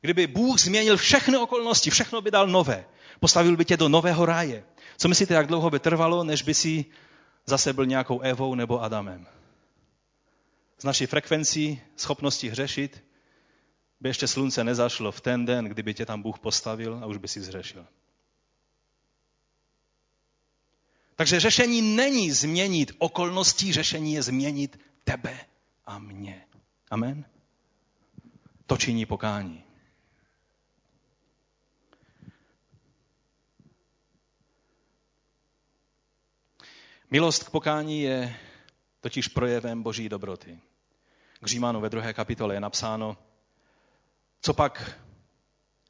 Kdyby 0.00 0.26
Bůh 0.26 0.60
změnil 0.60 0.96
všechny 0.96 1.36
okolnosti, 1.36 1.90
všechno 1.90 2.20
by 2.20 2.30
dal 2.30 2.46
nové, 2.46 2.84
postavil 3.20 3.56
by 3.56 3.64
tě 3.64 3.76
do 3.76 3.88
nového 3.88 4.26
ráje. 4.26 4.64
Co 4.96 5.08
myslíte, 5.08 5.34
jak 5.34 5.46
dlouho 5.46 5.70
by 5.70 5.78
trvalo, 5.78 6.24
než 6.24 6.42
by 6.42 6.54
si 6.54 6.84
zase 7.46 7.72
byl 7.72 7.86
nějakou 7.86 8.20
Evou 8.20 8.54
nebo 8.54 8.82
Adamem? 8.82 9.26
Z 10.78 10.84
naší 10.84 11.06
frekvencí, 11.06 11.80
schopnosti 11.96 12.48
hřešit, 12.48 13.04
by 14.04 14.10
ještě 14.10 14.28
slunce 14.28 14.64
nezašlo 14.64 15.12
v 15.12 15.20
ten 15.20 15.44
den, 15.44 15.64
kdyby 15.64 15.94
tě 15.94 16.06
tam 16.06 16.22
Bůh 16.22 16.38
postavil 16.38 16.98
a 17.02 17.06
už 17.06 17.16
by 17.16 17.28
si 17.28 17.40
zřešil. 17.40 17.86
Takže 21.16 21.40
řešení 21.40 21.82
není 21.96 22.32
změnit 22.32 22.92
okolnosti, 22.98 23.72
řešení 23.72 24.12
je 24.14 24.22
změnit 24.22 24.80
tebe 25.04 25.40
a 25.86 25.98
mě. 25.98 26.46
Amen? 26.90 27.24
To 28.66 28.76
činí 28.76 29.06
pokání. 29.06 29.64
Milost 37.10 37.44
k 37.44 37.50
pokání 37.50 38.02
je 38.02 38.36
totiž 39.00 39.28
projevem 39.28 39.82
boží 39.82 40.08
dobroty. 40.08 40.58
K 41.40 41.46
Římánu 41.46 41.80
ve 41.80 41.90
druhé 41.90 42.12
kapitole 42.14 42.54
je 42.54 42.60
napsáno, 42.60 43.16
co 44.44 44.54
pak 44.54 45.00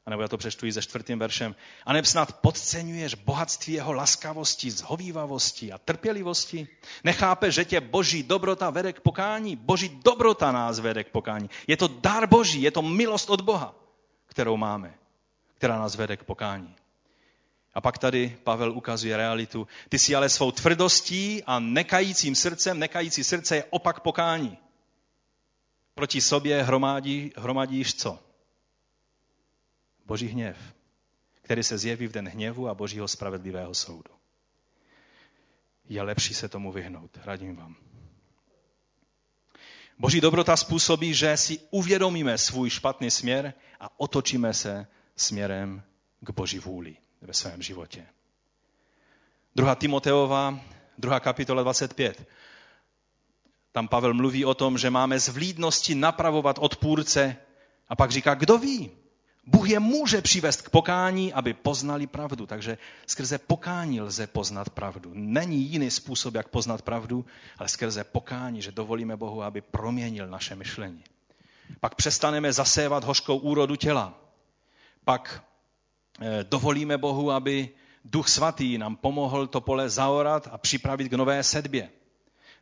a 0.05 0.09
nebo 0.09 0.21
já 0.21 0.27
to 0.27 0.37
přečtu 0.37 0.71
ze 0.71 0.81
čtvrtým 0.81 1.19
veršem. 1.19 1.55
A 1.85 1.93
neb 1.93 2.05
snad 2.05 2.41
podceňuješ 2.41 3.15
bohatství 3.15 3.73
jeho 3.73 3.93
laskavosti, 3.93 4.71
zhovývavosti 4.71 5.71
a 5.71 5.77
trpělivosti? 5.77 6.67
Nechápe, 7.03 7.51
že 7.51 7.65
tě 7.65 7.81
boží 7.81 8.23
dobrota 8.23 8.69
vede 8.69 8.93
k 8.93 9.01
pokání? 9.01 9.55
Boží 9.55 9.89
dobrota 9.89 10.51
nás 10.51 10.79
vede 10.79 11.03
k 11.03 11.09
pokání. 11.09 11.49
Je 11.67 11.77
to 11.77 11.87
dar 11.87 12.27
boží, 12.27 12.61
je 12.61 12.71
to 12.71 12.81
milost 12.81 13.29
od 13.29 13.41
Boha, 13.41 13.75
kterou 14.25 14.57
máme, 14.57 14.93
která 15.53 15.79
nás 15.79 15.95
vede 15.95 16.17
k 16.17 16.23
pokání. 16.23 16.75
A 17.73 17.81
pak 17.81 17.97
tady 17.97 18.37
Pavel 18.43 18.71
ukazuje 18.71 19.17
realitu. 19.17 19.67
Ty 19.89 19.99
si 19.99 20.15
ale 20.15 20.29
svou 20.29 20.51
tvrdostí 20.51 21.43
a 21.43 21.59
nekajícím 21.59 22.35
srdcem, 22.35 22.79
nekající 22.79 23.23
srdce 23.23 23.55
je 23.55 23.63
opak 23.69 23.99
pokání. 23.99 24.57
Proti 25.95 26.21
sobě 26.21 26.63
hromadí, 26.63 27.31
hromadíš 27.37 27.93
co? 27.93 28.25
Boží 30.05 30.27
hněv, 30.27 30.57
který 31.41 31.63
se 31.63 31.77
zjeví 31.77 32.07
v 32.07 32.11
den 32.11 32.29
hněvu 32.29 32.69
a 32.69 32.73
Božího 32.73 33.07
spravedlivého 33.07 33.73
soudu. 33.73 34.11
Je 35.89 36.01
lepší 36.01 36.33
se 36.33 36.49
tomu 36.49 36.71
vyhnout. 36.71 37.17
Radím 37.23 37.55
vám. 37.55 37.75
Boží 39.99 40.21
dobrota 40.21 40.57
způsobí, 40.57 41.13
že 41.13 41.37
si 41.37 41.59
uvědomíme 41.71 42.37
svůj 42.37 42.69
špatný 42.69 43.11
směr 43.11 43.53
a 43.79 43.99
otočíme 43.99 44.53
se 44.53 44.87
směrem 45.15 45.83
k 46.19 46.29
Boží 46.29 46.59
vůli 46.59 46.97
ve 47.21 47.33
svém 47.33 47.61
životě. 47.61 48.05
Druhá 49.55 49.75
Timoteova, 49.75 50.59
druhá 50.97 51.19
kapitola 51.19 51.63
25. 51.63 52.27
Tam 53.71 53.87
Pavel 53.87 54.13
mluví 54.13 54.45
o 54.45 54.53
tom, 54.53 54.77
že 54.77 54.89
máme 54.89 55.19
z 55.19 55.29
vlídnosti 55.29 55.95
napravovat 55.95 56.57
odpůrce 56.59 57.37
A 57.87 57.95
pak 57.95 58.11
říká, 58.11 58.33
kdo 58.33 58.57
ví? 58.57 58.91
Bůh 59.47 59.69
je 59.69 59.79
může 59.79 60.21
přivést 60.21 60.61
k 60.61 60.69
pokání, 60.69 61.33
aby 61.33 61.53
poznali 61.53 62.07
pravdu. 62.07 62.45
Takže 62.45 62.77
skrze 63.07 63.37
pokání 63.37 64.01
lze 64.01 64.27
poznat 64.27 64.69
pravdu. 64.69 65.11
Není 65.13 65.57
jiný 65.57 65.91
způsob, 65.91 66.35
jak 66.35 66.47
poznat 66.47 66.81
pravdu, 66.81 67.25
ale 67.57 67.69
skrze 67.69 68.03
pokání, 68.03 68.61
že 68.61 68.71
dovolíme 68.71 69.17
Bohu, 69.17 69.43
aby 69.43 69.61
proměnil 69.61 70.27
naše 70.27 70.55
myšlení. 70.55 71.03
Pak 71.79 71.95
přestaneme 71.95 72.53
zasévat 72.53 73.03
hořkou 73.03 73.37
úrodu 73.37 73.75
těla. 73.75 74.13
Pak 75.05 75.43
eh, 76.21 76.45
dovolíme 76.49 76.97
Bohu, 76.97 77.31
aby 77.31 77.69
Duch 78.05 78.29
Svatý 78.29 78.77
nám 78.77 78.95
pomohl 78.95 79.47
to 79.47 79.61
pole 79.61 79.89
zaorat 79.89 80.49
a 80.51 80.57
připravit 80.57 81.09
k 81.09 81.13
nové 81.13 81.43
sedbě. 81.43 81.89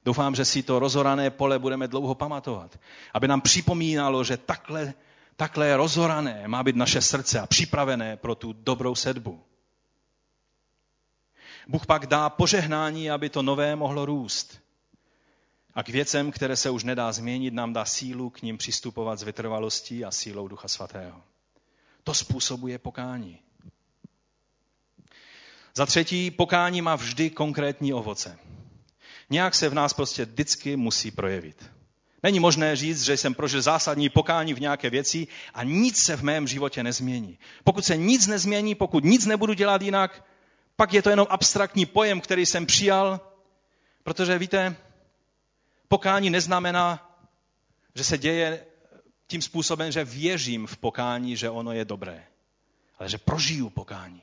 Doufám, 0.06 0.36
že 0.36 0.46
si 0.46 0.64
to 0.64 0.80
rozorané 0.80 1.30
pole 1.30 1.60
budeme 1.60 1.88
dlouho 1.88 2.16
pamatovat. 2.16 2.80
Aby 3.14 3.28
nám 3.28 3.42
připomínalo, 3.42 4.24
že 4.24 4.38
takhle 4.38 4.94
Takhle 5.36 5.78
rozorané 5.78 6.48
má 6.48 6.64
být 6.64 6.76
naše 6.76 7.02
srdce 7.02 7.40
a 7.40 7.48
připravené 7.48 8.18
pro 8.18 8.36
tu 8.36 8.54
dobrou 8.54 8.96
sedbu. 8.96 9.44
Bůh 11.68 11.86
pak 11.86 12.08
dá 12.08 12.30
požehnání, 12.30 13.12
aby 13.12 13.30
to 13.30 13.42
nové 13.42 13.76
mohlo 13.76 14.06
růst. 14.06 14.60
A 15.74 15.84
k 15.84 15.90
věcem, 15.90 16.32
které 16.32 16.56
se 16.56 16.70
už 16.70 16.84
nedá 16.84 17.12
změnit, 17.12 17.54
nám 17.54 17.74
dá 17.74 17.86
sílu 17.86 18.30
k 18.30 18.42
ním 18.42 18.58
přistupovat 18.58 19.20
s 19.20 19.24
vytrvalostí 19.24 20.06
a 20.06 20.12
sílou 20.12 20.48
Ducha 20.48 20.68
Svatého. 20.68 21.22
To 22.04 22.14
způsobuje 22.14 22.80
pokání. 22.80 23.40
Za 25.76 25.86
třetí, 25.86 26.32
pokání 26.32 26.82
má 26.82 26.96
vždy 26.96 27.30
konkrétní 27.30 27.94
ovoce. 27.94 28.40
Nějak 29.30 29.56
se 29.56 29.70
v 29.70 29.74
nás 29.74 29.94
prostě 29.94 30.26
vždycky 30.26 30.76
musí 30.76 31.12
projevit. 31.12 31.72
Není 32.24 32.40
možné 32.40 32.76
říct, 32.76 33.04
že 33.04 33.18
jsem 33.18 33.34
prožil 33.34 33.62
zásadní 33.62 34.10
pokání 34.10 34.54
v 34.54 34.62
nějaké 34.62 34.90
věci 34.90 35.28
a 35.54 35.64
nic 35.64 36.06
se 36.06 36.16
v 36.18 36.24
mém 36.24 36.48
životě 36.48 36.84
nezmění. 36.84 37.40
Pokud 37.64 37.86
se 37.86 37.98
nic 37.98 38.28
nezmění, 38.28 38.76
pokud 38.76 39.04
nic 39.04 39.26
nebudu 39.26 39.54
dělat 39.54 39.82
jinak, 39.82 40.26
pak 40.76 40.94
je 40.94 41.02
to 41.02 41.10
jenom 41.10 41.28
abstraktní 41.30 41.86
pojem, 41.86 42.22
který 42.22 42.46
jsem 42.46 42.66
přijal, 42.66 43.22
protože 44.04 44.38
víte, 44.38 44.76
pokání 45.88 46.30
neznamená, 46.30 47.18
že 47.96 48.04
se 48.04 48.18
děje 48.18 48.66
tím 49.28 49.42
způsobem, 49.42 49.92
že 49.92 50.04
věřím 50.04 50.68
v 50.68 50.78
pokání, 50.78 51.38
že 51.38 51.50
ono 51.50 51.72
je 51.72 51.86
dobré, 51.86 52.24
ale 53.00 53.10
že 53.10 53.18
prožiju 53.18 53.70
pokání, 53.70 54.22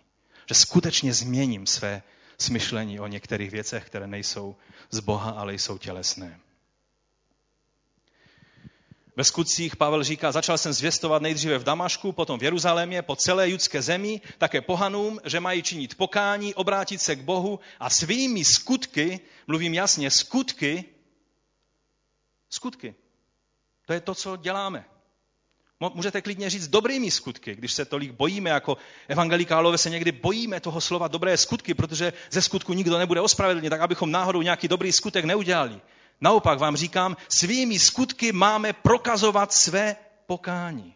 že 0.49 0.55
skutečně 0.55 1.15
změním 1.15 1.67
své 1.67 2.03
smyšlení 2.39 3.01
o 3.01 3.07
některých 3.07 3.51
věcech, 3.51 3.87
které 3.87 4.07
nejsou 4.07 4.57
z 4.91 5.01
Boha, 5.01 5.31
ale 5.31 5.55
jsou 5.55 5.79
tělesné. 5.79 6.41
Ve 9.21 9.25
skutcích 9.25 9.77
Pavel 9.77 10.05
říká, 10.05 10.33
začal 10.33 10.59
jsem 10.59 10.73
zvěstovat 10.73 11.23
nejdříve 11.23 11.59
v 11.59 11.65
Damašku, 11.65 12.13
potom 12.13 12.41
v 12.41 12.43
Jeruzalémě, 12.43 13.03
po 13.03 13.17
celé 13.17 13.51
judské 13.51 13.83
zemi, 13.83 14.21
také 14.39 14.61
pohanům, 14.61 15.21
že 15.25 15.41
mají 15.41 15.63
činit 15.63 15.95
pokání, 15.95 16.55
obrátit 16.55 17.01
se 17.01 17.17
k 17.17 17.23
Bohu 17.23 17.61
a 17.81 17.91
svými 17.91 18.45
skutky, 18.45 19.21
mluvím 19.47 19.75
jasně, 19.75 20.11
skutky, 20.11 20.85
skutky. 22.51 22.95
To 23.87 23.93
je 23.93 24.01
to, 24.01 24.15
co 24.15 24.37
děláme. 24.37 24.85
Můžete 25.95 26.23
klidně 26.23 26.51
říct 26.51 26.69
dobrými 26.69 27.11
skutky, 27.11 27.55
když 27.55 27.73
se 27.73 27.85
tolik 27.85 28.13
bojíme, 28.13 28.51
jako 28.51 28.77
evangelikálové 29.09 29.79
se 29.79 29.91
někdy 29.91 30.13
bojíme 30.13 30.61
toho 30.61 30.81
slova 30.81 31.09
dobré 31.09 31.37
skutky, 31.37 31.75
protože 31.75 32.13
ze 32.31 32.43
skutku 32.43 32.73
nikdo 32.73 32.99
nebude 32.99 33.21
ospravedlněn, 33.21 33.71
tak 33.71 33.81
abychom 33.81 34.11
náhodou 34.11 34.43
nějaký 34.43 34.69
dobrý 34.69 34.93
skutek 34.93 35.25
neudělali. 35.25 35.81
Naopak 36.21 36.59
vám 36.59 36.77
říkám, 36.77 37.17
svými 37.29 37.79
skutky 37.79 38.33
máme 38.33 38.73
prokazovat 38.73 39.53
své 39.53 39.97
pokání. 40.27 40.95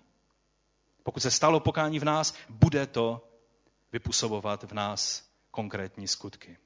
Pokud 1.02 1.20
se 1.20 1.30
stalo 1.30 1.60
pokání 1.60 1.98
v 1.98 2.04
nás, 2.04 2.34
bude 2.48 2.86
to 2.86 3.28
vypůsobovat 3.92 4.62
v 4.62 4.72
nás 4.72 5.22
konkrétní 5.50 6.08
skutky. 6.08 6.56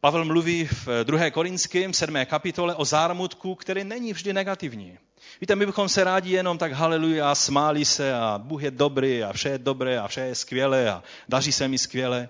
Pavel 0.00 0.24
mluví 0.24 0.66
v 0.66 1.04
2. 1.04 1.30
Korinském 1.30 1.94
7. 1.94 2.26
kapitole 2.26 2.74
o 2.74 2.84
zármutku, 2.84 3.54
který 3.54 3.84
není 3.84 4.12
vždy 4.12 4.32
negativní. 4.32 4.98
Víte, 5.40 5.56
my 5.56 5.66
bychom 5.66 5.88
se 5.88 6.04
rádi 6.04 6.30
jenom 6.30 6.58
tak 6.58 6.72
haleluja, 6.72 7.34
smáli 7.34 7.84
se 7.84 8.14
a 8.14 8.38
Bůh 8.38 8.62
je 8.62 8.70
dobrý 8.70 9.22
a 9.22 9.32
vše 9.32 9.48
je 9.48 9.58
dobré 9.58 9.98
a 9.98 10.08
vše 10.08 10.20
je 10.20 10.34
skvělé 10.34 10.90
a 10.90 11.02
daří 11.28 11.52
se 11.52 11.68
mi 11.68 11.78
skvěle. 11.78 12.28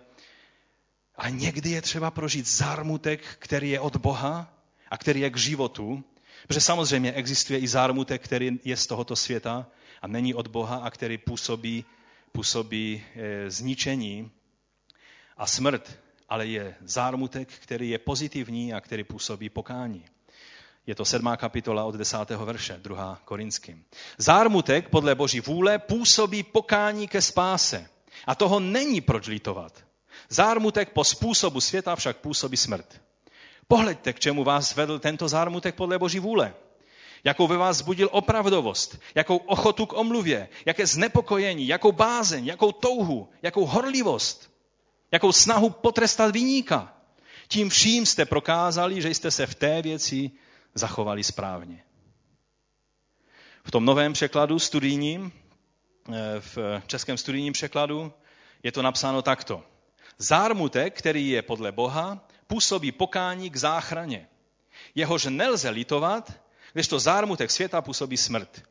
A 1.16 1.28
někdy 1.28 1.70
je 1.70 1.82
třeba 1.82 2.10
prožít 2.10 2.48
zármutek, 2.48 3.20
který 3.38 3.70
je 3.70 3.80
od 3.80 3.96
Boha 3.96 4.57
a 4.90 4.98
který 4.98 5.20
je 5.20 5.30
k 5.30 5.36
životu, 5.36 6.04
protože 6.46 6.60
samozřejmě 6.60 7.12
existuje 7.12 7.58
i 7.58 7.68
zármutek, 7.68 8.24
který 8.24 8.60
je 8.64 8.76
z 8.76 8.86
tohoto 8.86 9.16
světa 9.16 9.66
a 10.02 10.06
není 10.06 10.34
od 10.34 10.48
Boha 10.48 10.76
a 10.76 10.90
který 10.90 11.18
působí, 11.18 11.84
působí 12.32 13.04
e, 13.14 13.50
zničení 13.50 14.30
a 15.36 15.46
smrt, 15.46 15.98
ale 16.28 16.46
je 16.46 16.74
zármutek, 16.80 17.48
který 17.48 17.90
je 17.90 17.98
pozitivní 17.98 18.74
a 18.74 18.80
který 18.80 19.04
působí 19.04 19.48
pokání. 19.48 20.04
Je 20.86 20.94
to 20.94 21.04
sedmá 21.04 21.36
kapitola 21.36 21.84
od 21.84 21.94
desátého 21.94 22.46
verše, 22.46 22.78
druhá 22.82 23.20
Korinským. 23.24 23.84
Zármutek 24.18 24.88
podle 24.88 25.14
Boží 25.14 25.40
vůle 25.40 25.78
působí 25.78 26.42
pokání 26.42 27.08
ke 27.08 27.22
spáse. 27.22 27.88
A 28.26 28.34
toho 28.34 28.60
není 28.60 29.00
proč 29.00 29.26
litovat. 29.26 29.84
Zármutek 30.28 30.90
po 30.92 31.04
způsobu 31.04 31.60
světa 31.60 31.96
však 31.96 32.16
působí 32.16 32.56
smrt. 32.56 33.00
Pohleďte, 33.68 34.12
k 34.12 34.20
čemu 34.20 34.44
vás 34.44 34.76
vedl 34.76 34.98
tento 34.98 35.28
zármutek 35.28 35.74
podle 35.74 35.98
Boží 35.98 36.18
vůle. 36.18 36.54
Jakou 37.24 37.46
ve 37.46 37.56
vás 37.56 37.76
zbudil 37.76 38.08
opravdovost, 38.12 38.98
jakou 39.14 39.36
ochotu 39.36 39.86
k 39.86 39.92
omluvě, 39.92 40.48
jaké 40.66 40.86
znepokojení, 40.86 41.66
jakou 41.66 41.92
bázeň, 41.92 42.46
jakou 42.46 42.72
touhu, 42.72 43.28
jakou 43.42 43.66
horlivost, 43.66 44.50
jakou 45.12 45.32
snahu 45.32 45.70
potrestat 45.70 46.30
vyníka. 46.30 46.94
Tím 47.48 47.70
vším 47.70 48.06
jste 48.06 48.24
prokázali, 48.24 49.02
že 49.02 49.10
jste 49.10 49.30
se 49.30 49.46
v 49.46 49.54
té 49.54 49.82
věci 49.82 50.30
zachovali 50.74 51.24
správně. 51.24 51.84
V 53.64 53.70
tom 53.70 53.84
novém 53.84 54.12
překladu 54.12 54.58
studijním, 54.58 55.32
eh, 56.08 56.40
v 56.40 56.82
českém 56.86 57.18
studijním 57.18 57.52
překladu, 57.52 58.12
je 58.62 58.72
to 58.72 58.82
napsáno 58.82 59.22
takto. 59.22 59.62
Zármutek, 60.18 60.98
který 60.98 61.28
je 61.28 61.42
podle 61.42 61.72
Boha, 61.72 62.27
působí 62.48 62.92
pokání 62.92 63.50
k 63.50 63.56
záchraně. 63.56 64.28
Jehož 64.94 65.24
nelze 65.24 65.70
litovat, 65.70 66.32
když 66.72 66.88
to 66.88 66.98
zármutek 66.98 67.50
světa 67.50 67.82
působí 67.82 68.16
smrt. 68.16 68.62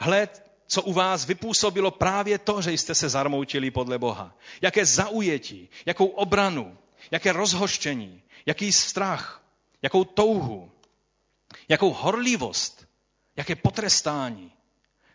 Hled, 0.00 0.50
co 0.66 0.82
u 0.82 0.92
vás 0.92 1.24
vypůsobilo 1.24 1.90
právě 1.90 2.38
to, 2.38 2.62
že 2.62 2.72
jste 2.72 2.94
se 2.94 3.08
zarmoutili 3.08 3.70
podle 3.70 3.98
Boha. 3.98 4.36
Jaké 4.62 4.86
zaujetí, 4.86 5.68
jakou 5.86 6.06
obranu, 6.06 6.78
jaké 7.10 7.32
rozhoštění, 7.32 8.22
jaký 8.46 8.72
strach, 8.72 9.42
jakou 9.82 10.04
touhu, 10.04 10.70
jakou 11.68 11.92
horlivost, 11.92 12.86
jaké 13.36 13.56
potrestání. 13.56 14.52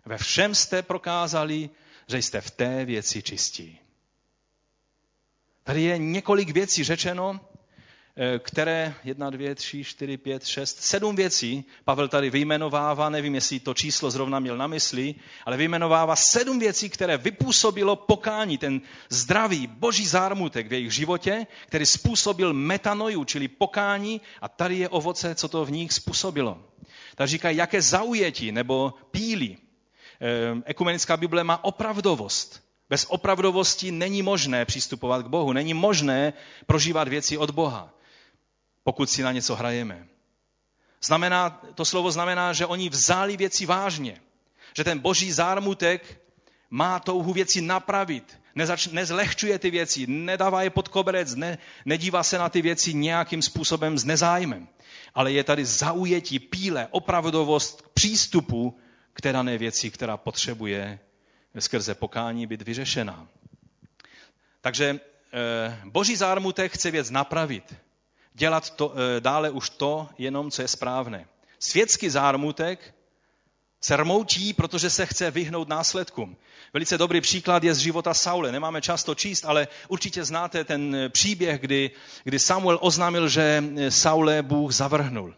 Ve 0.05 0.17
všem 0.17 0.55
jste 0.55 0.81
prokázali, 0.81 1.69
že 2.07 2.17
jste 2.17 2.41
v 2.41 2.51
té 2.51 2.85
věci 2.85 3.23
čistí. 3.23 3.79
Tady 5.63 5.81
je 5.81 5.97
několik 5.97 6.49
věcí 6.49 6.83
řečeno, 6.83 7.39
které, 8.39 8.93
jedna, 9.03 9.29
dvě, 9.29 9.55
tři, 9.55 9.83
čtyři, 9.83 10.17
pět, 10.17 10.45
šest, 10.45 10.77
sedm 10.81 11.15
věcí, 11.15 11.65
Pavel 11.85 12.07
tady 12.07 12.29
vyjmenovává, 12.29 13.09
nevím, 13.09 13.35
jestli 13.35 13.59
to 13.59 13.73
číslo 13.73 14.11
zrovna 14.11 14.39
měl 14.39 14.57
na 14.57 14.67
mysli, 14.67 15.15
ale 15.45 15.57
vyjmenovává 15.57 16.15
sedm 16.15 16.59
věcí, 16.59 16.89
které 16.89 17.17
vypůsobilo 17.17 17.95
pokání, 17.95 18.57
ten 18.57 18.81
zdravý 19.09 19.67
boží 19.67 20.07
zármutek 20.07 20.67
v 20.67 20.73
jejich 20.73 20.93
životě, 20.93 21.47
který 21.67 21.85
způsobil 21.85 22.53
metanoju, 22.53 23.23
čili 23.23 23.47
pokání 23.47 24.21
a 24.41 24.49
tady 24.49 24.77
je 24.77 24.89
ovoce, 24.89 25.35
co 25.35 25.47
to 25.47 25.65
v 25.65 25.71
nich 25.71 25.93
způsobilo. 25.93 26.59
Tak 27.15 27.27
říká, 27.27 27.49
jaké 27.49 27.81
zaujetí 27.81 28.51
nebo 28.51 28.93
píly. 29.11 29.57
Eh, 30.21 30.61
ekumenická 30.65 31.17
Bible 31.17 31.43
má 31.43 31.63
opravdovost. 31.63 32.63
Bez 32.89 33.05
opravdovosti 33.09 33.91
není 33.91 34.21
možné 34.21 34.65
přistupovat 34.65 35.25
k 35.25 35.29
Bohu, 35.29 35.53
není 35.53 35.73
možné 35.73 36.33
prožívat 36.65 37.07
věci 37.07 37.37
od 37.37 37.51
Boha 37.51 37.98
pokud 38.83 39.09
si 39.09 39.23
na 39.23 39.31
něco 39.31 39.55
hrajeme. 39.55 40.07
Znamená, 41.03 41.49
to 41.75 41.85
slovo 41.85 42.11
znamená, 42.11 42.53
že 42.53 42.65
oni 42.65 42.89
vzali 42.89 43.37
věci 43.37 43.65
vážně. 43.65 44.21
Že 44.75 44.83
ten 44.83 44.99
boží 44.99 45.31
zármutek 45.31 46.21
má 46.69 46.99
touhu 46.99 47.33
věci 47.33 47.61
napravit. 47.61 48.39
Nezač, 48.55 48.87
nezlehčuje 48.87 49.59
ty 49.59 49.71
věci, 49.71 50.07
nedává 50.07 50.63
je 50.63 50.69
pod 50.69 50.87
koberec, 50.87 51.35
ne, 51.35 51.57
nedívá 51.85 52.23
se 52.23 52.37
na 52.37 52.49
ty 52.49 52.61
věci 52.61 52.93
nějakým 52.93 53.41
způsobem 53.41 53.97
s 53.97 54.05
nezájmem. 54.05 54.67
Ale 55.15 55.31
je 55.31 55.43
tady 55.43 55.65
zaujetí, 55.65 56.39
píle, 56.39 56.87
opravdovost 56.91 57.81
k 57.81 57.89
přístupu 57.89 58.77
k 59.13 59.21
té 59.21 59.31
dané 59.31 59.57
věci, 59.57 59.91
která 59.91 60.17
potřebuje 60.17 60.99
skrze 61.59 61.95
pokání 61.95 62.47
být 62.47 62.61
vyřešená. 62.61 63.27
Takže 64.61 64.99
eh, 65.33 65.81
boží 65.85 66.15
zármutek 66.15 66.71
chce 66.71 66.91
věc 66.91 67.09
napravit 67.09 67.75
dělat 68.33 68.69
to, 68.69 68.93
eh, 68.93 69.21
dále 69.21 69.49
už 69.49 69.69
to 69.69 70.09
jenom, 70.17 70.51
co 70.51 70.61
je 70.61 70.67
správné. 70.67 71.27
Světský 71.59 72.09
zármutek 72.09 72.95
Se 73.81 73.97
rmoutí, 73.97 74.53
protože 74.53 74.89
se 74.89 75.05
chce 75.05 75.31
vyhnout 75.31 75.67
následkům. 75.67 76.37
Velice 76.73 76.97
dobrý 76.97 77.21
příklad 77.21 77.63
je 77.63 77.73
z 77.73 77.77
života 77.77 78.13
Saule. 78.13 78.51
Nemáme 78.51 78.81
často 78.81 79.15
číst, 79.15 79.45
ale 79.45 79.67
určitě 79.87 80.25
znáte 80.25 80.63
ten 80.63 80.97
příběh, 81.09 81.61
kdy, 81.61 81.91
kdy 82.23 82.39
Samuel 82.39 82.79
oznámil, 82.81 83.29
že 83.29 83.63
Saule 83.89 84.41
Bůh 84.41 84.71
zavrhnul. 84.71 85.35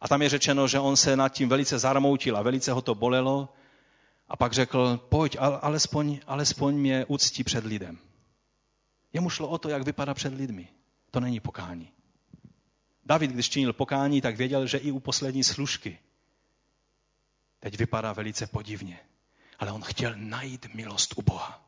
A 0.00 0.08
tam 0.08 0.22
je 0.22 0.28
řečeno, 0.28 0.68
že 0.68 0.78
on 0.78 0.96
se 0.96 1.16
nad 1.16 1.28
tím 1.28 1.48
velice 1.48 1.78
zarmoutil 1.78 2.36
a 2.36 2.42
velice 2.42 2.72
ho 2.72 2.82
to 2.82 2.94
bolelo. 2.94 3.48
A 4.28 4.36
pak 4.36 4.52
řekl, 4.52 5.00
pojď, 5.08 5.36
alespoň, 5.40 6.20
alespoň 6.26 6.74
mě 6.74 7.04
uctí 7.08 7.44
před 7.44 7.64
lidem. 7.64 7.98
Jemu 9.12 9.30
šlo 9.30 9.48
o 9.48 9.58
to, 9.58 9.68
jak 9.68 9.82
vypadá 9.82 10.14
před 10.14 10.34
lidmi. 10.34 10.68
To 11.10 11.20
není 11.20 11.40
pokání. 11.40 11.92
David, 13.10 13.30
když 13.30 13.50
činil 13.50 13.72
pokání, 13.72 14.20
tak 14.20 14.36
věděl, 14.36 14.66
že 14.66 14.78
i 14.78 14.90
u 14.90 15.00
poslední 15.00 15.44
služky 15.44 15.98
teď 17.60 17.78
vypadá 17.78 18.12
velice 18.12 18.46
podivně. 18.46 19.00
Ale 19.58 19.72
on 19.72 19.82
chtěl 19.82 20.12
najít 20.16 20.74
milost 20.74 21.14
u 21.18 21.22
Boha. 21.22 21.64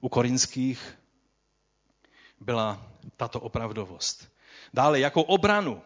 U 0.00 0.08
korinských 0.08 0.98
byla 2.40 2.82
tato 3.16 3.40
opravdovost. 3.40 4.32
Dále, 4.74 5.00
jakou 5.00 5.22
obranu, 5.22 5.82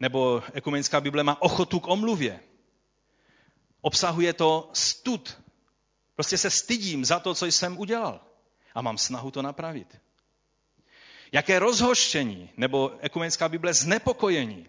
nebo 0.00 0.42
ekumenická 0.52 1.00
Bible 1.00 1.22
má 1.22 1.42
ochotu 1.42 1.80
k 1.80 1.88
omluvě. 1.88 2.40
Obsahuje 3.80 4.32
to 4.32 4.70
stud. 4.72 5.42
Prostě 6.14 6.38
se 6.38 6.50
stydím 6.50 7.04
za 7.04 7.20
to, 7.20 7.34
co 7.34 7.46
jsem 7.46 7.78
udělal. 7.78 8.20
A 8.74 8.82
mám 8.82 8.98
snahu 8.98 9.30
to 9.30 9.42
napravit. 9.42 10.07
Jaké 11.32 11.58
rozhoštění, 11.58 12.50
nebo 12.56 12.92
ekumenická 13.00 13.48
Bible 13.48 13.74
znepokojení. 13.74 14.66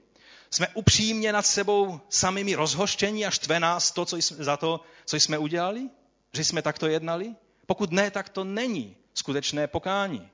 Jsme 0.51 0.67
upřímně 0.67 1.33
nad 1.33 1.45
sebou 1.45 1.99
samými 2.09 2.55
rozhoštění 2.55 3.25
a 3.25 3.31
štve 3.31 3.59
nás 3.59 3.91
to, 3.91 4.05
co 4.05 4.17
jsme, 4.17 4.43
za 4.43 4.57
to, 4.57 4.81
co 5.05 5.15
jsme 5.15 5.37
udělali? 5.37 5.89
Že 6.33 6.43
jsme 6.43 6.61
takto 6.61 6.87
jednali? 6.87 7.35
Pokud 7.65 7.91
ne, 7.91 8.11
tak 8.11 8.29
to 8.29 8.43
není 8.43 8.95
skutečné 9.13 9.67
pokání. 9.67 10.29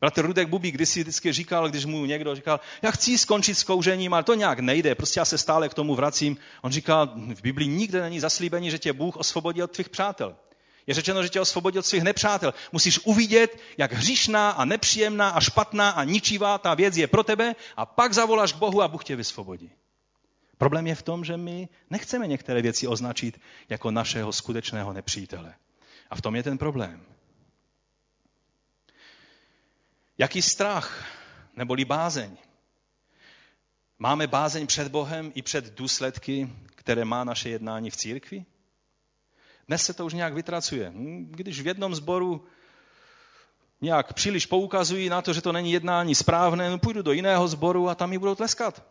Bratr 0.00 0.22
Rudek 0.22 0.48
Bubík 0.48 0.74
kdysi 0.74 1.00
vždycky 1.00 1.32
říkal, 1.32 1.68
když 1.68 1.84
mu 1.84 2.06
někdo 2.06 2.34
říkal, 2.34 2.60
já 2.82 2.90
chci 2.90 3.18
skončit 3.18 3.54
s 3.54 3.64
kouřením, 3.64 4.14
ale 4.14 4.22
to 4.22 4.34
nějak 4.34 4.58
nejde, 4.58 4.94
prostě 4.94 5.20
já 5.20 5.24
se 5.24 5.38
stále 5.38 5.68
k 5.68 5.74
tomu 5.74 5.94
vracím. 5.94 6.36
On 6.62 6.72
říkal, 6.72 7.06
v 7.34 7.42
Biblii 7.42 7.68
nikde 7.68 8.00
není 8.00 8.20
zaslíbení, 8.20 8.70
že 8.70 8.78
tě 8.78 8.92
Bůh 8.92 9.16
osvobodí 9.16 9.62
od 9.62 9.70
tvých 9.70 9.88
přátel. 9.88 10.36
Je 10.86 10.94
řečeno, 10.94 11.22
že 11.22 11.28
tě 11.28 11.40
osvobodí 11.40 11.78
od 11.78 11.86
svých 11.86 12.02
nepřátel. 12.02 12.54
Musíš 12.72 12.98
uvidět, 13.04 13.60
jak 13.78 13.92
hříšná 13.92 14.50
a 14.50 14.64
nepříjemná 14.64 15.28
a 15.28 15.40
špatná 15.40 15.90
a 15.90 16.04
ničivá 16.04 16.58
ta 16.58 16.74
věc 16.74 16.96
je 16.96 17.06
pro 17.06 17.22
tebe 17.22 17.54
a 17.76 17.86
pak 17.86 18.12
zavoláš 18.12 18.52
k 18.52 18.56
Bohu 18.56 18.82
a 18.82 18.88
Bůh 18.88 19.04
tě 19.04 19.16
vysvobodí. 19.16 19.70
Problém 20.58 20.86
je 20.86 20.94
v 20.94 21.02
tom, 21.02 21.24
že 21.24 21.36
my 21.36 21.68
nechceme 21.90 22.26
některé 22.26 22.62
věci 22.62 22.86
označit 22.86 23.40
jako 23.68 23.90
našeho 23.90 24.32
skutečného 24.32 24.92
nepřítele. 24.92 25.54
A 26.10 26.16
v 26.16 26.20
tom 26.20 26.36
je 26.36 26.42
ten 26.42 26.58
problém. 26.58 27.06
Jaký 30.18 30.42
strach 30.42 31.04
neboli 31.56 31.84
bázeň? 31.84 32.36
Máme 33.98 34.26
bázeň 34.26 34.66
před 34.66 34.88
Bohem 34.88 35.32
i 35.34 35.42
před 35.42 35.74
důsledky, 35.74 36.52
které 36.74 37.04
má 37.04 37.24
naše 37.24 37.48
jednání 37.48 37.90
v 37.90 37.96
církvi? 37.96 38.44
Dnes 39.70 39.82
se 39.82 39.94
to 39.94 40.06
už 40.06 40.14
nějak 40.14 40.34
vytracuje. 40.34 40.92
Když 41.30 41.60
v 41.60 41.66
jednom 41.66 41.94
sboru 41.94 42.44
nějak 43.80 44.12
příliš 44.12 44.46
poukazují 44.46 45.08
na 45.08 45.22
to, 45.22 45.32
že 45.32 45.40
to 45.40 45.52
není 45.52 45.72
jednání 45.72 46.14
správné, 46.14 46.70
no 46.70 46.78
půjdu 46.78 47.02
do 47.02 47.12
jiného 47.12 47.48
sboru 47.48 47.88
a 47.88 47.94
tam 47.94 48.10
mi 48.10 48.18
budou 48.18 48.34
tleskat. 48.34 48.82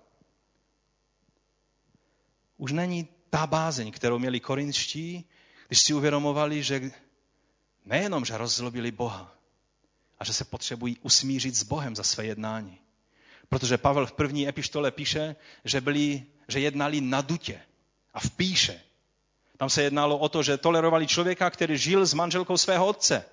Už 2.57 2.71
není 2.71 3.07
ta 3.29 3.47
bázeň, 3.47 3.91
kterou 3.91 4.19
měli 4.19 4.39
korinští, 4.39 5.29
když 5.67 5.79
si 5.79 5.93
uvědomovali, 5.93 6.63
že 6.63 6.91
nejenom, 7.85 8.25
že 8.25 8.37
rozzlobili 8.37 8.91
Boha, 8.91 9.35
a 10.19 10.25
že 10.25 10.33
se 10.33 10.45
potřebují 10.45 10.97
usmířit 11.01 11.55
s 11.55 11.63
Bohem 11.63 11.95
za 11.95 12.03
své 12.03 12.25
jednání. 12.25 12.79
Protože 13.49 13.77
Pavel 13.77 14.05
v 14.05 14.13
první 14.13 14.47
epištole 14.47 14.91
píše, 14.91 15.35
že, 15.65 15.81
byli, 15.81 16.23
že 16.47 16.59
jednali 16.59 17.01
na 17.01 17.21
dutě 17.21 17.61
a 18.13 18.19
v 18.19 18.29
píše. 18.31 18.88
Tam 19.59 19.69
se 19.69 19.83
jednalo 19.83 20.17
o 20.17 20.29
to, 20.29 20.43
že 20.43 20.57
tolerovali 20.57 21.07
člověka, 21.07 21.49
který 21.49 21.77
žil 21.77 22.05
s 22.05 22.13
manželkou 22.13 22.57
svého 22.57 22.87
otce, 22.87 23.25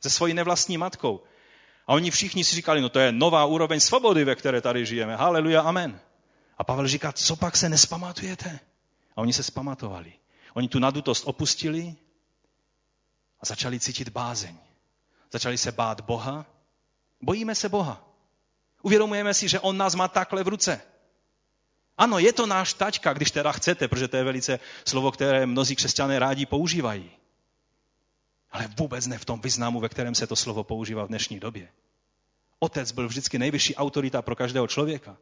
se 0.00 0.10
svojí 0.10 0.34
nevlastní 0.34 0.78
matkou. 0.78 1.22
A 1.86 1.92
oni 1.92 2.10
všichni 2.10 2.44
si 2.44 2.56
říkali, 2.56 2.80
no 2.80 2.88
to 2.88 2.98
je 2.98 3.12
nová 3.12 3.44
úroveň 3.44 3.80
svobody, 3.80 4.24
ve 4.24 4.34
které 4.34 4.60
tady 4.60 4.86
žijeme. 4.86 5.16
Haleluja, 5.16 5.60
amen. 5.60 6.00
A 6.58 6.64
Pavel 6.64 6.88
říká, 6.88 7.12
co 7.12 7.36
pak 7.36 7.56
se 7.56 7.68
nespamatujete? 7.68 8.60
A 9.16 9.20
oni 9.20 9.32
se 9.32 9.42
spamatovali. 9.42 10.12
Oni 10.54 10.68
tu 10.68 10.78
nadutost 10.78 11.22
opustili 11.26 11.94
a 13.40 13.46
začali 13.46 13.80
cítit 13.80 14.08
bázeň. 14.08 14.56
Začali 15.32 15.58
se 15.58 15.72
bát 15.72 16.00
Boha. 16.00 16.46
Bojíme 17.20 17.54
se 17.54 17.68
Boha. 17.68 18.08
Uvědomujeme 18.82 19.34
si, 19.34 19.48
že 19.48 19.60
On 19.60 19.76
nás 19.76 19.94
má 19.94 20.08
takhle 20.08 20.44
v 20.44 20.48
ruce. 20.48 20.80
Ano, 21.98 22.18
je 22.18 22.32
to 22.32 22.46
náš 22.46 22.74
tačka, 22.74 23.12
když 23.12 23.30
teda 23.30 23.52
chcete, 23.52 23.88
protože 23.88 24.08
to 24.08 24.16
je 24.16 24.24
velice 24.24 24.60
slovo, 24.86 25.10
které 25.10 25.46
mnozí 25.46 25.76
křesťané 25.76 26.18
rádi 26.18 26.46
používají. 26.46 27.10
Ale 28.50 28.68
vůbec 28.78 29.06
ne 29.06 29.18
v 29.18 29.24
tom 29.24 29.40
významu, 29.40 29.80
ve 29.80 29.88
kterém 29.88 30.14
se 30.14 30.26
to 30.26 30.36
slovo 30.36 30.64
používá 30.64 31.04
v 31.04 31.08
dnešní 31.08 31.40
době. 31.40 31.68
Otec 32.58 32.92
byl 32.92 33.08
vždycky 33.08 33.38
nejvyšší 33.38 33.76
autorita 33.76 34.22
pro 34.22 34.36
každého 34.36 34.66
člověka. 34.66 35.16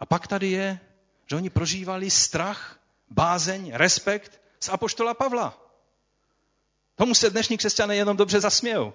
A 0.00 0.06
pak 0.06 0.26
tady 0.26 0.50
je, 0.50 0.80
že 1.26 1.36
oni 1.36 1.50
prožívali 1.50 2.10
strach, 2.10 2.80
bázeň, 3.10 3.72
respekt 3.74 4.40
z 4.60 4.68
apoštola 4.68 5.14
Pavla. 5.14 5.58
Tomu 6.96 7.14
se 7.14 7.30
dnešní 7.30 7.58
křesťané 7.58 7.96
jenom 7.96 8.16
dobře 8.16 8.40
zasmějou. 8.40 8.92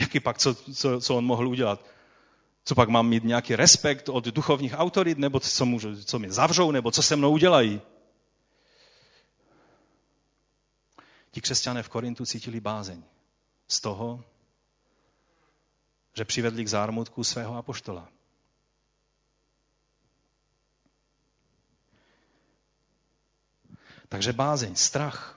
Jaký 0.00 0.20
pak, 0.20 0.38
co, 0.38 0.54
co, 0.54 1.00
co 1.00 1.16
on 1.16 1.24
mohl 1.24 1.48
udělat? 1.48 1.84
Co 2.64 2.74
pak 2.74 2.88
mám 2.88 3.08
mít 3.08 3.24
nějaký 3.24 3.56
respekt 3.56 4.08
od 4.08 4.24
duchovních 4.24 4.74
autorit, 4.74 5.18
nebo 5.18 5.40
co, 5.40 5.66
můžu, 5.66 6.04
co 6.04 6.18
mě 6.18 6.32
zavřou, 6.32 6.70
nebo 6.70 6.90
co 6.90 7.02
se 7.02 7.16
mnou 7.16 7.32
udělají? 7.32 7.80
Ti 11.30 11.40
křesťané 11.40 11.82
v 11.82 11.88
Korintu 11.88 12.26
cítili 12.26 12.60
bázeň 12.60 13.02
z 13.68 13.80
toho, 13.80 14.24
že 16.14 16.24
přivedli 16.24 16.64
k 16.64 16.68
zármutku 16.68 17.24
svého 17.24 17.56
apoštola. 17.56 18.08
Takže 24.08 24.32
bázeň, 24.32 24.76
strach, 24.76 25.35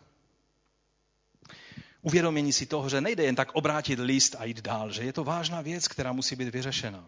uvědomění 2.02 2.54
si 2.54 2.66
toho, 2.66 2.90
že 2.90 3.02
nejde 3.02 3.24
jen 3.24 3.36
tak 3.36 3.52
obrátit 3.54 4.00
list 4.00 4.36
a 4.40 4.44
jít 4.44 4.62
dál, 4.62 4.92
že 4.92 5.04
je 5.04 5.14
to 5.14 5.24
vážná 5.24 5.62
věc, 5.62 5.88
která 5.88 6.12
musí 6.12 6.36
být 6.36 6.50
vyřešena. 6.50 7.06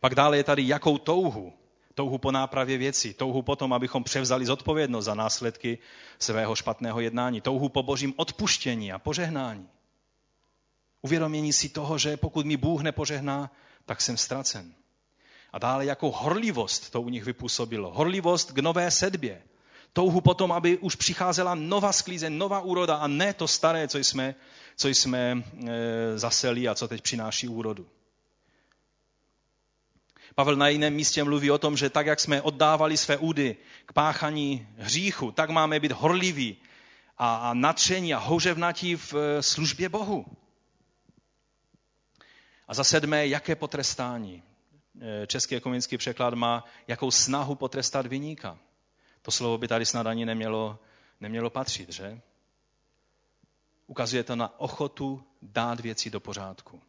Pak 0.00 0.14
dále 0.14 0.36
je 0.36 0.44
tady 0.44 0.68
jakou 0.68 0.98
touhu, 0.98 1.52
touhu 1.94 2.18
po 2.18 2.32
nápravě 2.32 2.78
věcí, 2.78 3.14
touhu 3.14 3.42
potom, 3.42 3.72
abychom 3.72 4.04
převzali 4.04 4.46
zodpovědnost 4.46 5.04
za 5.04 5.14
následky 5.14 5.78
svého 6.18 6.56
špatného 6.56 7.00
jednání, 7.00 7.40
touhu 7.40 7.68
po 7.68 7.82
božím 7.82 8.14
odpuštění 8.16 8.92
a 8.92 8.98
požehnání. 8.98 9.68
Uvědomění 11.02 11.52
si 11.52 11.68
toho, 11.68 11.98
že 11.98 12.16
pokud 12.16 12.46
mi 12.46 12.56
Bůh 12.56 12.82
nepožehná, 12.82 13.50
tak 13.86 14.00
jsem 14.00 14.16
ztracen. 14.16 14.74
A 15.52 15.58
dále 15.58 15.86
jakou 15.86 16.10
horlivost 16.10 16.90
to 16.90 17.02
u 17.02 17.08
nich 17.08 17.24
vypůsobilo. 17.24 17.90
Horlivost 17.94 18.52
k 18.52 18.58
nové 18.58 18.90
sedbě 18.90 19.42
touhu 19.98 20.20
potom, 20.20 20.52
aby 20.52 20.78
už 20.78 20.94
přicházela 20.94 21.54
nová 21.54 21.92
sklízeň, 21.92 22.38
nová 22.38 22.60
úroda 22.60 22.96
a 22.96 23.06
ne 23.06 23.34
to 23.34 23.48
staré, 23.48 23.88
co 23.88 23.98
jsme, 23.98 24.34
co 24.76 24.88
jsme 24.88 25.42
e, 25.66 26.18
zaseli 26.18 26.68
a 26.68 26.74
co 26.74 26.88
teď 26.88 27.02
přináší 27.02 27.48
úrodu. 27.48 27.86
Pavel 30.34 30.56
na 30.56 30.68
jiném 30.68 30.94
místě 30.94 31.24
mluví 31.24 31.50
o 31.50 31.58
tom, 31.58 31.76
že 31.76 31.90
tak, 31.90 32.06
jak 32.06 32.20
jsme 32.20 32.42
oddávali 32.42 32.96
své 32.96 33.16
údy 33.16 33.56
k 33.86 33.92
páchaní 33.92 34.68
hříchu, 34.76 35.32
tak 35.32 35.50
máme 35.50 35.80
být 35.80 35.92
horliví 35.92 36.56
a, 37.18 37.36
a 37.36 37.54
natření 37.54 38.14
a 38.14 38.18
houževnatí 38.18 38.96
v 38.96 39.14
e, 39.14 39.42
službě 39.42 39.88
Bohu. 39.88 40.26
A 42.68 42.74
za 42.74 42.84
sedmé, 42.84 43.26
jaké 43.26 43.56
potrestání? 43.56 44.42
E, 45.00 45.26
český 45.26 45.56
ekumenický 45.56 45.98
překlad 45.98 46.34
má, 46.34 46.64
jakou 46.88 47.10
snahu 47.10 47.54
potrestat 47.54 48.06
vyníka. 48.06 48.58
To 49.28 49.32
slovo 49.32 49.58
by 49.58 49.68
tady 49.68 49.86
snad 49.86 50.06
ani 50.06 50.26
nemělo, 50.26 50.78
nemělo 51.20 51.50
patřit, 51.50 51.92
že? 51.92 52.20
Ukazuje 53.86 54.24
to 54.24 54.36
na 54.36 54.60
ochotu 54.60 55.22
dát 55.42 55.80
věci 55.80 56.10
do 56.10 56.20
pořádku. 56.20 56.80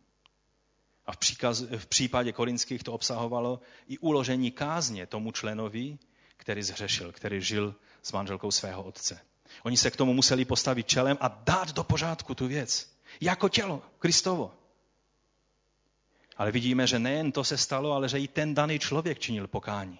A 1.05 1.11
v, 1.11 1.17
příkaz, 1.17 1.61
v 1.61 1.85
případě 1.87 2.31
korinských 2.31 2.83
to 2.83 2.93
obsahovalo 2.93 3.59
i 3.87 3.97
uložení 3.97 4.51
kázně 4.51 5.05
tomu 5.05 5.31
členovi, 5.31 5.97
který 6.37 6.63
zhřešil, 6.63 7.11
který 7.11 7.41
žil 7.41 7.75
s 8.01 8.11
manželkou 8.11 8.51
svého 8.51 8.83
otce. 8.83 9.19
Oni 9.63 9.77
se 9.77 9.91
k 9.91 9.95
tomu 9.95 10.13
museli 10.13 10.45
postavit 10.45 10.87
čelem 10.87 11.17
a 11.21 11.27
dát 11.27 11.71
do 11.71 11.83
pořádku 11.83 12.35
tu 12.35 12.47
věc. 12.47 12.95
Jako 13.21 13.49
tělo, 13.49 13.81
Kristovo. 13.99 14.53
Ale 16.37 16.51
vidíme, 16.51 16.87
že 16.87 16.99
nejen 16.99 17.31
to 17.31 17.43
se 17.43 17.57
stalo, 17.57 17.91
ale 17.91 18.09
že 18.09 18.19
i 18.19 18.27
ten 18.27 18.55
daný 18.55 18.79
člověk 18.79 19.19
činil 19.19 19.47
pokání. 19.47 19.99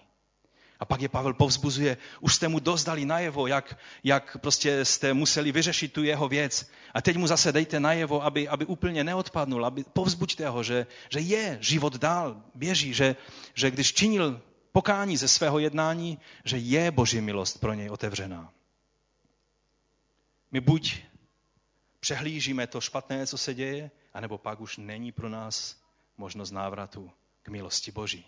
A 0.80 0.84
pak 0.84 1.00
je 1.00 1.08
Pavel 1.08 1.34
povzbuzuje, 1.34 1.96
už 2.20 2.34
jste 2.34 2.48
mu 2.48 2.58
dozdali 2.60 3.04
najevo, 3.04 3.46
jak, 3.46 3.78
jak 4.04 4.36
prostě 4.40 4.84
jste 4.84 5.14
museli 5.14 5.52
vyřešit 5.52 5.92
tu 5.92 6.02
jeho 6.02 6.28
věc. 6.28 6.70
A 6.94 7.02
teď 7.02 7.16
mu 7.16 7.26
zase 7.26 7.52
dejte 7.52 7.80
najevo, 7.80 8.24
aby, 8.24 8.48
aby 8.48 8.66
úplně 8.66 9.04
neodpadnul, 9.04 9.66
aby 9.66 9.84
povzbuďte 9.84 10.48
ho, 10.48 10.62
že, 10.62 10.86
že 11.10 11.20
je 11.20 11.58
život 11.60 11.96
dál, 11.96 12.42
běží, 12.54 12.94
že, 12.94 13.16
že 13.54 13.70
když 13.70 13.92
činil 13.92 14.40
pokání 14.72 15.16
ze 15.16 15.28
svého 15.28 15.58
jednání, 15.58 16.18
že 16.44 16.56
je 16.56 16.90
boží 16.90 17.20
milost 17.20 17.60
pro 17.60 17.74
něj 17.74 17.90
otevřená. 17.90 18.52
My 20.50 20.60
buď 20.60 21.02
přehlížíme 22.00 22.66
to 22.66 22.80
špatné, 22.80 23.26
co 23.26 23.38
se 23.38 23.54
děje, 23.54 23.90
anebo 24.14 24.38
pak 24.38 24.60
už 24.60 24.76
není 24.76 25.12
pro 25.12 25.28
nás 25.28 25.76
možnost 26.16 26.50
návratu 26.50 27.10
k 27.42 27.48
milosti 27.48 27.92
Boží. 27.92 28.26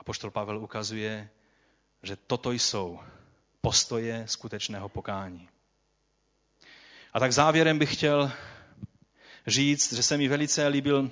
A 0.00 0.04
poštol 0.04 0.30
Pavel 0.30 0.58
ukazuje, 0.58 1.30
že 2.02 2.16
toto 2.16 2.52
jsou 2.52 3.00
postoje 3.60 4.24
skutečného 4.26 4.88
pokání. 4.88 5.48
A 7.12 7.20
tak 7.20 7.32
závěrem 7.32 7.78
bych 7.78 7.94
chtěl 7.94 8.32
říct, 9.46 9.92
že 9.92 10.02
se 10.02 10.16
mi 10.16 10.28
velice 10.28 10.66
líbil 10.66 11.10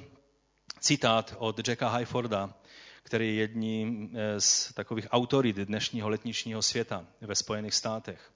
citát 0.81 1.35
od 1.39 1.69
Jacka 1.69 1.89
Highforda, 1.97 2.55
který 3.03 3.27
je 3.27 3.35
jedním 3.35 4.11
eh, 4.15 4.41
z 4.41 4.73
takových 4.73 5.07
autorit 5.11 5.57
dnešního 5.57 6.09
letničního 6.09 6.63
světa 6.63 7.07
ve 7.21 7.35
Spojených 7.35 7.75
státech. 7.75 8.33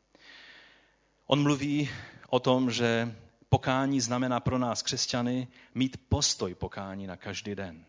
On 1.26 1.42
mluví 1.42 1.90
o 2.28 2.40
tom, 2.40 2.70
že 2.70 3.16
pokání 3.48 4.00
znamená 4.00 4.40
pro 4.40 4.58
nás 4.58 4.82
křesťany 4.82 5.48
mít 5.74 5.96
postoj 6.08 6.54
pokání 6.54 7.06
na 7.06 7.16
každý 7.16 7.54
den 7.54 7.84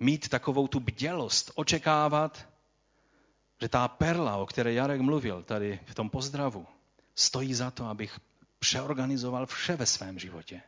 mít 0.00 0.28
takovou 0.28 0.68
tu 0.68 0.80
bdělost, 0.80 1.52
očekávat, 1.54 2.48
že 3.60 3.68
ta 3.68 3.88
perla, 3.88 4.36
o 4.36 4.46
které 4.46 4.72
Jarek 4.72 5.00
mluvil 5.00 5.42
tady 5.42 5.80
v 5.86 5.94
tom 5.94 6.10
pozdravu, 6.10 6.66
stojí 7.14 7.54
za 7.54 7.70
to, 7.70 7.86
abych 7.86 8.20
přeorganizoval 8.58 9.46
vše 9.46 9.76
ve 9.76 9.86
svém 9.86 10.18
životě. 10.18 10.60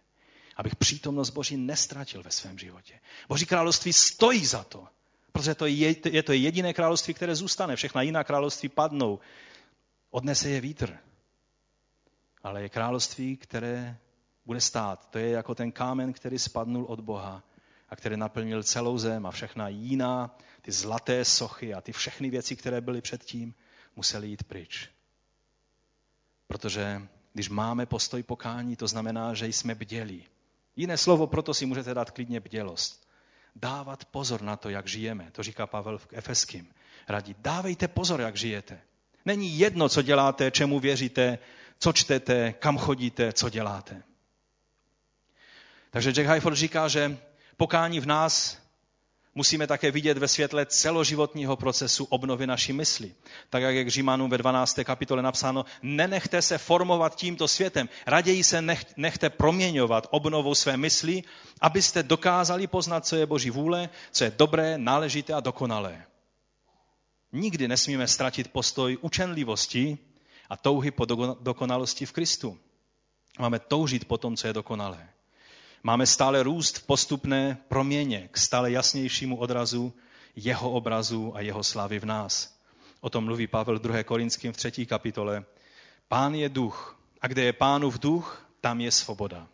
Abych 0.57 0.77
přítomnost 0.77 1.31
Boží 1.31 1.57
nestratil 1.57 2.23
ve 2.23 2.31
svém 2.31 2.59
životě. 2.59 3.01
Boží 3.29 3.47
království 3.47 3.93
stojí 3.93 4.47
za 4.47 4.65
to, 4.65 4.89
protože 5.33 5.55
to 5.55 5.67
je, 5.67 5.95
je 6.11 6.23
to 6.23 6.33
jediné 6.33 6.75
království, 6.75 7.15
které 7.15 7.35
zůstane. 7.35 7.77
Všechna 7.77 8.03
jiná 8.03 8.25
království 8.25 8.69
padnou. 8.69 9.19
Odnese 10.11 10.49
je 10.49 10.61
vítr. 10.61 10.99
Ale 12.43 12.63
je 12.63 12.69
království, 12.69 13.37
které 13.37 13.99
bude 14.47 14.61
stát. 14.61 15.11
To 15.11 15.19
je 15.19 15.29
jako 15.29 15.55
ten 15.55 15.73
kámen, 15.73 16.13
který 16.13 16.39
spadnul 16.39 16.85
od 16.85 17.01
Boha 17.01 17.43
a 17.95 17.97
který 17.97 18.17
naplnil 18.17 18.63
celou 18.63 18.99
zem 18.99 19.27
a 19.27 19.31
všechna 19.31 19.69
jiná, 19.69 20.39
ty 20.63 20.73
zlaté 20.73 21.25
sochy 21.25 21.75
a 21.75 21.81
ty 21.81 21.93
všechny 21.93 22.31
věci, 22.31 22.57
které 22.57 22.81
byly 22.81 23.01
předtím, 23.01 23.55
musely 23.97 24.29
jít 24.29 24.43
pryč. 24.43 24.91
Protože 26.47 27.03
když 27.33 27.49
máme 27.49 27.87
postoj 27.87 28.23
pokání, 28.23 28.77
to 28.77 28.87
znamená, 28.87 29.35
že 29.35 29.47
jsme 29.47 29.75
bdělí. 29.75 30.25
Jiné 30.77 30.97
slovo, 30.97 31.27
proto 31.27 31.55
si 31.55 31.67
můžete 31.67 31.95
dát 31.95 32.11
klidně 32.11 32.41
bdělost. 32.41 33.09
Dávat 33.57 34.05
pozor 34.05 34.43
na 34.43 34.57
to, 34.57 34.69
jak 34.69 34.87
žijeme. 34.87 35.31
To 35.33 35.43
říká 35.43 35.67
Pavel 35.67 35.99
v 35.99 36.09
Efeským. 36.13 36.67
Radí, 37.09 37.37
dávejte 37.39 37.89
pozor, 37.89 38.21
jak 38.21 38.37
žijete. 38.37 38.81
Není 39.25 39.59
jedno, 39.59 39.89
co 39.89 40.03
děláte, 40.03 40.51
čemu 40.51 40.81
věříte, 40.81 41.39
co 41.79 41.93
čtete, 41.93 42.53
kam 42.53 42.79
chodíte, 42.79 43.33
co 43.33 43.51
děláte. 43.51 44.03
Takže 45.91 46.13
Jack 46.13 46.27
Hayford 46.27 46.57
říká, 46.57 46.89
že 46.89 47.19
Pokání 47.57 48.01
v 48.01 48.07
nás 48.07 48.65
musíme 49.35 49.67
také 49.67 49.91
vidět 49.91 50.19
ve 50.19 50.29
světle 50.29 50.67
celoživotního 50.67 51.57
procesu 51.57 52.05
obnovy 52.05 52.47
naší 52.47 52.73
mysli. 52.73 53.15
Tak 53.51 53.63
jak 53.63 53.75
je 53.75 53.85
k 53.85 53.91
Římanům 53.91 54.31
ve 54.31 54.39
12. 54.39 54.79
kapitole 54.85 55.23
napsáno, 55.23 55.65
nenechte 55.83 56.43
se 56.43 56.59
formovat 56.59 57.17
tímto 57.17 57.49
světem, 57.49 57.89
raději 58.07 58.45
se 58.45 58.63
nechte 58.97 59.31
proměňovat 59.31 60.07
obnovou 60.11 60.55
své 60.55 60.77
mysli, 60.77 61.23
abyste 61.61 62.03
dokázali 62.03 62.67
poznat, 62.67 63.07
co 63.07 63.17
je 63.17 63.27
Boží 63.27 63.51
vůle, 63.51 63.89
co 64.13 64.25
je 64.25 64.33
dobré, 64.39 64.79
náležité 64.79 65.33
a 65.33 65.41
dokonalé. 65.41 66.05
Nikdy 67.33 67.69
nesmíme 67.69 68.09
ztratit 68.09 68.53
postoj 68.53 68.99
učenlivosti 69.01 69.99
a 70.51 70.57
touhy 70.57 70.91
po 70.91 71.05
dokonalosti 71.41 72.07
v 72.07 72.13
Kristu. 72.13 72.59
Máme 73.39 73.59
toužit 73.59 74.05
po 74.05 74.19
tom, 74.19 74.37
co 74.37 74.47
je 74.47 74.53
dokonalé. 74.53 75.14
Máme 75.87 76.07
stále 76.07 76.43
růst 76.43 76.79
v 76.79 76.87
postupné 76.87 77.59
proměně 77.69 78.29
k 78.33 78.39
stále 78.39 78.71
jasnějšímu 78.71 79.37
odrazu 79.37 79.95
jeho 80.37 80.71
obrazu 80.71 81.37
a 81.37 81.41
jeho 81.41 81.65
slavy 81.65 81.99
v 81.99 82.05
nás. 82.05 82.57
O 83.01 83.11
tom 83.11 83.25
mluví 83.25 83.47
Pavel 83.47 83.79
2. 83.79 84.03
Korinským 84.03 84.53
v 84.53 84.57
3. 84.57 84.87
kapitole. 84.87 85.45
Pán 86.09 86.35
je 86.35 86.49
duch 86.49 87.01
a 87.21 87.27
kde 87.27 87.43
je 87.43 87.53
pánův 87.53 87.99
duch, 87.99 88.51
tam 88.61 88.81
je 88.81 88.91
svoboda. 88.91 89.49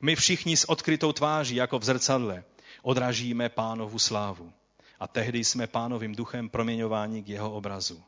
My 0.00 0.16
všichni 0.16 0.56
s 0.56 0.68
odkrytou 0.68 1.12
tváří, 1.12 1.54
jako 1.54 1.78
v 1.78 1.84
zrcadle, 1.84 2.44
odražíme 2.82 3.48
pánovu 3.48 3.98
slávu. 3.98 4.52
A 5.00 5.08
tehdy 5.08 5.44
jsme 5.44 5.66
pánovým 5.66 6.14
duchem 6.14 6.48
proměňováni 6.48 7.22
k 7.22 7.28
jeho 7.28 7.52
obrazu. 7.52 8.02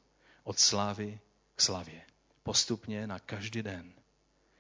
Od 0.45 0.59
slávy 0.59 1.21
k 1.55 1.61
slavě. 1.61 2.03
Postupně 2.43 3.07
na 3.07 3.19
každý 3.19 3.63
den. 3.63 3.93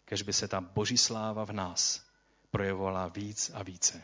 Kež 0.04 0.22
by 0.22 0.32
se 0.32 0.48
ta 0.48 0.60
boží 0.60 0.98
sláva 0.98 1.44
v 1.44 1.52
nás 1.52 2.05
projevovala 2.50 3.08
víc 3.08 3.50
a 3.54 3.62
více. 3.62 4.02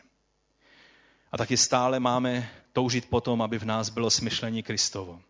A 1.31 1.37
taky 1.37 1.57
stále 1.57 1.99
máme 1.99 2.49
toužit 2.73 3.09
potom, 3.09 3.41
aby 3.41 3.57
v 3.57 3.65
nás 3.65 3.89
bylo 3.89 4.09
smyšlení 4.09 4.63
Kristovo. 4.63 5.21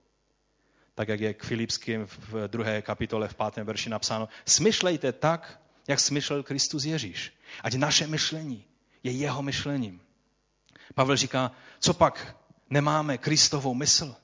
Tak 0.96 1.08
jak 1.08 1.20
je 1.20 1.34
k 1.34 1.44
Filipským 1.44 2.06
v 2.06 2.48
druhé 2.48 2.82
kapitole 2.82 3.28
v 3.28 3.36
pátém 3.36 3.66
verši 3.66 3.90
napsáno, 3.90 4.30
smyšlejte 4.46 5.12
tak, 5.12 5.60
jak 5.88 6.00
smyšlel 6.00 6.44
Kristus 6.44 6.86
Ježíš. 6.86 7.34
Ať 7.64 7.76
naše 7.76 8.08
myšlení 8.08 8.66
je 9.04 9.12
jeho 9.12 9.42
myšlením. 9.42 10.02
Pavel 10.96 11.16
říká, 11.16 11.52
co 11.80 11.94
pak 11.94 12.38
nemáme 12.70 13.18
Kristovou 13.18 13.74
mysl? 13.74 14.16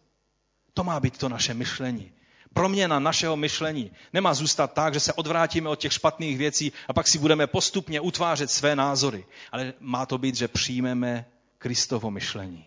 To 0.74 0.84
má 0.84 1.00
být 1.00 1.18
to 1.18 1.30
naše 1.30 1.54
myšlení 1.54 2.12
proměna 2.54 3.00
našeho 3.00 3.38
myšlení 3.38 3.91
nemá 4.14 4.34
zůstat 4.34 4.74
tak, 4.74 4.93
že 4.93 5.00
se 5.00 5.14
odvrátíme 5.14 5.70
od 5.70 5.80
těch 5.80 5.93
špatných 5.93 6.38
věcí 6.38 6.72
a 6.88 6.93
pak 6.93 7.08
si 7.08 7.20
budeme 7.20 7.47
postupně 7.47 8.02
utvářet 8.02 8.52
své 8.52 8.76
názory. 8.76 9.26
Ale 9.52 9.74
má 9.80 10.06
to 10.06 10.18
být, 10.18 10.36
že 10.36 10.47
přijmeme 10.47 11.26
Kristovo 11.58 12.12
myšlení. 12.12 12.66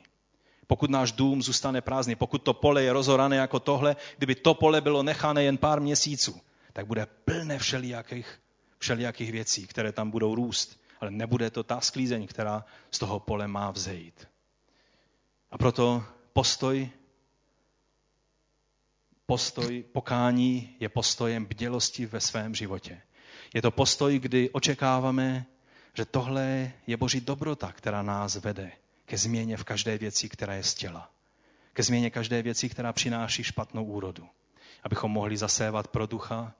Pokud 0.66 0.90
náš 0.90 1.12
dům 1.12 1.42
zůstane 1.42 1.80
prázdný, 1.80 2.14
pokud 2.14 2.42
to 2.42 2.54
pole 2.54 2.82
je 2.82 2.92
rozorané 2.92 3.36
jako 3.36 3.60
tohle, 3.60 3.96
kdyby 4.16 4.34
to 4.34 4.54
pole 4.54 4.80
bylo 4.80 5.02
nechané 5.02 5.44
jen 5.44 5.58
pár 5.58 5.80
měsíců, 5.80 6.40
tak 6.72 6.86
bude 6.86 7.06
plné 7.24 7.58
všelijakých, 7.58 8.40
všelijakých 8.78 9.32
věcí, 9.32 9.66
které 9.66 9.92
tam 9.92 10.10
budou 10.10 10.34
růst. 10.34 10.80
Ale 11.00 11.10
nebude 11.10 11.50
to 11.50 11.62
ta 11.62 11.80
sklízeň, 11.80 12.26
která 12.26 12.64
z 12.90 12.98
toho 12.98 13.20
pole 13.20 13.48
má 13.48 13.70
vzejít. 13.70 14.28
A 15.50 15.58
proto 15.58 16.04
postoj 16.32 16.90
postoj 19.26 19.84
pokání 19.92 20.76
je 20.80 20.88
postojem 20.88 21.44
bdělosti 21.44 22.06
ve 22.06 22.20
svém 22.20 22.54
životě. 22.54 23.02
Je 23.54 23.62
to 23.62 23.70
postoj, 23.70 24.18
kdy 24.18 24.50
očekáváme, 24.50 25.46
že 25.94 26.04
tohle 26.04 26.72
je 26.86 26.96
Boží 26.96 27.20
dobrota, 27.20 27.72
která 27.72 28.02
nás 28.02 28.36
vede 28.36 28.72
ke 29.04 29.18
změně 29.18 29.56
v 29.56 29.64
každé 29.64 29.98
věci, 29.98 30.28
která 30.28 30.54
je 30.54 30.62
z 30.62 30.74
těla. 30.74 31.10
Ke 31.72 31.82
změně 31.82 32.10
každé 32.10 32.42
věci, 32.42 32.68
která 32.68 32.92
přináší 32.92 33.44
špatnou 33.44 33.84
úrodu. 33.84 34.28
Abychom 34.82 35.10
mohli 35.10 35.36
zasévat 35.36 35.88
pro 35.88 36.06
ducha, 36.06 36.54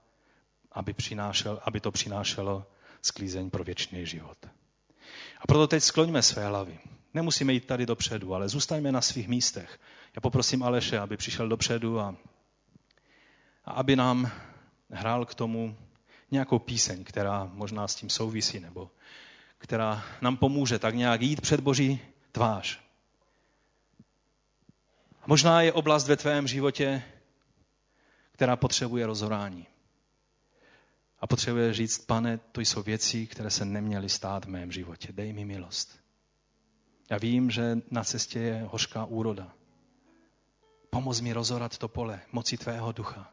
aby, 0.73 0.93
přinášel, 0.93 1.61
aby 1.65 1.81
to 1.81 1.91
přinášelo 1.91 2.67
sklízeň 3.03 3.51
pro 3.51 3.65
věčný 3.65 4.07
život. 4.07 4.39
A 5.41 5.47
proto 5.47 5.67
teď 5.67 5.83
skloňme 5.83 6.23
své 6.23 6.47
hlavy. 6.47 6.79
Nemusíme 7.15 7.53
jít 7.53 7.67
tady 7.67 7.87
dopředu, 7.87 8.35
ale 8.35 8.49
zůstaňme 8.49 8.93
na 8.93 9.01
svých 9.01 9.29
místech. 9.29 9.81
Já 10.17 10.21
poprosím 10.21 10.63
Aleše, 10.63 10.99
aby 10.99 11.17
přišel 11.17 11.49
dopředu 11.49 12.01
a 12.01 12.17
a 13.65 13.71
aby 13.71 13.97
nám 13.97 14.31
hrál 14.91 15.25
k 15.25 15.35
tomu 15.35 15.77
nějakou 16.31 16.59
píseň, 16.59 17.05
která 17.05 17.45
možná 17.45 17.89
s 17.89 17.95
tím 17.95 18.11
souvisí, 18.11 18.61
nebo 18.61 18.91
která 19.59 20.05
nám 20.21 20.37
pomůže 20.37 20.79
tak 20.79 20.95
nějak 20.95 21.23
jít 21.23 21.41
před 21.41 21.61
Boží 21.61 22.01
tvář. 22.33 22.81
Možná 25.27 25.63
je 25.63 25.73
oblast 25.73 26.09
ve 26.09 26.17
tvém 26.17 26.47
životě, 26.47 27.03
která 28.33 28.57
potřebuje 28.57 29.07
rozhorání. 29.07 29.67
A 31.21 31.27
potřebuje 31.27 31.75
říct, 31.75 31.99
pane, 32.07 32.39
to 32.39 32.61
jsou 32.61 32.83
věci, 32.83 33.27
které 33.27 33.51
se 33.51 33.65
neměly 33.65 34.09
stát 34.09 34.45
v 34.45 34.49
mém 34.49 34.73
životě. 34.73 35.13
Dej 35.13 35.33
mi 35.33 35.45
milost. 35.45 35.99
Já 37.11 37.19
vím, 37.19 37.51
že 37.51 37.79
na 37.91 38.05
cestě 38.05 38.39
je 38.39 38.69
hořká 38.71 39.05
úroda. 39.05 39.53
Pomoz 40.91 41.21
mi 41.21 41.33
rozorat 41.33 41.79
to 41.79 41.89
pole 41.89 42.21
moci 42.33 42.59
tvého 42.59 42.93
ducha 42.93 43.33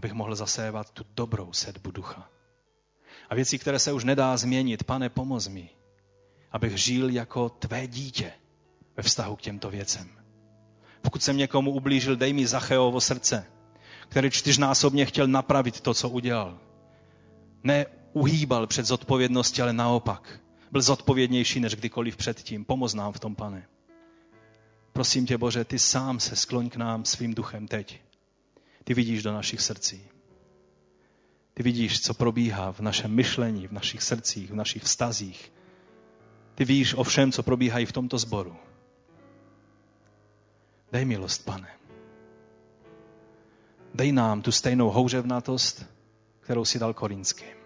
abych 0.00 0.12
mohl 0.12 0.34
zasévat 0.34 0.90
tu 0.90 1.04
dobrou 1.16 1.52
sedbu 1.52 1.90
ducha. 1.90 2.28
A 3.30 3.34
věci, 3.34 3.58
které 3.58 3.78
se 3.78 3.92
už 3.92 4.04
nedá 4.04 4.36
změnit, 4.36 4.84
pane, 4.84 5.08
pomoz 5.08 5.48
mi. 5.48 5.70
abych 6.52 6.76
žil 6.78 7.10
jako 7.10 7.48
tvé 7.48 7.86
dítě 7.86 8.32
ve 8.96 9.02
vztahu 9.02 9.36
k 9.36 9.40
těmto 9.40 9.70
věcem. 9.70 10.08
Pokud 11.02 11.22
jsem 11.22 11.36
někomu 11.36 11.70
ublížil, 11.70 12.16
dej 12.16 12.32
mi 12.32 12.46
Zacheovo 12.46 13.00
srdce, 13.00 13.46
který 14.08 14.30
čtyřnásobně 14.30 15.06
chtěl 15.06 15.26
napravit 15.26 15.80
to, 15.80 15.94
co 15.94 16.08
udělal. 16.08 16.58
Ne 17.64 17.86
uhýbal 18.12 18.66
před 18.66 18.86
zodpovědností, 18.86 19.62
ale 19.62 19.72
naopak. 19.72 20.40
Byl 20.72 20.82
zodpovědnější 20.82 21.60
než 21.60 21.74
kdykoliv 21.74 22.16
předtím. 22.16 22.64
Pomoz 22.64 22.94
nám 22.94 23.12
v 23.12 23.20
tom, 23.20 23.34
pane. 23.36 23.68
Prosím 24.92 25.26
tě, 25.26 25.38
Bože, 25.38 25.64
ty 25.64 25.78
sám 25.78 26.20
se 26.20 26.36
skloň 26.36 26.70
k 26.70 26.76
nám 26.76 27.04
svým 27.04 27.34
duchem 27.34 27.68
teď. 27.68 28.09
Ty 28.90 28.94
vidíš 28.94 29.22
do 29.22 29.32
našich 29.32 29.60
srdcí. 29.60 30.08
Ty 31.54 31.62
vidíš, 31.62 32.00
co 32.00 32.14
probíhá 32.14 32.72
v 32.72 32.80
našem 32.80 33.14
myšlení, 33.14 33.66
v 33.66 33.72
našich 33.72 34.02
srdcích, 34.02 34.50
v 34.50 34.54
našich 34.54 34.82
vztazích. 34.82 35.52
Ty 36.54 36.64
víš 36.64 36.94
o 36.94 37.04
všem, 37.04 37.32
co 37.32 37.42
probíhá 37.42 37.78
i 37.78 37.86
v 37.86 37.92
tomto 37.92 38.18
sboru. 38.18 38.56
Dej 40.92 41.04
milost, 41.04 41.44
pane. 41.44 41.70
Dej 43.94 44.12
nám 44.12 44.42
tu 44.42 44.52
stejnou 44.52 44.90
houřevnatost, 44.90 45.86
kterou 46.40 46.64
si 46.64 46.78
dal 46.78 46.94
korinským. 46.94 47.56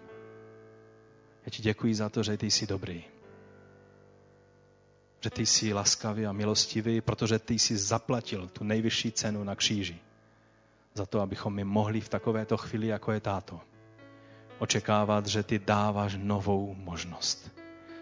Já 1.45 1.49
ti 1.49 1.61
děkuji 1.61 1.95
za 1.95 2.09
to, 2.09 2.23
že 2.23 2.37
ty 2.37 2.51
jsi 2.51 2.67
dobrý. 2.67 3.03
Že 5.21 5.29
ty 5.29 5.45
jsi 5.45 5.73
laskavý 5.73 6.25
a 6.25 6.31
milostivý, 6.31 7.01
protože 7.01 7.39
ty 7.39 7.53
jsi 7.53 7.77
zaplatil 7.77 8.47
tu 8.47 8.63
nejvyšší 8.63 9.11
cenu 9.11 9.43
na 9.43 9.55
kříži. 9.55 9.99
Za 10.95 11.05
to, 11.05 11.21
abychom 11.21 11.53
my 11.53 11.63
mohli 11.63 12.01
v 12.01 12.09
takovéto 12.09 12.57
chvíli, 12.57 12.87
jako 12.87 13.11
je 13.11 13.19
táto, 13.19 13.59
očekávat, 14.59 15.27
že 15.27 15.43
ty 15.43 15.59
dáváš 15.59 16.15
novou 16.17 16.75
možnost. 16.75 17.51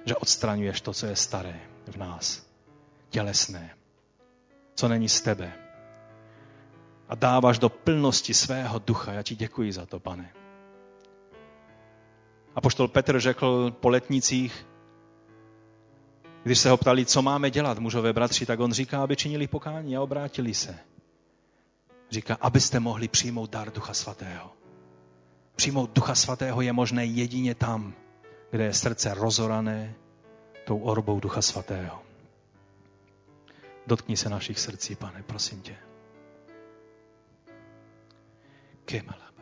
Že 0.06 0.16
odstraňuješ 0.16 0.82
to, 0.82 0.94
co 0.94 1.06
je 1.06 1.16
staré 1.16 1.60
v 1.88 1.96
nás, 1.98 2.46
tělesné, 3.10 3.78
co 4.76 4.88
není 4.88 5.10
z 5.10 5.22
tebe. 5.22 5.54
A 7.10 7.16
dáváš 7.16 7.60
do 7.60 7.70
plnosti 7.70 8.34
svého 8.34 8.80
ducha. 8.80 9.14
Já 9.14 9.24
ti 9.24 9.36
děkuji 9.36 9.74
za 9.74 9.86
to, 9.86 10.00
pane. 10.00 10.34
A 12.56 12.62
poštol 12.62 12.88
Petr 12.88 13.20
řekl 13.20 13.72
po 13.72 13.90
letnicích, 13.90 14.66
když 16.44 16.60
se 16.60 16.70
ho 16.70 16.78
ptali, 16.78 17.06
co 17.06 17.22
máme 17.22 17.52
dělat, 17.52 17.80
mužové 17.80 18.14
bratři, 18.14 18.46
tak 18.46 18.60
on 18.60 18.72
říká, 18.72 19.04
aby 19.04 19.16
činili 19.16 19.48
pokání 19.48 19.98
a 19.98 20.02
obrátili 20.02 20.54
se. 20.54 20.93
Říká, 22.14 22.38
abyste 22.42 22.80
mohli 22.80 23.08
přijmout 23.08 23.50
dar 23.50 23.72
Ducha 23.72 23.94
Svatého. 23.94 24.54
Přijmout 25.56 25.90
Ducha 25.94 26.16
Svatého 26.16 26.62
je 26.62 26.74
možné 26.74 27.06
jedině 27.06 27.56
tam, 27.56 27.94
kde 28.52 28.64
je 28.64 28.74
srdce 28.74 29.14
rozorané 29.14 29.96
tou 30.66 30.80
orbou 30.80 31.20
Ducha 31.20 31.42
Svatého. 31.42 32.04
Dotkni 33.88 34.18
se 34.18 34.30
našich 34.30 34.60
srdcí, 34.60 34.96
pane, 34.96 35.24
prosím 35.24 35.62
tě. 35.62 35.76
Kemala. 38.86 39.33